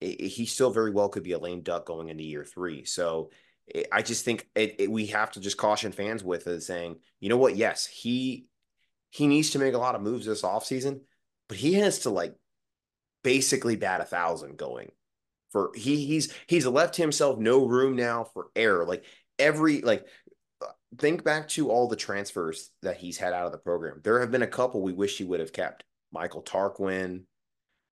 [0.00, 2.84] It, it, he still very well could be a lame duck going into year three.
[2.84, 3.30] So
[3.66, 4.48] it, I just think
[4.88, 7.56] we have to just caution fans with it saying, you know what?
[7.56, 8.46] Yes, he
[9.10, 11.00] he needs to make a lot of moves this offseason,
[11.48, 12.34] but he has to like
[13.22, 14.90] basically bat a thousand going
[15.52, 18.84] for he he's he's left himself no room now for error.
[18.84, 19.04] Like
[19.38, 20.06] every like
[20.62, 20.66] uh,
[20.98, 24.00] think back to all the transfers that he's had out of the program.
[24.02, 27.22] There have been a couple we wish he would have kept Michael Tarquin,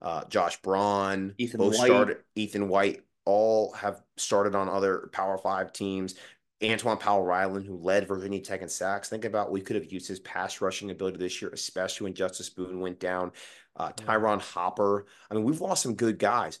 [0.01, 1.85] uh, Josh Braun, Ethan both White.
[1.87, 2.17] started.
[2.35, 6.15] Ethan White all have started on other Power Five teams.
[6.61, 9.09] Antwaun Powell-Ryland, who led Virginia Tech in sacks.
[9.09, 12.49] Think about we could have used his pass rushing ability this year, especially when Justus
[12.51, 13.31] Boone went down.
[13.75, 15.07] Uh, Tyron Hopper.
[15.29, 16.59] I mean, we've lost some good guys.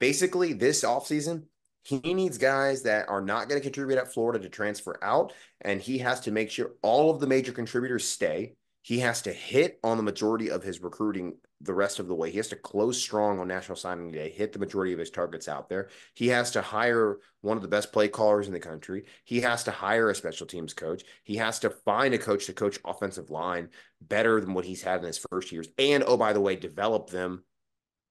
[0.00, 1.44] Basically, this offseason,
[1.84, 5.82] he needs guys that are not going to contribute at Florida to transfer out, and
[5.82, 8.54] he has to make sure all of the major contributors stay.
[8.86, 12.30] He has to hit on the majority of his recruiting the rest of the way.
[12.30, 15.48] He has to close strong on National Signing Day, hit the majority of his targets
[15.48, 15.88] out there.
[16.14, 19.06] He has to hire one of the best play callers in the country.
[19.24, 21.02] He has to hire a special teams coach.
[21.24, 25.00] He has to find a coach to coach offensive line better than what he's had
[25.00, 25.66] in his first years.
[25.78, 27.42] And oh, by the way, develop them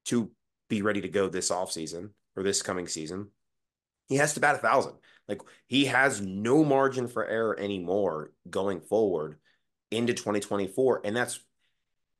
[0.08, 0.30] to
[0.68, 3.30] be ready to go this offseason or this coming season.
[4.10, 4.96] He has to bat a thousand.
[5.30, 9.38] Like he has no margin for error anymore going forward
[9.92, 11.02] into 2024.
[11.06, 11.40] And that's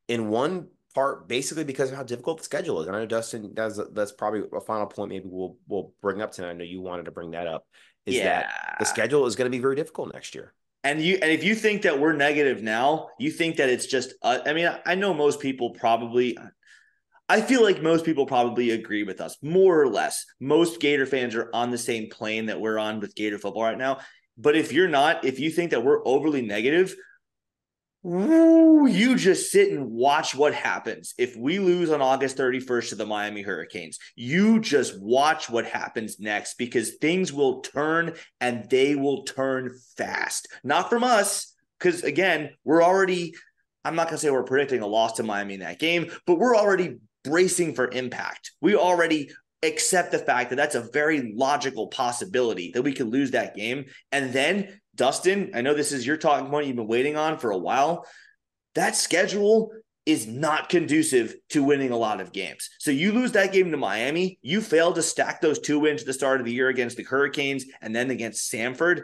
[0.08, 2.86] in one part basically because of how difficult the schedule is.
[2.86, 6.32] And I know Dustin does that's probably a final point maybe we'll we'll bring up
[6.32, 6.50] tonight.
[6.50, 7.66] I know you wanted to bring that up.
[8.06, 8.24] Is Yeah.
[8.24, 10.54] that the schedule is going to be very difficult next year.
[10.84, 14.14] And you and if you think that we're negative now, you think that it's just
[14.22, 16.38] uh, I mean, I know most people probably
[17.28, 20.24] I feel like most people probably agree with us, more or less.
[20.40, 23.76] Most Gator fans are on the same plane that we're on with Gator football right
[23.76, 23.98] now.
[24.38, 26.94] But if you're not, if you think that we're overly negative,
[28.06, 31.12] woo, you just sit and watch what happens.
[31.18, 36.20] If we lose on August 31st to the Miami Hurricanes, you just watch what happens
[36.20, 40.46] next because things will turn and they will turn fast.
[40.62, 43.34] Not from us, because again, we're already,
[43.84, 46.38] I'm not going to say we're predicting a loss to Miami in that game, but
[46.38, 48.52] we're already bracing for impact.
[48.60, 49.32] We already
[49.64, 53.86] accept the fact that that's a very logical possibility that we could lose that game.
[54.12, 57.50] And then, Dustin, I know this is your talking point you've been waiting on for
[57.50, 58.06] a while.
[58.74, 59.70] That schedule
[60.04, 62.70] is not conducive to winning a lot of games.
[62.78, 66.06] So you lose that game to Miami, you fail to stack those two wins at
[66.06, 69.02] the start of the year against the Hurricanes and then against Samford.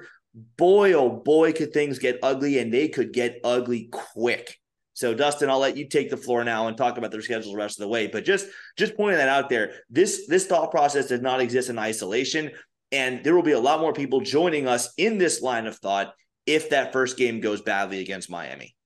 [0.56, 4.59] Boy, oh boy, could things get ugly and they could get ugly quick.
[4.94, 7.59] So Dustin, I'll let you take the floor now and talk about their schedules the
[7.59, 8.06] rest of the way.
[8.06, 8.47] But just
[8.77, 12.51] just pointing that out there, this this thought process does not exist in isolation,
[12.93, 16.14] and there will be a lot more people joining us in this line of thought
[16.47, 18.77] if that first game goes badly against Miami.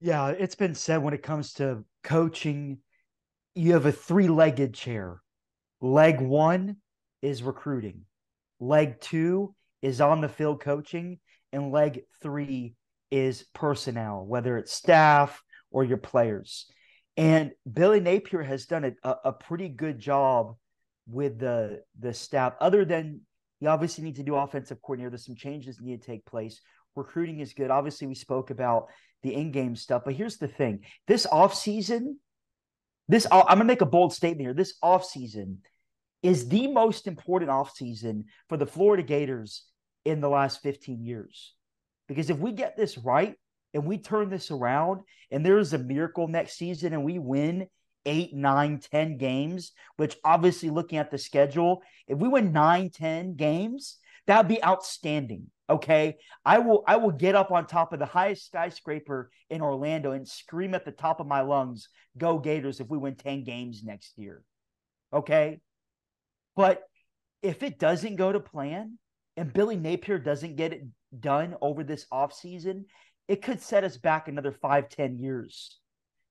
[0.00, 2.78] Yeah, it's been said when it comes to coaching,
[3.54, 5.20] you have a three legged chair.
[5.80, 6.76] Leg one
[7.20, 8.02] is recruiting,
[8.58, 11.18] leg two is on the field coaching,
[11.52, 12.74] and leg three
[13.10, 16.66] is personnel, whether it's staff or your players.
[17.16, 20.56] And Billy Napier has done a, a, a pretty good job
[21.06, 23.20] with the the staff, other than
[23.60, 25.10] you obviously need to do offensive coordinator.
[25.10, 26.60] There's some changes need to take place.
[26.96, 27.70] Recruiting is good.
[27.70, 28.88] Obviously, we spoke about
[29.22, 32.16] the in-game stuff, but here's the thing: this offseason,
[33.08, 34.54] this I'm gonna make a bold statement here.
[34.54, 35.58] This offseason
[36.22, 39.64] is the most important offseason for the Florida Gators
[40.04, 41.54] in the last 15 years.
[42.08, 43.34] Because if we get this right
[43.74, 45.00] and we turn this around
[45.30, 47.66] and there's a miracle next season and we win
[48.06, 53.34] eight, nine, ten games, which obviously looking at the schedule, if we win nine, ten
[53.34, 55.50] games, that'd be outstanding.
[55.68, 56.16] Okay.
[56.44, 60.28] I will I will get up on top of the highest skyscraper in Orlando and
[60.28, 61.88] scream at the top of my lungs,
[62.18, 64.42] go Gators if we win 10 games next year.
[65.12, 65.60] Okay.
[66.56, 66.82] But
[67.42, 68.98] if it doesn't go to plan
[69.36, 70.82] and Billy Napier doesn't get it
[71.18, 72.84] done over this offseason,
[73.28, 75.78] it could set us back another five, ten years.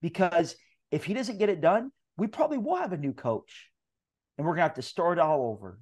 [0.02, 0.56] Because
[0.92, 3.70] if he doesn't get it done, we probably will have a new coach
[4.38, 5.80] and we're going to have to start all over.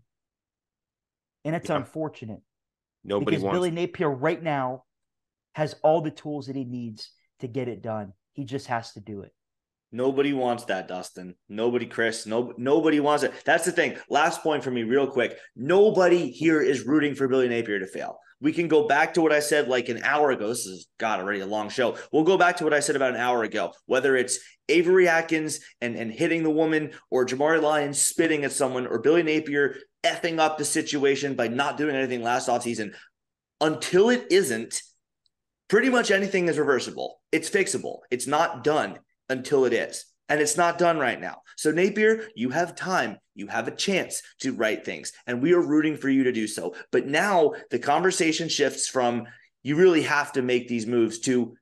[1.44, 1.78] And it's Yeah.
[1.78, 2.42] unfortunate
[3.04, 4.84] Nobody because wants Billy Napier right now
[5.54, 8.14] has all the tools that he needs to get it done.
[8.34, 9.34] He just has to do it.
[9.92, 11.36] Nobody wants that, Dustin.
[11.48, 12.28] Nobody, Chris.
[12.28, 13.34] No, nobody wants it.
[13.44, 13.98] That's the thing.
[14.08, 15.36] Last point for me, real quick.
[15.56, 18.20] Nobody here is rooting for Billy Napier to fail.
[18.42, 20.48] We can go back to what I said like an hour ago.
[20.48, 21.98] This is God already a long show.
[22.12, 23.74] We'll go back to what I said about an hour ago.
[23.86, 24.40] Whether it's
[24.70, 29.24] Avery Atkins and, and hitting the woman, or Jamari Lyons spitting at someone, or Billy
[29.24, 32.94] Napier effing up the situation by not doing anything last offseason.
[33.60, 34.82] Until it isn't,
[35.68, 37.20] pretty much anything is reversible.
[37.32, 38.00] It's fixable.
[38.10, 40.06] It's not done until it is.
[40.30, 41.42] And it's not done right now.
[41.58, 43.18] So, Napier, you have time.
[43.36, 45.12] You have a chance to write things.
[45.28, 46.76] And we are rooting for you to do so.
[46.92, 49.26] But now the conversation shifts from
[49.64, 51.56] you really have to make these moves to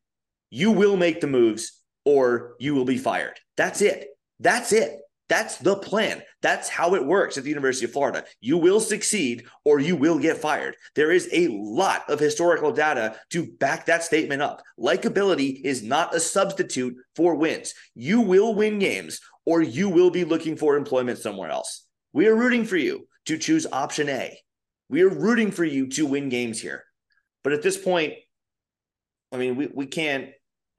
[0.49, 3.39] you will make the moves or you will be fired.
[3.57, 4.07] That's it.
[4.39, 4.99] That's it.
[5.29, 6.21] That's the plan.
[6.41, 8.23] That's how it works at the University of Florida.
[8.41, 10.75] You will succeed or you will get fired.
[10.95, 14.61] There is a lot of historical data to back that statement up.
[14.79, 17.73] Likability is not a substitute for wins.
[17.95, 21.85] You will win games or you will be looking for employment somewhere else.
[22.13, 24.37] We are rooting for you to choose option A.
[24.89, 26.83] We are rooting for you to win games here.
[27.43, 28.13] But at this point,
[29.31, 30.29] I mean, we, we can't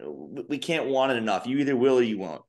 [0.00, 1.46] we can't want it enough.
[1.46, 2.42] You either will or you won't.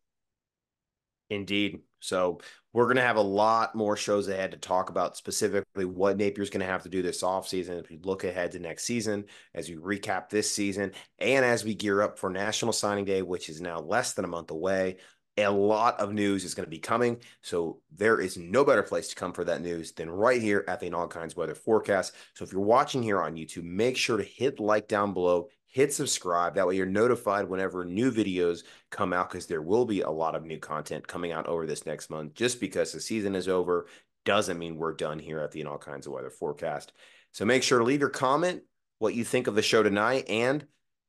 [1.30, 1.80] Indeed.
[2.00, 2.42] So
[2.74, 6.52] we're going to have a lot more shows ahead to talk about specifically what Napier's
[6.52, 9.26] going to have to do this offseason as we look ahead to next season,
[9.56, 13.50] as we recap this season, and as we gear up for National Signing Day, which
[13.50, 14.98] is now less than a month away.
[15.38, 17.22] A lot of news is going to be coming.
[17.42, 20.82] So there is no better place to come for that news than right here at
[20.82, 22.14] the In All Kinds Weather Forecast.
[22.34, 25.94] So if you're watching here on YouTube, make sure to hit like down below, hit
[25.94, 26.56] subscribe.
[26.56, 30.36] That way you're notified whenever new videos come out because there will be a lot
[30.36, 32.34] of new content coming out over this next month.
[32.34, 33.86] Just because the season is over
[34.26, 36.92] doesn't mean we're done here at the In All Kinds of Weather Forecast.
[37.32, 38.64] So make sure to leave your comment,
[38.98, 40.66] what you think of the show tonight, and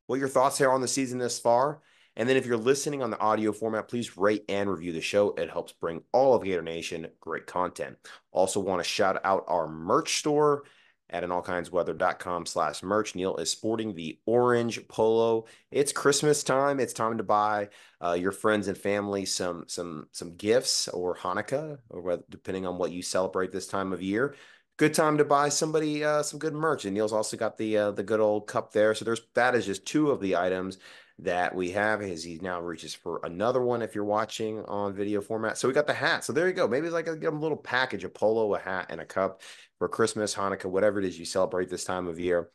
[0.07, 1.81] what your thoughts are on the season this far.
[2.17, 5.31] And then if you're listening on the audio format, please rate and review the show.
[5.35, 7.97] It helps bring all of Gator Nation great content.
[8.31, 10.65] Also want to shout out our merch store
[11.11, 13.15] at an allkindsweather.com slash merch.
[13.15, 15.45] Neil is sporting the orange polo.
[15.71, 16.81] It's Christmas time.
[16.81, 17.69] It's time to buy
[18.01, 22.79] uh, your friends and family some some some gifts or Hanukkah, or whether, depending on
[22.79, 24.35] what you celebrate this time of year.
[24.77, 26.85] Good time to buy somebody uh, some good merch.
[26.85, 28.95] And Neil's also got the uh, the good old cup there.
[28.95, 30.79] So there's that is just two of the items
[31.23, 35.21] that we have as he now reaches for another one if you're watching on video
[35.21, 35.59] format.
[35.59, 36.25] So we got the hat.
[36.25, 36.67] So there you go.
[36.67, 39.43] Maybe like a, a little package, a polo, a hat, and a cup
[39.81, 42.51] for Christmas, Hanukkah, whatever it is you celebrate this time of year.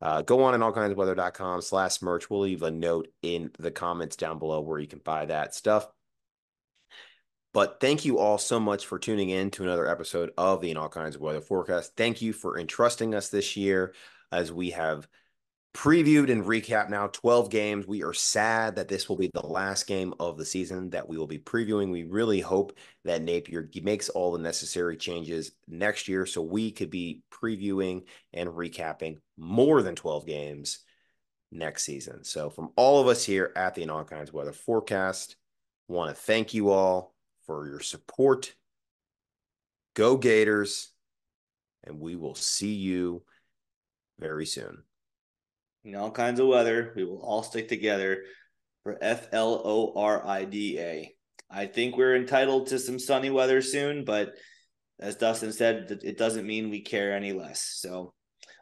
[0.00, 2.30] Uh, go on and allkindsweather.com slash merch.
[2.30, 5.86] We'll leave a note in the comments down below where you can buy that stuff.
[7.52, 10.76] But thank you all so much for tuning in to another episode of the In
[10.76, 11.92] All Kinds of Weather Forecast.
[11.96, 13.92] Thank you for entrusting us this year
[14.32, 15.06] as we have–
[15.78, 17.86] previewed and recap now 12 games.
[17.86, 21.16] We are sad that this will be the last game of the season that we
[21.16, 21.92] will be previewing.
[21.92, 26.90] We really hope that Napier makes all the necessary changes next year so we could
[26.90, 30.80] be previewing and recapping more than 12 games
[31.52, 32.24] next season.
[32.24, 35.36] So, from all of us here at the In All Kinds Weather Forecast,
[35.86, 37.14] want to thank you all
[37.46, 38.52] for your support.
[39.94, 40.90] Go Gators,
[41.84, 43.22] and we will see you
[44.18, 44.82] very soon
[45.84, 46.92] in all kinds of weather.
[46.96, 48.24] We will all stick together
[48.82, 51.14] for F L O R I D A.
[51.50, 54.32] I think we're entitled to some sunny weather soon, but
[55.00, 57.62] as Dustin said, it doesn't mean we care any less.
[57.80, 58.12] So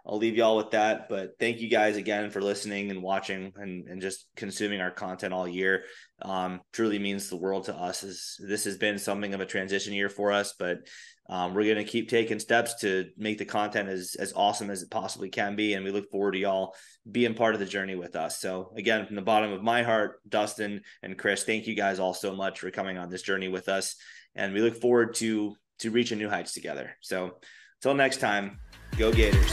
[0.06, 1.08] I'll leave y'all with that.
[1.08, 5.34] But thank you guys again for listening and watching and, and just consuming our content
[5.34, 5.84] all year.
[6.22, 8.04] Um, truly means the world to us.
[8.04, 10.78] Is this has been something of a transition year for us, but
[11.28, 14.82] um, we're going to keep taking steps to make the content as as awesome as
[14.82, 16.74] it possibly can be, and we look forward to y'all
[17.10, 18.40] being part of the journey with us.
[18.40, 22.14] So again, from the bottom of my heart, Dustin and Chris, thank you guys all
[22.14, 23.96] so much for coming on this journey with us,
[24.34, 26.96] and we look forward to to reaching new heights together.
[27.00, 27.38] So
[27.80, 28.58] until next time,
[28.96, 29.50] go Gators.